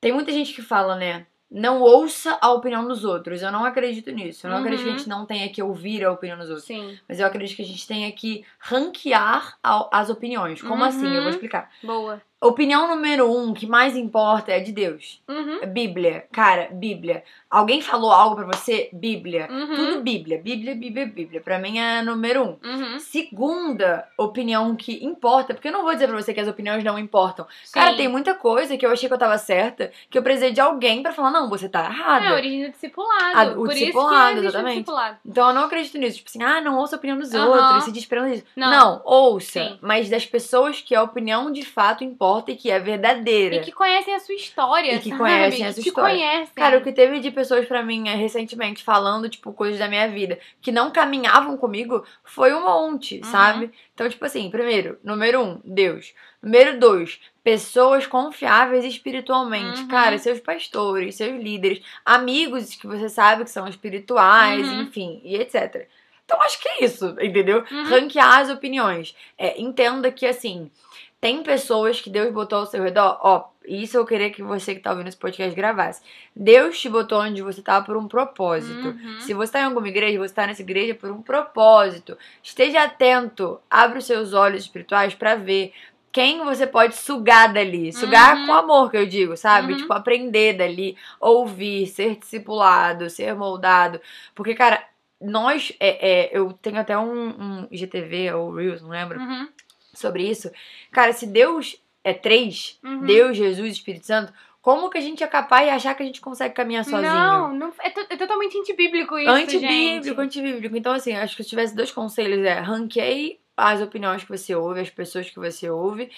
Tem 0.00 0.12
muita 0.12 0.32
gente 0.32 0.52
que 0.54 0.62
fala, 0.62 0.96
né? 0.96 1.26
Não 1.50 1.80
ouça 1.80 2.38
a 2.40 2.52
opinião 2.52 2.86
dos 2.86 3.04
outros. 3.04 3.42
Eu 3.42 3.50
não 3.50 3.64
acredito 3.64 4.10
nisso. 4.12 4.46
Eu 4.46 4.50
não 4.50 4.58
Uhum. 4.58 4.62
acredito 4.64 4.84
que 4.84 4.88
a 4.88 4.96
gente 4.98 5.08
não 5.08 5.26
tenha 5.26 5.48
que 5.48 5.60
ouvir 5.62 6.04
a 6.04 6.12
opinião 6.12 6.38
dos 6.38 6.48
outros. 6.48 6.66
Sim. 6.66 6.96
Mas 7.08 7.18
eu 7.18 7.26
acredito 7.26 7.56
que 7.56 7.62
a 7.62 7.66
gente 7.66 7.86
tenha 7.86 8.10
que 8.12 8.44
ranquear 8.60 9.58
as 9.92 10.08
opiniões. 10.10 10.62
Como 10.62 10.74
Uhum. 10.82 10.88
assim? 10.88 11.14
Eu 11.14 11.22
vou 11.22 11.30
explicar. 11.30 11.70
Boa. 11.82 12.22
Opinião 12.42 12.88
número 12.88 13.30
um, 13.30 13.52
que 13.52 13.66
mais 13.66 13.94
importa, 13.94 14.50
é 14.50 14.60
de 14.60 14.72
Deus. 14.72 15.20
Uhum. 15.28 15.58
É 15.60 15.66
Bíblia. 15.66 16.24
Cara, 16.32 16.68
Bíblia. 16.72 17.22
Alguém 17.50 17.82
falou 17.82 18.10
algo 18.10 18.36
pra 18.36 18.46
você? 18.46 18.88
Bíblia. 18.94 19.46
Uhum. 19.50 19.74
Tudo 19.76 20.00
Bíblia. 20.00 20.40
Bíblia, 20.42 20.74
Bíblia, 20.74 21.04
Bíblia. 21.06 21.40
Pra 21.42 21.58
mim 21.58 21.78
é 21.78 22.00
número 22.00 22.42
um. 22.42 22.66
Uhum. 22.66 22.98
Segunda 22.98 24.08
opinião 24.16 24.74
que 24.74 25.04
importa, 25.04 25.52
porque 25.52 25.68
eu 25.68 25.72
não 25.72 25.82
vou 25.82 25.92
dizer 25.92 26.08
pra 26.08 26.16
você 26.16 26.32
que 26.32 26.40
as 26.40 26.48
opiniões 26.48 26.82
não 26.82 26.98
importam. 26.98 27.46
Cara, 27.72 27.90
Sim. 27.90 27.96
tem 27.98 28.08
muita 28.08 28.34
coisa 28.34 28.74
que 28.78 28.86
eu 28.86 28.90
achei 28.90 29.06
que 29.06 29.14
eu 29.14 29.18
tava 29.18 29.36
certa, 29.36 29.90
que 30.08 30.16
eu 30.16 30.22
precisei 30.22 30.50
de 30.50 30.62
alguém 30.62 31.02
pra 31.02 31.12
falar, 31.12 31.30
não, 31.30 31.46
você 31.50 31.68
tá 31.68 31.84
errada. 31.84 32.24
É 32.24 32.28
a 32.28 32.34
origem 32.34 32.64
do 32.64 32.70
discipulado. 32.70 33.32
Ah, 33.34 33.44
o 33.50 33.54
Por 33.56 33.68
discipulado, 33.68 34.30
isso 34.30 34.40
que 34.40 34.46
exatamente. 34.46 34.74
discipulado. 34.76 35.16
Então 35.26 35.48
eu 35.48 35.54
não 35.54 35.64
acredito 35.64 35.98
nisso. 35.98 36.16
Tipo 36.16 36.30
assim, 36.30 36.42
ah, 36.42 36.60
não 36.62 36.78
ouça 36.78 36.96
a 36.96 36.98
opinião 36.98 37.18
dos 37.18 37.34
outros, 37.34 37.84
se 37.84 37.92
desprenda 37.92 38.30
disso. 38.30 38.44
Não. 38.56 38.70
Não, 38.70 39.02
ouça. 39.04 39.62
Sim. 39.62 39.78
Mas 39.82 40.08
das 40.08 40.24
pessoas 40.24 40.80
que 40.80 40.94
a 40.94 41.02
opinião 41.02 41.52
de 41.52 41.66
fato 41.66 42.02
importa 42.02 42.29
e 42.50 42.56
que 42.56 42.70
é 42.70 42.78
verdadeira. 42.78 43.56
E 43.56 43.60
que 43.60 43.72
conhecem 43.72 44.14
a 44.14 44.20
sua 44.20 44.34
história, 44.34 44.94
E 44.94 44.98
que 45.00 45.08
sabe? 45.10 45.20
conhecem 45.20 45.64
a 45.64 45.68
Que 45.68 45.74
sua 45.74 45.82
te 45.82 45.88
história. 45.88 46.14
conhecem. 46.14 46.54
Cara, 46.54 46.78
o 46.78 46.82
que 46.82 46.92
teve 46.92 47.20
de 47.20 47.30
pessoas 47.30 47.66
pra 47.66 47.82
mim 47.82 48.08
é, 48.08 48.14
recentemente 48.14 48.82
falando, 48.84 49.28
tipo, 49.28 49.52
coisas 49.52 49.78
da 49.78 49.88
minha 49.88 50.08
vida 50.08 50.38
que 50.60 50.70
não 50.72 50.90
caminhavam 50.90 51.56
comigo 51.56 52.04
foi 52.24 52.54
um 52.54 52.64
monte, 52.64 53.16
Uhum. 53.18 53.24
sabe? 53.24 53.70
Então, 53.94 54.08
tipo 54.08 54.24
assim, 54.24 54.48
primeiro, 54.50 54.98
número 55.04 55.40
um, 55.42 55.60
Deus. 55.64 56.14
Número 56.42 56.78
dois, 56.78 57.20
pessoas 57.44 58.06
confiáveis 58.06 58.84
espiritualmente. 58.84 59.80
Uhum. 59.82 59.88
Cara, 59.88 60.16
seus 60.18 60.40
pastores, 60.40 61.16
seus 61.16 61.42
líderes, 61.42 61.82
amigos 62.04 62.74
que 62.74 62.86
você 62.86 63.08
sabe 63.08 63.44
que 63.44 63.50
são 63.50 63.68
espirituais, 63.68 64.66
Uhum. 64.66 64.82
enfim, 64.82 65.20
e 65.24 65.36
etc. 65.36 65.86
Então, 66.24 66.40
acho 66.42 66.60
que 66.62 66.68
é 66.68 66.84
isso, 66.84 67.16
entendeu? 67.20 67.64
Uhum. 67.70 67.84
Ranquear 67.88 68.38
as 68.38 68.50
opiniões. 68.50 69.16
É, 69.36 69.60
entenda 69.60 70.12
que, 70.12 70.24
assim, 70.24 70.70
tem 71.20 71.42
pessoas 71.42 72.00
que 72.00 72.08
Deus 72.08 72.32
botou 72.32 72.60
ao 72.60 72.66
seu 72.66 72.82
redor. 72.82 73.18
Ó, 73.22 73.44
isso 73.66 73.96
eu 73.96 74.06
queria 74.06 74.30
que 74.30 74.42
você 74.42 74.74
que 74.74 74.80
tá 74.80 74.90
ouvindo 74.90 75.08
esse 75.08 75.16
podcast 75.16 75.54
gravasse. 75.54 76.00
Deus 76.34 76.80
te 76.80 76.88
botou 76.88 77.20
onde 77.20 77.42
você 77.42 77.60
tá 77.60 77.80
por 77.82 77.96
um 77.96 78.08
propósito. 78.08 78.88
Uhum. 78.88 79.20
Se 79.20 79.34
você 79.34 79.52
tá 79.52 79.60
em 79.60 79.64
alguma 79.64 79.86
igreja, 79.88 80.18
você 80.18 80.32
tá 80.32 80.46
nessa 80.46 80.62
igreja 80.62 80.94
por 80.94 81.10
um 81.10 81.20
propósito. 81.20 82.16
Esteja 82.42 82.84
atento, 82.84 83.60
abre 83.70 83.98
os 83.98 84.06
seus 84.06 84.32
olhos 84.32 84.62
espirituais 84.62 85.14
pra 85.14 85.34
ver 85.34 85.72
quem 86.10 86.42
você 86.42 86.66
pode 86.66 86.96
sugar 86.96 87.52
dali. 87.52 87.92
Sugar 87.92 88.36
Uhum. 88.36 88.46
com 88.46 88.52
amor, 88.54 88.90
que 88.90 88.96
eu 88.96 89.06
digo, 89.06 89.36
sabe? 89.36 89.74
Uhum. 89.74 89.78
Tipo, 89.78 89.92
aprender 89.92 90.54
dali, 90.54 90.96
ouvir, 91.20 91.86
ser 91.86 92.16
discipulado, 92.16 93.10
ser 93.10 93.34
moldado. 93.34 94.00
Porque, 94.34 94.54
cara, 94.54 94.82
nós. 95.20 95.70
É, 95.78 96.10
é, 96.28 96.30
eu 96.32 96.50
tenho 96.54 96.80
até 96.80 96.96
um, 96.98 97.28
um 97.28 97.68
IGTV 97.70 98.32
ou 98.32 98.54
Reels, 98.54 98.80
não 98.80 98.88
lembro, 98.88 99.20
Uhum. 99.20 99.48
Sobre 99.94 100.28
isso. 100.28 100.50
Cara, 100.90 101.12
se 101.12 101.26
Deus 101.26 101.76
é 102.02 102.12
três, 102.12 102.78
Uhum. 102.82 103.00
Deus, 103.00 103.36
Jesus, 103.36 103.72
Espírito 103.72 104.06
Santo, 104.06 104.32
como 104.62 104.90
que 104.90 104.98
a 104.98 105.00
gente 105.00 105.22
é 105.24 105.26
capaz 105.26 105.64
de 105.66 105.70
achar 105.70 105.94
que 105.94 106.02
a 106.02 106.06
gente 106.06 106.20
consegue 106.20 106.54
caminhar 106.54 106.84
sozinho? 106.84 107.12
Não, 107.12 107.52
não 107.54 107.72
é, 107.80 107.88
é 108.10 108.16
totalmente 108.16 108.58
antibíblico 108.58 109.18
isso, 109.18 109.30
Antibíblico, 109.30 110.04
gente. 110.04 110.20
antibíblico. 110.20 110.76
Então, 110.76 110.92
assim, 110.92 111.14
acho 111.14 111.36
que 111.36 111.42
se 111.42 111.48
tivesse 111.48 111.74
dois 111.74 111.90
conselhos 111.90 112.44
é 112.44 112.60
ranqueie 112.60 113.40
as 113.56 113.80
opiniões 113.80 114.22
que 114.24 114.28
você 114.30 114.54
ouve, 114.54 114.80
as 114.80 114.90
pessoas 114.90 115.28
que 115.28 115.38
você 115.38 115.68
ouve. 115.70 116.10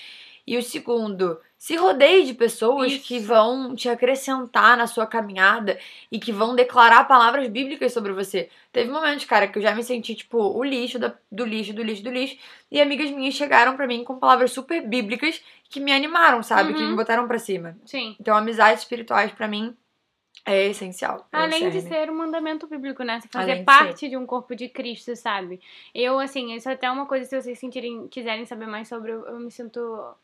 E 0.46 0.56
o 0.58 0.62
segundo, 0.62 1.38
se 1.56 1.76
rodeie 1.76 2.24
de 2.24 2.34
pessoas 2.34 2.92
Isso. 2.92 3.04
que 3.06 3.20
vão 3.20 3.74
te 3.76 3.88
acrescentar 3.88 4.76
na 4.76 4.88
sua 4.88 5.06
caminhada 5.06 5.78
e 6.10 6.18
que 6.18 6.32
vão 6.32 6.56
declarar 6.56 7.04
palavras 7.04 7.46
bíblicas 7.48 7.92
sobre 7.92 8.12
você. 8.12 8.48
Teve 8.72 8.90
momentos, 8.90 9.24
cara, 9.24 9.46
que 9.46 9.58
eu 9.58 9.62
já 9.62 9.72
me 9.74 9.84
senti, 9.84 10.14
tipo, 10.16 10.38
o 10.38 10.64
lixo 10.64 10.98
da- 10.98 11.14
do 11.30 11.44
lixo, 11.44 11.72
do 11.72 11.82
lixo, 11.82 12.02
do 12.02 12.10
lixo. 12.10 12.36
E 12.70 12.80
amigas 12.80 13.10
minhas 13.10 13.34
chegaram 13.34 13.76
pra 13.76 13.86
mim 13.86 14.02
com 14.02 14.18
palavras 14.18 14.50
super 14.50 14.84
bíblicas 14.86 15.40
que 15.70 15.78
me 15.78 15.92
animaram, 15.92 16.42
sabe? 16.42 16.74
Que 16.74 16.82
Uhum. 16.82 16.90
me 16.90 16.96
botaram 16.96 17.28
pra 17.28 17.38
cima. 17.38 17.76
Sim. 17.86 18.16
Então, 18.20 18.36
amizades 18.36 18.82
espirituais, 18.82 19.30
pra 19.30 19.46
mim, 19.46 19.76
é 20.44 20.66
essencial. 20.68 21.26
Além 21.32 21.70
de 21.70 21.80
ser 21.82 22.10
um 22.10 22.16
mandamento 22.16 22.66
bíblico, 22.66 23.02
né? 23.04 23.20
Você 23.20 23.28
fazer 23.28 23.56
de 23.58 23.64
parte 23.64 24.08
de 24.08 24.16
um 24.16 24.26
corpo 24.26 24.56
de 24.56 24.68
Cristo, 24.68 25.14
sabe? 25.14 25.60
Eu, 25.94 26.18
assim, 26.18 26.52
isso 26.54 26.68
é 26.68 26.72
até 26.72 26.90
uma 26.90 27.06
coisa, 27.06 27.24
se 27.24 27.40
vocês 27.40 27.58
sentirem, 27.58 28.08
quiserem 28.08 28.44
saber 28.44 28.66
mais 28.66 28.88
sobre, 28.88 29.12
eu, 29.12 29.24
eu 29.26 29.38
me 29.38 29.50
sinto, 29.50 29.80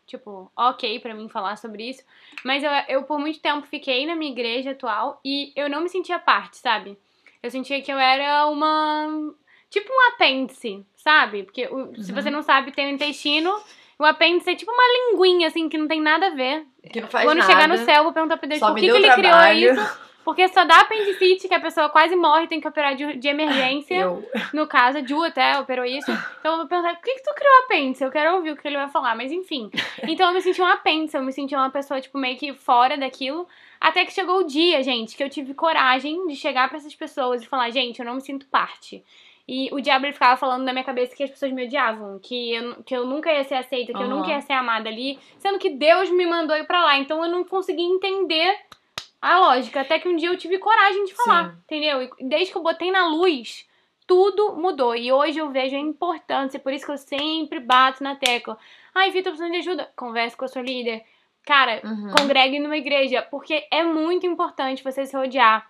tipo, 0.06 0.50
ok 0.56 0.98
pra 1.00 1.14
mim 1.14 1.28
falar 1.28 1.56
sobre 1.56 1.88
isso. 1.90 2.02
Mas 2.44 2.64
eu, 2.64 2.70
eu, 2.88 3.02
por 3.04 3.18
muito 3.18 3.40
tempo, 3.40 3.66
fiquei 3.68 4.06
na 4.06 4.16
minha 4.16 4.32
igreja 4.32 4.72
atual 4.72 5.20
e 5.24 5.52
eu 5.54 5.68
não 5.70 5.82
me 5.82 5.88
sentia 5.88 6.18
parte, 6.18 6.56
sabe? 6.56 6.98
Eu 7.42 7.50
sentia 7.50 7.80
que 7.80 7.92
eu 7.92 7.98
era 7.98 8.46
uma. 8.46 9.32
Tipo 9.70 9.88
um 9.92 10.08
apêndice, 10.14 10.84
sabe? 10.96 11.44
Porque 11.44 11.66
o- 11.66 11.94
se 12.02 12.10
Uhum. 12.10 12.20
você 12.22 12.30
não 12.30 12.42
sabe, 12.42 12.72
tem 12.72 12.86
o 12.90 12.94
intestino. 12.94 13.54
O 13.98 14.04
apêndice 14.04 14.50
é 14.50 14.54
tipo 14.56 14.72
uma 14.72 14.82
linguinha, 15.12 15.46
assim, 15.48 15.68
que 15.68 15.76
não 15.78 15.86
tem 15.86 16.00
nada 16.00 16.28
a 16.28 16.30
ver. 16.30 16.64
Que 16.90 17.00
não 17.00 17.08
faz 17.08 17.24
Quando 17.26 17.38
nada. 17.38 17.52
chegar 17.52 17.68
no 17.68 17.76
céu, 17.78 17.96
eu 17.96 18.04
vou 18.04 18.12
perguntar 18.12 18.36
pra 18.38 18.48
Deus 18.48 18.60
por 18.60 18.74
que, 18.74 18.80
que 18.80 18.86
ele 18.86 19.10
criou 19.12 19.14
trabalho. 19.22 19.72
isso. 19.74 19.98
Porque 20.28 20.46
só 20.48 20.62
dá 20.62 20.80
apendicite, 20.80 21.48
que 21.48 21.54
a 21.54 21.58
pessoa 21.60 21.88
quase 21.88 22.14
morre, 22.14 22.46
tem 22.46 22.60
que 22.60 22.68
operar 22.68 22.94
de, 22.94 23.16
de 23.16 23.28
emergência. 23.28 23.94
Eu, 23.94 24.22
No 24.52 24.66
caso, 24.66 24.98
a 24.98 25.02
Ju 25.02 25.22
até 25.22 25.58
operou 25.58 25.86
isso. 25.86 26.10
Então 26.38 26.52
eu 26.52 26.58
vou 26.58 26.66
perguntar, 26.66 26.96
por 26.96 27.02
que, 27.02 27.14
que 27.14 27.22
tu 27.22 27.34
criou 27.34 27.64
apêndice? 27.64 28.04
Eu 28.04 28.10
quero 28.10 28.36
ouvir 28.36 28.50
o 28.50 28.56
que 28.58 28.68
ele 28.68 28.76
vai 28.76 28.90
falar, 28.90 29.16
mas 29.16 29.32
enfim. 29.32 29.70
Então 30.02 30.28
eu 30.28 30.34
me 30.34 30.42
senti 30.42 30.60
um 30.60 30.66
apêndice, 30.66 31.16
eu 31.16 31.22
me 31.22 31.32
senti 31.32 31.54
uma 31.54 31.70
pessoa, 31.70 31.98
tipo, 31.98 32.18
meio 32.18 32.36
que 32.36 32.52
fora 32.52 32.98
daquilo. 32.98 33.48
Até 33.80 34.04
que 34.04 34.12
chegou 34.12 34.40
o 34.40 34.44
dia, 34.46 34.82
gente, 34.82 35.16
que 35.16 35.24
eu 35.24 35.30
tive 35.30 35.54
coragem 35.54 36.26
de 36.26 36.36
chegar 36.36 36.68
pra 36.68 36.76
essas 36.76 36.94
pessoas 36.94 37.42
e 37.42 37.46
falar, 37.46 37.70
gente, 37.70 37.98
eu 37.98 38.04
não 38.04 38.16
me 38.16 38.20
sinto 38.20 38.46
parte. 38.48 39.02
E 39.48 39.70
o 39.72 39.80
diabo 39.80 40.04
ele 40.04 40.12
ficava 40.12 40.36
falando 40.36 40.62
na 40.64 40.74
minha 40.74 40.84
cabeça 40.84 41.16
que 41.16 41.22
as 41.22 41.30
pessoas 41.30 41.52
me 41.52 41.64
odiavam, 41.64 42.18
que 42.22 42.52
eu, 42.52 42.82
que 42.84 42.94
eu 42.94 43.06
nunca 43.06 43.32
ia 43.32 43.44
ser 43.44 43.54
aceita, 43.54 43.94
que 43.94 43.98
eu 43.98 44.06
Aham. 44.06 44.16
nunca 44.16 44.28
ia 44.30 44.42
ser 44.42 44.52
amada 44.52 44.90
ali, 44.90 45.18
sendo 45.38 45.58
que 45.58 45.70
Deus 45.70 46.10
me 46.10 46.26
mandou 46.26 46.54
ir 46.54 46.66
pra 46.66 46.84
lá. 46.84 46.98
Então 46.98 47.24
eu 47.24 47.30
não 47.30 47.42
conseguia 47.44 47.86
entender 47.86 48.54
a 49.20 49.38
lógica. 49.40 49.80
Até 49.80 49.98
que 49.98 50.08
um 50.08 50.16
dia 50.16 50.28
eu 50.28 50.36
tive 50.38 50.58
coragem 50.58 51.04
de 51.04 51.14
falar, 51.14 51.50
Sim. 51.50 51.56
entendeu? 51.64 52.02
E 52.02 52.24
desde 52.24 52.52
que 52.52 52.58
eu 52.58 52.62
botei 52.62 52.90
na 52.90 53.06
luz, 53.08 53.66
tudo 54.06 54.54
mudou. 54.56 54.94
E 54.96 55.12
hoje 55.12 55.38
eu 55.38 55.50
vejo 55.50 55.76
a 55.76 55.80
importância, 55.80 56.58
por 56.60 56.72
isso 56.72 56.86
que 56.86 56.92
eu 56.92 56.98
sempre 56.98 57.60
bato 57.60 58.02
na 58.02 58.16
tecla. 58.16 58.58
Ai, 58.94 59.10
Vitor, 59.10 59.32
precisando 59.32 59.52
de 59.52 59.58
ajuda? 59.58 59.90
Converse 59.96 60.36
com 60.36 60.44
a 60.44 60.48
sua 60.48 60.62
líder. 60.62 61.04
cara, 61.44 61.80
Uhum. 61.82 62.10
congregue 62.14 62.58
numa 62.58 62.76
igreja, 62.76 63.22
porque 63.22 63.66
é 63.70 63.82
muito 63.82 64.26
importante 64.26 64.84
você 64.84 65.06
se 65.06 65.16
rodear 65.16 65.66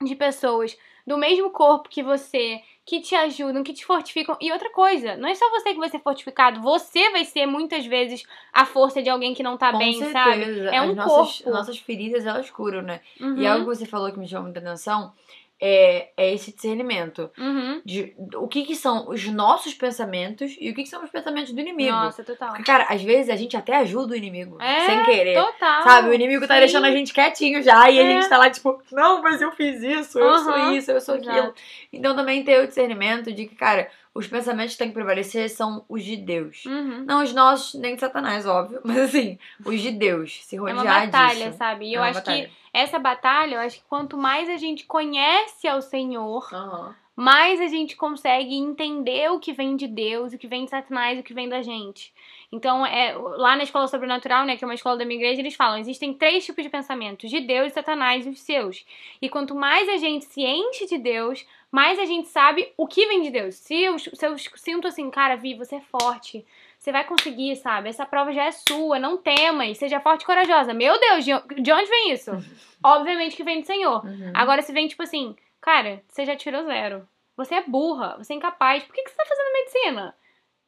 de 0.00 0.14
pessoas 0.14 0.78
do 1.04 1.18
mesmo 1.18 1.50
corpo 1.50 1.88
que 1.88 2.04
você, 2.04 2.62
que 2.88 3.00
te 3.02 3.14
ajudam, 3.14 3.62
que 3.62 3.74
te 3.74 3.84
fortificam. 3.84 4.34
E 4.40 4.50
outra 4.50 4.70
coisa, 4.70 5.14
não 5.14 5.28
é 5.28 5.34
só 5.34 5.48
você 5.50 5.74
que 5.74 5.78
vai 5.78 5.90
ser 5.90 5.98
fortificado, 6.00 6.62
você 6.62 7.10
vai 7.10 7.22
ser 7.22 7.44
muitas 7.44 7.84
vezes 7.84 8.22
a 8.50 8.64
força 8.64 9.02
de 9.02 9.10
alguém 9.10 9.34
que 9.34 9.42
não 9.42 9.58
tá 9.58 9.72
Com 9.72 9.78
bem, 9.78 9.92
certeza. 9.92 10.12
sabe? 10.12 10.66
É 10.68 10.78
As 10.78 10.88
um 10.90 10.94
nossas, 10.94 11.36
corpo. 11.36 11.50
nossas 11.50 11.78
feridas, 11.78 12.24
elas 12.24 12.50
curam, 12.50 12.80
né? 12.80 13.00
Uhum, 13.20 13.36
E 13.36 13.46
algo 13.46 13.70
que 13.70 13.76
você 13.76 13.84
falou 13.84 14.10
que 14.10 14.18
me 14.18 14.26
chamou 14.26 14.44
muita 14.44 14.60
atenção 14.60 15.12
é, 15.60 16.10
é 16.16 16.32
esse 16.32 16.52
discernimento. 16.52 17.30
uhum. 17.38 17.82
De, 17.84 18.14
o 18.36 18.46
que, 18.46 18.64
que 18.64 18.76
são 18.76 19.08
os 19.08 19.26
nossos 19.26 19.74
pensamentos 19.74 20.56
e 20.60 20.70
o 20.70 20.74
que, 20.74 20.82
que 20.84 20.88
são 20.88 21.02
os 21.02 21.10
pensamentos 21.10 21.52
do 21.52 21.60
inimigo. 21.60 21.90
Nossa, 21.90 22.22
total. 22.22 22.48
Porque, 22.50 22.62
cara, 22.64 22.86
às 22.88 23.02
vezes 23.02 23.30
a 23.30 23.36
gente 23.36 23.56
até 23.56 23.76
ajuda 23.76 24.12
o 24.14 24.16
inimigo. 24.16 24.60
É, 24.60 24.80
sem 24.86 25.02
querer. 25.04 25.34
Total. 25.34 25.82
Sabe, 25.82 26.08
o 26.08 26.14
inimigo 26.14 26.46
tá 26.46 26.54
Sim. 26.54 26.60
deixando 26.60 26.84
a 26.86 26.90
gente 26.90 27.12
quietinho 27.12 27.62
já 27.62 27.90
e 27.90 27.98
a 27.98 28.02
É. 28.02 28.06
gente 28.06 28.28
tá 28.28 28.38
lá, 28.38 28.48
tipo, 28.50 28.80
não, 28.92 29.20
mas 29.22 29.40
eu 29.42 29.50
fiz 29.52 29.82
isso, 29.82 30.18
eu 30.18 30.38
sou 30.38 30.72
isso, 30.72 30.90
eu 30.90 31.00
sou 31.00 31.14
aquilo. 31.16 31.32
exato. 31.34 31.54
Então 31.92 32.14
também 32.14 32.44
ter 32.44 32.62
o 32.62 32.66
discernimento 32.68 33.32
de 33.32 33.46
que, 33.46 33.54
cara, 33.54 33.88
os 34.18 34.26
pensamentos 34.26 34.72
que 34.74 34.78
têm 34.78 34.88
que 34.88 34.94
prevalecer 34.94 35.48
são 35.48 35.84
os 35.88 36.02
de 36.04 36.16
Deus. 36.16 36.64
Uhum. 36.66 37.04
Não 37.06 37.22
os 37.22 37.32
nossos, 37.32 37.78
nem 37.80 37.94
de 37.94 38.00
Satanás, 38.00 38.44
óbvio, 38.46 38.80
mas 38.84 38.98
assim, 38.98 39.38
os 39.64 39.80
de 39.80 39.90
Deus. 39.92 40.44
Se 40.44 40.56
É 40.56 40.58
rodear 40.58 40.76
uma 40.84 41.06
batalha, 41.06 41.46
disso. 41.46 41.58
sabe? 41.58 41.86
E 41.86 41.94
É 41.94 41.96
eu 41.96 42.00
uma 42.02 42.08
acho 42.08 42.18
batalha. 42.18 42.46
que 42.48 42.52
essa 42.72 42.98
batalha, 42.98 43.54
eu 43.56 43.60
acho 43.60 43.76
que 43.78 43.84
quanto 43.88 44.16
mais 44.16 44.48
a 44.48 44.56
gente 44.56 44.84
conhece 44.84 45.66
ao 45.66 45.80
Senhor, 45.80 46.48
Aham. 46.52 46.94
mais 47.16 47.60
a 47.60 47.66
gente 47.68 47.96
consegue 47.96 48.54
entender 48.54 49.30
o 49.30 49.40
que 49.40 49.52
vem 49.52 49.74
de 49.76 49.86
Deus, 49.88 50.32
o 50.32 50.38
que 50.38 50.46
vem 50.46 50.64
de 50.64 50.70
Satanás, 50.70 51.18
o 51.18 51.22
que 51.22 51.34
vem 51.34 51.48
da 51.48 51.62
gente. 51.62 52.12
Então, 52.50 52.84
é, 52.84 53.14
lá 53.14 53.56
na 53.56 53.62
escola 53.62 53.86
sobrenatural, 53.86 54.46
né, 54.46 54.56
que 54.56 54.64
é 54.64 54.66
uma 54.66 54.74
escola 54.74 54.96
da 54.96 55.04
minha 55.04 55.20
igreja, 55.20 55.40
eles 55.40 55.54
falam: 55.54 55.78
existem 55.78 56.14
três 56.14 56.44
tipos 56.46 56.64
de 56.64 56.70
pensamentos: 56.70 57.28
de 57.28 57.40
Deus, 57.40 57.72
Satanás 57.72 58.24
e 58.24 58.30
os 58.30 58.40
seus. 58.40 58.86
E 59.20 59.28
quanto 59.28 59.54
mais 59.54 59.88
a 59.88 59.98
gente 59.98 60.24
se 60.24 60.42
enche 60.42 60.86
de 60.86 60.96
Deus, 60.96 61.46
mais 61.70 61.98
a 61.98 62.06
gente 62.06 62.28
sabe 62.28 62.72
o 62.76 62.86
que 62.86 63.06
vem 63.06 63.20
de 63.20 63.30
Deus. 63.30 63.56
Se 63.56 63.74
eu, 63.74 63.98
se 63.98 64.26
eu 64.26 64.38
sinto 64.38 64.88
assim, 64.88 65.10
cara, 65.10 65.36
Vi, 65.36 65.54
você 65.54 65.76
é 65.76 65.80
forte. 65.80 66.44
Você 66.78 66.90
vai 66.90 67.04
conseguir, 67.04 67.56
sabe? 67.56 67.88
Essa 67.88 68.06
prova 68.06 68.32
já 68.32 68.44
é 68.44 68.52
sua, 68.52 68.98
não 68.98 69.18
temas, 69.18 69.76
seja 69.76 70.00
forte 70.00 70.22
e 70.22 70.26
corajosa. 70.26 70.72
Meu 70.72 70.98
Deus, 70.98 71.24
de 71.24 71.32
de 71.60 71.72
onde 71.72 71.90
vem 71.90 72.12
isso? 72.12 72.30
Obviamente 72.82 73.36
que 73.36 73.44
vem 73.44 73.60
do 73.60 73.66
Senhor. 73.66 74.02
Uhum. 74.04 74.32
Agora, 74.32 74.62
se 74.62 74.72
vem 74.72 74.88
tipo 74.88 75.02
assim, 75.02 75.36
cara, 75.60 76.02
você 76.08 76.24
já 76.24 76.34
tirou 76.34 76.64
zero. 76.64 77.06
Você 77.36 77.56
é 77.56 77.62
burra, 77.62 78.16
você 78.16 78.32
é 78.32 78.36
incapaz. 78.36 78.82
Por 78.84 78.94
que, 78.94 79.02
que 79.02 79.10
você 79.10 79.16
tá 79.16 79.24
fazendo 79.26 79.52
medicina? 79.52 80.14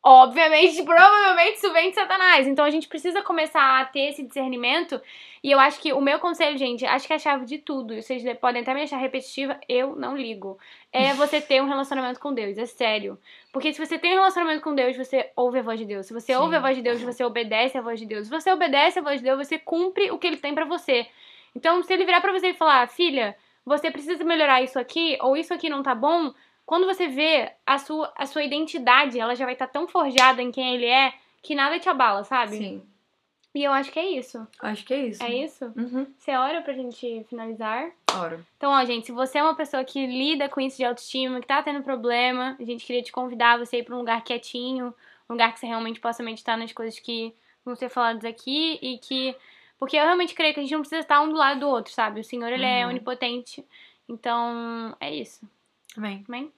Obviamente, 0.03 0.83
provavelmente 0.83 1.59
isso 1.59 1.73
vem 1.75 1.91
de 1.91 1.95
Satanás. 1.95 2.47
Então 2.47 2.65
a 2.65 2.71
gente 2.71 2.89
precisa 2.89 3.21
começar 3.21 3.81
a 3.81 3.85
ter 3.85 4.09
esse 4.09 4.23
discernimento. 4.23 4.99
E 5.45 5.51
eu 5.51 5.61
acho 5.61 5.79
que 5.79 5.93
o 5.93 6.01
meu 6.01 6.19
conselho, 6.19 6.57
gente, 6.57 6.87
acho 6.87 7.07
que 7.07 7.13
é 7.13 7.17
a 7.17 7.19
chave 7.19 7.45
de 7.45 7.59
tudo. 7.59 8.01
Vocês 8.01 8.23
podem 8.39 8.63
até 8.63 8.73
me 8.73 8.83
achar 8.83 8.97
repetitiva, 8.97 9.61
eu 9.69 9.95
não 9.97 10.17
ligo. 10.17 10.59
É 10.91 11.13
você 11.13 11.39
ter 11.39 11.61
um 11.63 11.67
relacionamento 11.67 12.19
com 12.19 12.33
Deus, 12.33 12.57
é 12.57 12.65
sério. 12.65 13.19
Porque 13.53 13.75
se 13.75 13.85
você 13.85 13.99
tem 13.99 14.13
um 14.13 14.17
relacionamento 14.17 14.63
com 14.63 14.75
Deus, 14.75 14.97
você 14.97 15.31
ouve 15.37 15.59
a 15.59 15.63
voz 15.63 15.79
de 15.79 15.85
Deus. 15.85 16.07
Se 16.07 16.15
você 16.15 16.33
Sim. 16.33 16.41
ouve 16.41 16.57
a 16.57 16.61
voz 16.61 16.77
de 16.77 16.83
Deus, 16.83 17.03
você 17.03 17.23
obedece 17.23 17.77
a 17.77 17.83
voz 17.83 18.01
de 18.01 18.07
Deus. 18.07 18.25
Se 18.25 18.31
você 18.31 18.51
obedece 18.51 18.99
a 18.99 19.03
voz 19.03 19.19
de 19.19 19.25
Deus, 19.25 19.37
você 19.37 19.59
cumpre 19.59 20.11
o 20.11 20.19
que 20.19 20.27
ele 20.27 20.39
tem 20.39 20.55
pra 20.55 20.65
você. 20.65 21.07
Então, 21.55 21.83
se 21.83 21.93
ele 21.93 22.07
virar 22.07 22.23
pra 22.23 22.33
você 22.33 22.49
e 22.49 22.55
falar, 22.55 22.89
filha, 22.89 23.37
você 23.67 23.91
precisa 23.91 24.25
melhorar 24.25 24.63
isso 24.63 24.79
aqui, 24.79 25.19
ou 25.21 25.37
isso 25.37 25.53
aqui 25.53 25.69
não 25.69 25.83
tá 25.83 25.95
bom, 25.95 26.33
quando 26.71 26.87
você 26.87 27.09
vê 27.09 27.51
a 27.67 27.79
sua, 27.79 28.13
a 28.17 28.27
sua 28.27 28.45
identidade, 28.45 29.19
ela 29.19 29.35
já 29.35 29.45
vai 29.45 29.55
estar 29.55 29.67
tão 29.67 29.89
forjada 29.89 30.41
em 30.41 30.53
quem 30.53 30.73
ele 30.77 30.87
é, 30.87 31.13
que 31.43 31.53
nada 31.53 31.81
te 31.81 31.89
abala, 31.89 32.23
sabe? 32.23 32.59
Sim, 32.59 32.83
E 33.53 33.65
eu 33.65 33.73
acho 33.73 33.91
que 33.91 33.99
é 33.99 34.07
isso. 34.09 34.47
acho 34.63 34.85
que 34.85 34.95
é 34.95 35.07
isso. 35.09 35.21
É 35.21 35.35
isso? 35.35 35.65
Uhum. 35.77 36.07
Você 36.17 36.31
ora 36.31 36.63
pra 36.63 36.73
gente 36.73 37.27
finalizar? 37.29 37.91
Ora. 38.15 38.39
Então, 38.57 38.71
ó, 38.71 38.85
gente, 38.85 39.07
se 39.07 39.11
você 39.11 39.39
é 39.39 39.43
uma 39.43 39.57
pessoa 39.57 39.83
que 39.83 40.07
lida 40.07 40.49
com 40.49 40.61
isso 40.61 40.77
de 40.77 40.85
autoestima, 40.85 41.41
que 41.41 41.47
tá 41.49 41.61
tendo 41.61 41.83
problema, 41.83 42.57
a 42.61 42.65
gente 42.65 42.87
queria 42.87 43.03
te 43.03 43.11
convidar 43.11 43.59
você 43.59 43.79
ir 43.79 43.83
pra 43.83 43.97
um 43.97 43.99
lugar 43.99 44.23
quietinho, 44.23 44.95
um 45.29 45.33
lugar 45.33 45.53
que 45.53 45.59
você 45.59 45.67
realmente 45.67 45.99
possa 45.99 46.23
meditar 46.23 46.57
nas 46.57 46.73
coisas 46.73 47.01
que 47.01 47.35
vão 47.65 47.75
ser 47.75 47.89
faladas 47.89 48.25
aqui 48.25 48.79
e 48.81 48.97
que. 48.99 49.35
Porque 49.77 49.97
eu 49.97 50.05
realmente 50.05 50.35
creio 50.35 50.55
que 50.55 50.61
a 50.61 50.63
gente 50.63 50.73
não 50.73 50.83
precisa 50.83 51.01
estar 51.01 51.21
um 51.21 51.31
do 51.31 51.35
lado 51.35 51.59
do 51.59 51.69
outro, 51.69 51.93
sabe? 51.93 52.21
O 52.21 52.25
Senhor, 52.25 52.53
ele 52.53 52.65
é 52.65 52.85
Uhum. 52.85 52.91
onipotente. 52.91 53.65
Então, 54.09 54.95
é 55.01 55.13
isso. 55.13 55.41
Amém. 55.97 56.25
Amém? 56.29 56.53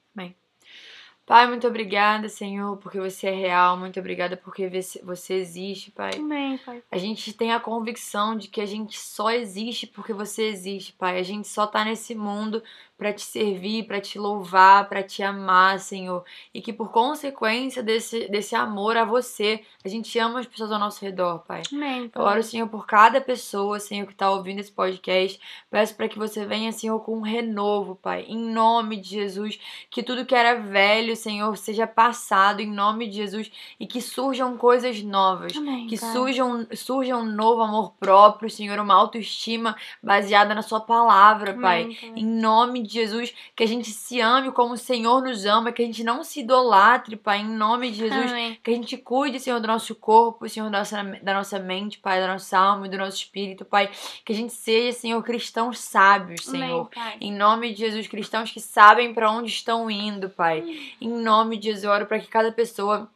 Pai, 1.25 1.47
muito 1.47 1.65
obrigada, 1.65 2.27
Senhor, 2.27 2.75
porque 2.77 2.99
você 2.99 3.27
é 3.27 3.33
real. 3.33 3.77
Muito 3.77 3.97
obrigada 3.97 4.35
porque 4.35 4.67
você 4.67 5.01
você 5.03 5.35
existe, 5.35 5.89
Pai. 5.89 6.11
Amém, 6.15 6.57
Pai. 6.57 6.83
A 6.91 6.97
gente 6.97 7.31
tem 7.31 7.53
a 7.53 7.61
convicção 7.61 8.35
de 8.35 8.49
que 8.49 8.59
a 8.59 8.65
gente 8.65 8.99
só 8.99 9.31
existe 9.31 9.87
porque 9.87 10.11
você 10.11 10.43
existe, 10.49 10.91
Pai. 10.91 11.17
A 11.17 11.23
gente 11.23 11.47
só 11.47 11.65
tá 11.65 11.85
nesse 11.85 12.13
mundo 12.13 12.61
pra 13.03 13.11
te 13.11 13.21
servir, 13.21 13.83
pra 13.85 13.99
te 13.99 14.17
louvar, 14.17 14.87
pra 14.87 15.03
te 15.03 15.21
amar, 15.21 15.77
Senhor. 15.77 16.23
E 16.53 16.61
que 16.61 16.71
por 16.71 16.89
consequência 16.89 17.83
desse, 17.83 18.29
desse 18.29 18.55
amor 18.55 18.95
a 18.95 19.03
você, 19.03 19.61
a 19.83 19.89
gente 19.89 20.17
ama 20.17 20.39
as 20.39 20.45
pessoas 20.45 20.71
ao 20.71 20.79
nosso 20.79 21.03
redor, 21.03 21.39
Pai. 21.45 21.63
Amém, 21.73 22.03
Eu 22.03 22.09
Pai. 22.09 22.23
oro, 22.23 22.43
Senhor, 22.43 22.65
por 22.69 22.87
cada 22.87 23.19
pessoa, 23.19 23.77
Senhor, 23.77 24.07
que 24.07 24.15
tá 24.15 24.31
ouvindo 24.31 24.59
esse 24.59 24.71
podcast. 24.71 25.37
Peço 25.69 25.95
para 25.95 26.07
que 26.07 26.17
você 26.17 26.45
venha, 26.45 26.71
Senhor, 26.71 26.97
com 27.01 27.17
um 27.17 27.21
renovo, 27.21 27.95
Pai. 28.01 28.23
Em 28.29 28.37
nome 28.37 28.95
de 28.95 29.09
Jesus. 29.09 29.59
Que 29.91 30.01
tudo 30.01 30.25
que 30.25 30.33
era 30.33 30.55
velho, 30.61 31.13
Senhor, 31.17 31.57
seja 31.57 31.85
passado 31.85 32.61
em 32.61 32.71
nome 32.71 33.07
de 33.09 33.17
Jesus. 33.17 33.51
E 33.77 33.85
que 33.85 33.99
surjam 33.99 34.55
coisas 34.55 35.03
novas. 35.03 35.57
Amém, 35.57 35.87
Que 35.87 35.99
Pai. 35.99 36.09
surja 36.13 36.45
um, 36.45 36.65
surja 36.73 37.17
um 37.17 37.25
novo 37.25 37.61
amor 37.63 37.91
próprio, 37.99 38.49
Senhor, 38.49 38.79
uma 38.79 38.95
autoestima 38.95 39.75
baseada 40.01 40.55
na 40.55 40.61
Sua 40.61 40.79
palavra, 40.79 41.53
Pai. 41.53 41.83
Amém, 41.83 41.95
Pai. 41.99 42.13
Em 42.15 42.25
nome 42.25 42.81
de 42.81 42.92
Jesus, 42.93 43.33
que 43.55 43.63
a 43.63 43.67
gente 43.67 43.89
se 43.89 44.21
ame 44.21 44.51
como 44.51 44.73
o 44.73 44.77
Senhor 44.77 45.21
nos 45.21 45.45
ama, 45.45 45.71
que 45.71 45.81
a 45.81 45.85
gente 45.85 46.03
não 46.03 46.23
se 46.23 46.41
idolatre, 46.41 47.15
Pai. 47.15 47.39
Em 47.39 47.45
nome 47.49 47.91
de 47.91 47.97
Jesus, 47.97 48.31
Amém. 48.31 48.57
que 48.63 48.71
a 48.71 48.73
gente 48.73 48.97
cuide, 48.97 49.39
Senhor, 49.39 49.59
do 49.59 49.67
nosso 49.67 49.95
corpo, 49.95 50.47
Senhor, 50.47 50.69
da 50.69 50.79
nossa, 50.79 51.03
da 51.21 51.33
nossa 51.33 51.59
mente, 51.59 51.99
Pai, 51.99 52.19
da 52.19 52.27
nossa 52.27 52.57
alma 52.57 52.87
e 52.87 52.89
do 52.89 52.97
nosso 52.97 53.17
espírito, 53.17 53.65
Pai. 53.65 53.89
Que 54.23 54.33
a 54.33 54.35
gente 54.35 54.53
seja, 54.53 54.97
Senhor, 54.97 55.21
cristãos 55.23 55.79
sábios, 55.79 56.47
Amém, 56.47 56.61
Senhor. 56.61 56.89
Pai. 56.89 57.17
Em 57.19 57.33
nome 57.33 57.73
de 57.73 57.79
Jesus, 57.79 58.07
cristãos 58.07 58.51
que 58.51 58.59
sabem 58.59 59.13
para 59.13 59.31
onde 59.31 59.49
estão 59.49 59.89
indo, 59.89 60.29
Pai. 60.29 60.63
Em 61.01 61.09
nome 61.09 61.57
de 61.57 61.65
Jesus, 61.65 61.83
eu 61.83 61.91
oro 61.91 62.05
para 62.05 62.19
que 62.19 62.27
cada 62.27 62.51
pessoa 62.51 63.09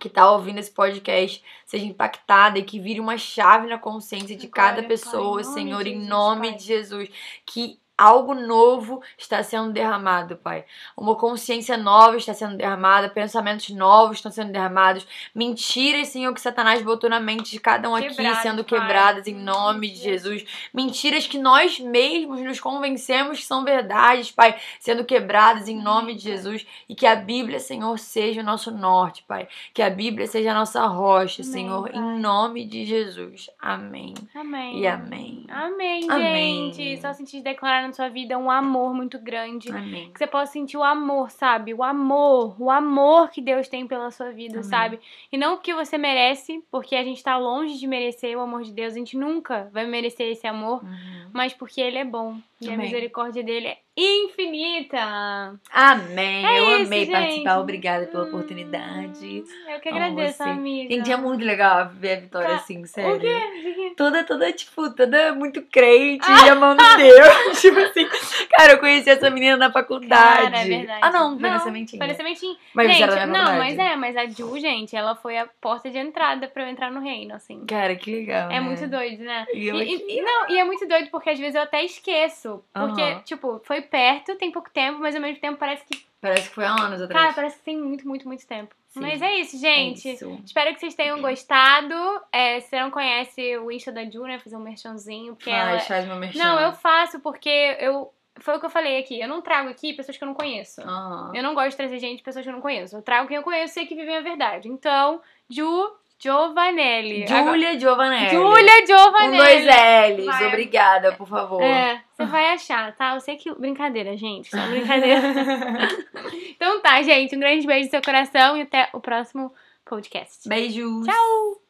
que 0.00 0.08
tá 0.08 0.30
ouvindo 0.30 0.58
esse 0.58 0.70
podcast 0.70 1.42
seja 1.64 1.84
impactada 1.84 2.58
e 2.58 2.64
que 2.64 2.80
vire 2.80 3.00
uma 3.00 3.16
chave 3.16 3.68
na 3.68 3.78
consciência 3.78 4.36
de 4.36 4.48
cada 4.48 4.80
Glória, 4.82 4.88
pessoa, 4.88 5.40
Pai. 5.40 5.42
Em 5.42 5.54
Senhor, 5.54 5.84
de 5.84 5.90
em 5.90 5.94
Jesus, 5.94 6.08
nome 6.08 6.48
Pai. 6.48 6.58
de 6.58 6.64
Jesus. 6.64 7.08
Que 7.46 7.78
algo 7.96 8.34
novo 8.34 9.00
está 9.16 9.42
sendo 9.42 9.72
derramado, 9.72 10.36
Pai. 10.36 10.64
Uma 10.96 11.14
consciência 11.14 11.76
nova 11.76 12.16
está 12.16 12.34
sendo 12.34 12.56
derramada, 12.56 13.08
pensamentos 13.08 13.70
novos 13.70 14.16
estão 14.16 14.32
sendo 14.32 14.50
derramados, 14.52 15.06
mentiras, 15.34 16.08
Senhor, 16.08 16.34
que 16.34 16.40
Satanás 16.40 16.82
botou 16.82 17.08
na 17.08 17.20
mente 17.20 17.52
de 17.52 17.60
cada 17.60 17.88
um 17.88 17.94
aqui 17.94 18.08
Quebradas, 18.08 18.42
sendo 18.42 18.64
Pai. 18.64 18.80
quebradas 18.80 19.26
em 19.28 19.34
nome 19.34 19.90
de 19.90 19.96
Jesus. 19.96 20.44
Mentiras 20.74 21.26
que 21.26 21.38
nós 21.38 21.78
mesmos 21.78 22.40
nos 22.40 22.58
convencemos 22.58 23.38
que 23.38 23.44
são 23.46 23.64
verdades, 23.64 24.30
Pai, 24.32 24.56
sendo 24.80 25.04
quebradas 25.04 25.68
em 25.68 25.80
nome 25.80 26.14
de. 26.14 26.24
Jesus 26.24 26.66
e 26.88 26.94
que 26.94 27.06
a 27.06 27.14
Bíblia, 27.14 27.60
Senhor, 27.60 27.98
seja 27.98 28.40
o 28.40 28.44
nosso 28.44 28.70
norte, 28.70 29.22
Pai. 29.28 29.46
Que 29.72 29.82
a 29.82 29.90
Bíblia 29.90 30.26
seja 30.26 30.50
a 30.50 30.54
nossa 30.54 30.84
rocha, 30.86 31.42
Amém, 31.42 31.52
Senhor, 31.52 31.90
Pai. 31.90 32.00
em 32.00 32.18
nome 32.18 32.64
de 32.64 32.84
Jesus. 32.84 33.50
Amém. 33.60 34.14
Amém. 34.34 34.78
E 34.80 34.86
amém. 34.86 35.46
Amém, 35.50 36.10
Amém. 36.10 36.72
gente. 36.72 37.00
Só 37.00 37.12
sentir 37.12 37.42
declarar 37.42 37.83
na 37.86 37.92
sua 37.92 38.08
vida 38.08 38.36
um 38.38 38.50
amor 38.50 38.94
muito 38.94 39.18
grande. 39.18 39.70
Amém. 39.70 40.10
Que 40.12 40.18
você 40.18 40.26
possa 40.26 40.52
sentir 40.52 40.76
o 40.76 40.82
amor, 40.82 41.30
sabe? 41.30 41.72
O 41.74 41.82
amor, 41.82 42.56
o 42.60 42.70
amor 42.70 43.30
que 43.30 43.40
Deus 43.40 43.68
tem 43.68 43.86
pela 43.86 44.10
sua 44.10 44.30
vida, 44.30 44.54
Amém. 44.58 44.62
sabe? 44.64 45.00
E 45.32 45.36
não 45.36 45.56
porque 45.56 45.74
você 45.74 45.96
merece, 45.98 46.62
porque 46.70 46.96
a 46.96 47.04
gente 47.04 47.22
tá 47.22 47.36
longe 47.36 47.78
de 47.78 47.86
merecer 47.86 48.36
o 48.36 48.40
amor 48.40 48.62
de 48.62 48.72
Deus, 48.72 48.94
a 48.94 48.98
gente 48.98 49.16
nunca 49.16 49.68
vai 49.72 49.86
merecer 49.86 50.30
esse 50.32 50.46
amor, 50.46 50.82
Uhum. 50.82 51.30
mas 51.32 51.52
porque 51.54 51.80
Ele 51.80 51.98
é 51.98 52.04
bom 52.04 52.36
e 52.60 52.68
a 52.68 52.74
Amém. 52.74 52.86
misericórdia 52.86 53.42
dele 53.42 53.68
é 53.68 53.78
infinita. 53.96 55.58
Amém. 55.72 56.46
É 56.46 56.58
eu 56.60 56.64
isso, 56.76 56.86
amei 56.86 57.00
gente. 57.06 57.12
participar. 57.12 57.58
Obrigada 57.58 58.06
pela 58.06 58.24
Hum, 58.24 58.28
oportunidade. 58.28 59.44
Eu 59.68 59.80
que 59.80 59.88
Amo 59.88 59.98
agradeço, 59.98 60.38
você. 60.38 60.42
amiga. 60.50 60.94
Gente, 60.94 61.12
é 61.12 61.16
muito 61.16 61.44
legal 61.44 61.88
ver 61.92 62.12
a 62.18 62.20
Vitória 62.20 62.48
Tá. 62.48 62.54
assim, 62.56 62.84
sério. 62.86 63.16
O 63.16 63.20
quê? 63.20 63.92
Toda, 63.96 64.24
toda, 64.24 64.52
tipo, 64.52 64.90
toda 64.94 65.32
muito 65.34 65.62
crente 65.62 66.26
Ah. 66.28 66.46
e 66.46 66.50
amando 66.50 66.82
Deus. 66.96 67.60
tipo 67.60 67.78
assim, 67.78 68.06
cara, 68.50 68.72
eu 68.72 68.78
conheci 68.78 69.10
essa 69.10 69.30
menina 69.30 69.56
na 69.56 69.70
faculdade. 69.72 70.42
Cara, 70.50 70.58
é 70.60 70.64
verdade. 70.64 71.00
Ah, 71.02 71.10
não, 71.12 71.38
foi 71.38 71.50
na 71.50 71.58
sementinha. 71.60 71.98
Foi 72.00 72.08
na 72.08 72.14
sementinha. 72.14 72.56
Mas 72.74 72.88
gente, 72.88 73.02
era 73.02 73.26
não, 73.26 73.34
faculdade. 73.34 73.58
mas 73.58 73.78
é, 73.78 73.96
mas 73.96 74.16
a 74.16 74.26
Ju, 74.26 74.58
gente, 74.58 74.96
ela 74.96 75.14
foi 75.14 75.38
a 75.38 75.46
porta 75.60 75.90
de 75.90 75.98
entrada 75.98 76.48
pra 76.48 76.64
eu 76.64 76.68
entrar 76.68 76.90
no 76.90 77.00
reino, 77.00 77.34
assim. 77.34 77.64
Cara, 77.66 77.94
que 77.94 78.10
legal. 78.10 78.50
É 78.50 78.54
né? 78.54 78.60
muito 78.60 78.86
doido, 78.88 79.22
né? 79.22 79.46
E 79.52 79.68
E, 79.70 80.18
e- 80.18 80.22
não, 80.22 80.48
e 80.50 80.58
é 80.58 80.64
muito 80.64 80.86
doido 80.86 81.08
porque 81.10 81.30
às 81.30 81.38
vezes 81.38 81.54
eu 81.54 81.62
até 81.62 81.84
esqueço. 81.84 82.62
Porque, 82.72 83.00
Aham. 83.02 83.20
tipo, 83.24 83.60
foi 83.64 83.82
perto, 83.84 84.36
tem 84.36 84.50
pouco 84.50 84.70
tempo, 84.70 84.98
mas 85.00 85.14
ao 85.14 85.20
mesmo 85.20 85.40
tempo 85.40 85.58
parece 85.58 85.84
que. 85.84 86.04
Parece 86.20 86.48
que 86.48 86.54
foi 86.54 86.64
há 86.64 86.72
anos 86.72 87.02
atrás. 87.02 87.22
Cara, 87.22 87.34
parece 87.34 87.58
que 87.58 87.64
tem 87.64 87.76
muito, 87.76 88.08
muito, 88.08 88.26
muito 88.26 88.46
tempo. 88.46 88.74
Sim. 88.88 89.00
Mas 89.00 89.20
é 89.20 89.34
isso, 89.36 89.58
gente. 89.58 90.08
É 90.08 90.12
isso. 90.12 90.40
Espero 90.44 90.72
que 90.72 90.80
vocês 90.80 90.94
tenham 90.94 91.20
gostado. 91.20 91.94
É, 92.32 92.60
se 92.60 92.68
você 92.68 92.80
não 92.80 92.90
conhece 92.90 93.58
o 93.58 93.70
Insta 93.70 93.92
da 93.92 94.08
Ju, 94.08 94.22
né? 94.22 94.38
Fazer 94.38 94.56
um 94.56 94.60
merchanzinho. 94.60 95.34
Porque 95.34 95.50
ela... 95.50 95.72
Faz, 95.72 95.86
faz 95.88 96.06
meu 96.06 96.16
merchan. 96.16 96.38
Não, 96.38 96.60
eu 96.60 96.72
faço 96.72 97.20
porque 97.20 97.76
eu. 97.80 98.12
Foi 98.36 98.56
o 98.56 98.60
que 98.60 98.66
eu 98.66 98.70
falei 98.70 98.98
aqui. 98.98 99.20
Eu 99.20 99.28
não 99.28 99.42
trago 99.42 99.68
aqui 99.68 99.92
pessoas 99.92 100.16
que 100.16 100.24
eu 100.24 100.28
não 100.28 100.34
conheço. 100.34 100.80
Aham. 100.80 101.32
Eu 101.34 101.42
não 101.42 101.54
gosto 101.54 101.70
de 101.70 101.76
trazer 101.76 101.98
gente 101.98 102.18
de 102.18 102.22
pessoas 102.22 102.44
que 102.44 102.48
eu 102.48 102.54
não 102.54 102.60
conheço. 102.60 102.96
Eu 102.96 103.02
trago 103.02 103.28
quem 103.28 103.36
eu 103.36 103.42
conheço 103.42 103.78
e 103.80 103.86
que 103.86 103.94
vivem 103.94 104.16
a 104.16 104.20
verdade. 104.20 104.68
Então, 104.68 105.20
Ju 105.48 105.92
Giovanelli. 106.24 107.26
Júlia 107.26 107.76
Giovanelli. 107.76 108.30
Júlia 108.30 108.80
Com 108.80 108.86
Giovanelli. 108.86 109.36
dois 109.36 109.66
L's. 109.66 110.24
Vai. 110.24 110.46
Obrigada, 110.46 111.12
por 111.12 111.28
favor. 111.28 111.62
É, 111.62 112.00
você 112.16 112.24
vai 112.24 112.52
achar, 112.54 112.96
tá? 112.96 113.14
Eu 113.14 113.20
sei 113.20 113.36
que. 113.36 113.52
Brincadeira, 113.54 114.16
gente. 114.16 114.48
Só 114.48 114.66
brincadeira. 114.68 115.20
então 116.56 116.80
tá, 116.80 117.02
gente. 117.02 117.36
Um 117.36 117.40
grande 117.40 117.66
beijo 117.66 117.84
no 117.84 117.90
seu 117.90 118.00
coração 118.00 118.56
e 118.56 118.62
até 118.62 118.88
o 118.94 119.00
próximo 119.00 119.52
podcast. 119.84 120.48
Beijos. 120.48 121.06
Tchau! 121.06 121.60